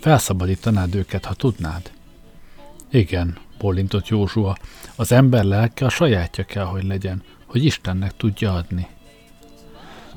Felszabadítanád 0.00 0.94
őket, 0.94 1.24
ha 1.24 1.34
tudnád? 1.34 1.90
Igen, 2.90 3.38
bólintott 3.58 4.08
Józsua. 4.08 4.56
Az 4.96 5.12
ember 5.12 5.44
lelke 5.44 5.84
a 5.84 5.88
sajátja 5.88 6.44
kell, 6.44 6.64
hogy 6.64 6.84
legyen, 6.84 7.22
hogy 7.46 7.64
Istennek 7.64 8.16
tudja 8.16 8.54
adni. 8.54 8.86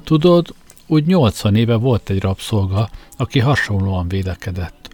Tudod, 0.04 0.54
úgy 0.88 1.06
80 1.06 1.56
éve 1.56 1.76
volt 1.76 2.10
egy 2.10 2.22
rabszolga, 2.22 2.90
aki 3.18 3.40
hasonlóan 3.40 4.08
védekedett. 4.08 4.90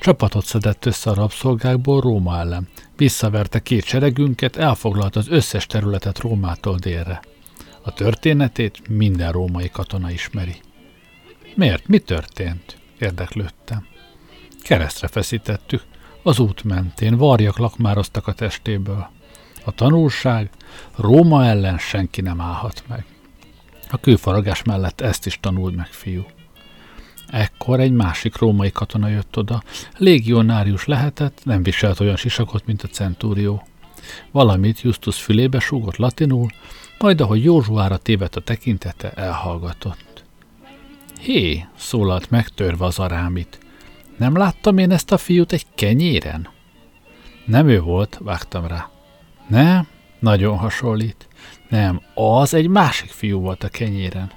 Csapatot 0.00 0.44
szedett 0.44 0.86
össze 0.86 1.10
a 1.10 1.14
rabszolgákból 1.14 2.00
Róma 2.00 2.38
ellen. 2.38 2.68
Visszaverte 2.96 3.58
két 3.58 3.84
seregünket, 3.84 4.56
elfoglalt 4.56 5.16
az 5.16 5.28
összes 5.28 5.66
területet 5.66 6.18
Rómától 6.18 6.76
délre. 6.76 7.20
A 7.86 7.92
történetét 7.92 8.88
minden 8.88 9.32
római 9.32 9.68
katona 9.68 10.10
ismeri. 10.10 10.54
Miért? 11.54 11.88
Mi 11.88 11.98
történt? 11.98 12.78
Érdeklődtem. 12.98 13.86
Keresztre 14.62 15.08
feszítettük. 15.08 15.82
Az 16.22 16.38
út 16.38 16.62
mentén 16.62 17.16
varjak 17.16 17.58
lakmároztak 17.58 18.26
a 18.26 18.32
testéből. 18.32 19.10
A 19.64 19.70
tanulság, 19.70 20.50
Róma 20.96 21.44
ellen 21.44 21.78
senki 21.78 22.20
nem 22.20 22.40
állhat 22.40 22.84
meg. 22.88 23.04
A 23.90 23.96
kőfaragás 23.96 24.62
mellett 24.62 25.00
ezt 25.00 25.26
is 25.26 25.38
tanuld 25.40 25.74
meg, 25.74 25.86
fiú. 25.86 26.26
Ekkor 27.26 27.80
egy 27.80 27.92
másik 27.92 28.38
római 28.38 28.70
katona 28.70 29.08
jött 29.08 29.36
oda. 29.36 29.62
Légionárius 29.96 30.84
lehetett, 30.84 31.40
nem 31.44 31.62
viselt 31.62 32.00
olyan 32.00 32.16
sisakot, 32.16 32.66
mint 32.66 32.82
a 32.82 32.88
centúrió. 32.88 33.66
Valamit 34.30 34.80
Justus 34.80 35.22
fülébe 35.22 35.58
súgott 35.58 35.96
latinul, 35.96 36.48
majd 36.98 37.20
ahogy 37.20 37.44
Józsuára 37.44 37.96
tévedt 37.96 38.36
a 38.36 38.40
tekintete, 38.40 39.10
elhallgatott. 39.10 40.24
Hé, 41.20 41.66
szólalt 41.76 42.30
megtörve 42.30 42.84
az 42.84 42.98
arámit. 42.98 43.58
Nem 44.16 44.36
láttam 44.36 44.78
én 44.78 44.90
ezt 44.90 45.12
a 45.12 45.18
fiút 45.18 45.52
egy 45.52 45.66
kenyéren? 45.74 46.48
Nem 47.44 47.68
ő 47.68 47.80
volt, 47.80 48.18
vágtam 48.22 48.66
rá. 48.66 48.90
Nem, 49.48 49.86
nagyon 50.18 50.56
hasonlít. 50.56 51.28
Nem, 51.68 52.00
az 52.14 52.54
egy 52.54 52.68
másik 52.68 53.10
fiú 53.10 53.40
volt 53.40 53.64
a 53.64 53.68
kenyéren. 53.68 54.30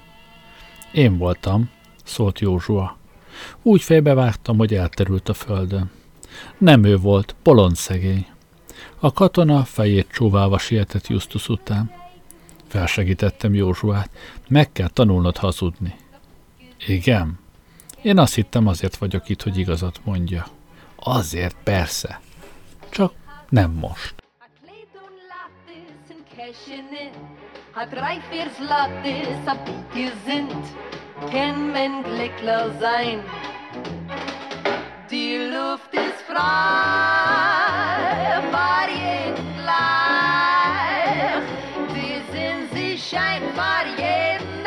Én 0.92 1.18
voltam, 1.18 1.70
szólt 2.04 2.38
Józsua. 2.38 2.96
Úgy 3.62 3.82
fejbevágtam, 3.82 4.56
hogy 4.56 4.74
elterült 4.74 5.28
a 5.28 5.34
földön. 5.34 5.90
Nem 6.58 6.84
ő 6.84 6.96
volt, 6.96 7.34
bolond 7.42 7.76
szegény. 7.76 8.26
A 8.98 9.12
katona 9.12 9.64
fejét 9.64 10.08
csóválva 10.12 10.58
sietett 10.58 11.06
Justus 11.06 11.48
után. 11.48 11.90
Felsegítettem 12.68 13.54
Józsuát. 13.54 14.10
Meg 14.48 14.72
kell 14.72 14.88
tanulnod 14.88 15.36
hazudni. 15.36 15.94
Igen. 16.86 17.38
Én 18.02 18.18
azt 18.18 18.34
hittem 18.34 18.66
azért 18.66 18.96
vagyok 18.96 19.28
itt, 19.28 19.42
hogy 19.42 19.58
igazat 19.58 20.00
mondja. 20.04 20.46
Azért, 20.96 21.56
persze. 21.62 22.20
Csak 22.88 23.12
nem 23.48 23.70
most. 23.70 24.14
Hat 27.72 27.88
drei, 27.88 28.20
vier 28.30 28.50
Slattes, 28.50 29.46
a 29.46 29.54
Bicke 29.64 30.12
sind, 30.26 30.52
kann 31.30 31.58
man 31.58 32.02
glückler 32.02 32.70
sein. 32.80 33.22
Die 35.10 35.48
Luft 35.48 35.92
ist 35.92 36.20
frei, 36.26 37.07
sind 43.08 43.10
sie 43.10 43.16
schein 43.16 43.42
war 43.56 43.86
jeden, 43.96 44.66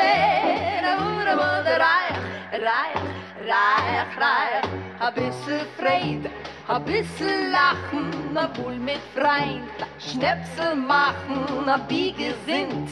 reich, 1.82 2.18
reich, 2.54 3.02
reich, 3.48 4.18
reich. 4.18 4.64
A 5.00 5.10
bisschen 5.10 5.66
Freude, 5.78 6.30
a 6.68 6.80
bisschen 6.80 7.52
Lachen, 7.52 8.38
a 8.38 8.50
wohl 8.58 8.76
mit 8.76 9.02
Freund, 9.16 9.64
Schnäpsel 10.00 10.76
machen, 10.76 11.68
a 11.68 11.78
Biege 11.78 12.36
sind, 12.46 12.88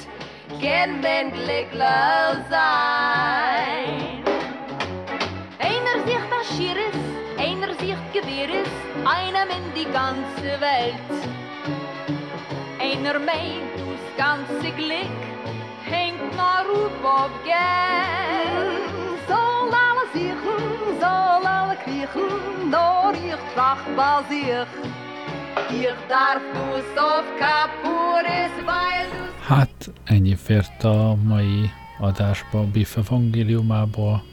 kann 0.61 1.01
man 1.01 1.31
glückler 1.31 2.43
sein. 2.49 4.23
Einer 5.59 5.95
sieht 6.05 6.27
das 6.31 6.57
Schieres, 6.57 6.97
einer 7.37 7.73
sieht 7.75 8.13
Gewehres, 8.13 8.69
einer 9.05 9.45
in 9.55 9.73
die 9.75 9.89
ganze 9.91 10.59
Welt. 10.59 11.09
Einer 12.79 13.19
meint, 13.19 13.69
ganze 14.17 14.71
Glück 14.71 15.28
Ruf 16.67 17.03
auf 17.03 17.33
Geld. 17.43 18.89
Soll 19.27 19.71
alle 19.85 20.05
siechen, 20.13 20.63
soll 21.03 21.45
alle 21.57 21.75
kriechen, 21.83 22.69
nur 22.73 23.13
ich 23.13 23.43
trach 23.53 23.83
bei 23.97 24.17
sich. 24.29 24.67
Ich 25.81 25.99
darf 26.07 26.43
du's 26.53 26.89
auf 26.97 27.27
Kapures, 27.41 28.53
weil 28.65 29.05
du's... 29.11 29.47
Hát 29.47 29.91
ennyi 30.03 30.35
fért 30.35 30.83
a 30.83 31.15
mai 31.23 31.69
adásba, 31.99 32.63
Biff 32.71 32.97
evangéliumából. 32.97 34.23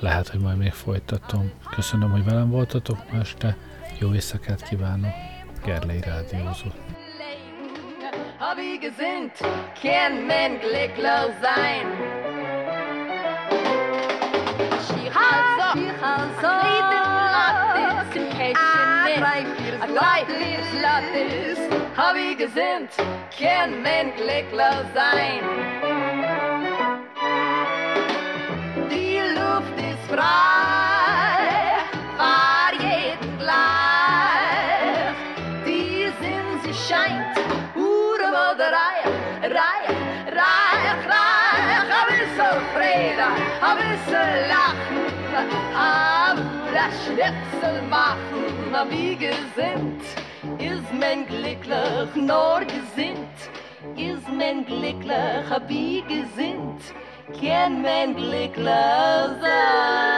Lehet, 0.00 0.28
hogy 0.28 0.40
majd 0.40 0.56
még 0.56 0.72
folytatom. 0.72 1.50
Köszönöm, 1.70 2.10
hogy 2.10 2.24
velem 2.24 2.50
voltatok 2.50 3.12
ma 3.12 3.18
este. 3.18 3.56
Jó 3.98 4.14
éjszakát 4.14 4.68
kívánok. 4.68 5.12
Gerlei 5.64 6.00
Rádiózott. 6.00 6.89
Hab 8.40 8.56
ich 8.56 8.80
gesinnt, 8.80 9.34
kann 9.82 10.26
man 10.26 10.58
glücklich 10.60 11.30
sein. 11.42 11.86
Schihalsa, 14.86 15.72
Schihalsa, 15.74 16.62
Lattes, 17.34 18.16
im 18.16 18.30
Kästchen, 18.30 19.22
a 19.82 19.86
drei, 19.86 20.24
vier 20.24 20.64
Lattes, 20.80 21.58
hab 21.94 22.16
ich 22.16 22.38
gesinnt, 22.38 22.92
kann 23.38 23.82
man 23.82 24.14
glücklich 24.16 24.86
sein. 24.94 25.42
Die 28.90 29.18
Luft 29.36 29.76
ist 29.76 30.10
frei, 30.10 30.59
aber 47.10 47.16
Schnipsel 47.16 47.82
machen, 47.88 48.90
wie 48.90 49.16
gesinnt, 49.16 50.02
ist 50.58 50.92
mein 50.98 51.26
glücklich 51.26 52.14
nur 52.14 52.60
gesinnt, 52.60 53.50
ist 53.96 54.28
mein 54.28 54.64
glücklich 54.64 55.46
wie 55.68 56.02
gesinnt, 56.02 56.82
kann 57.40 57.82
mein 57.82 58.14
glücklich 58.14 58.66
sein. 59.40 60.10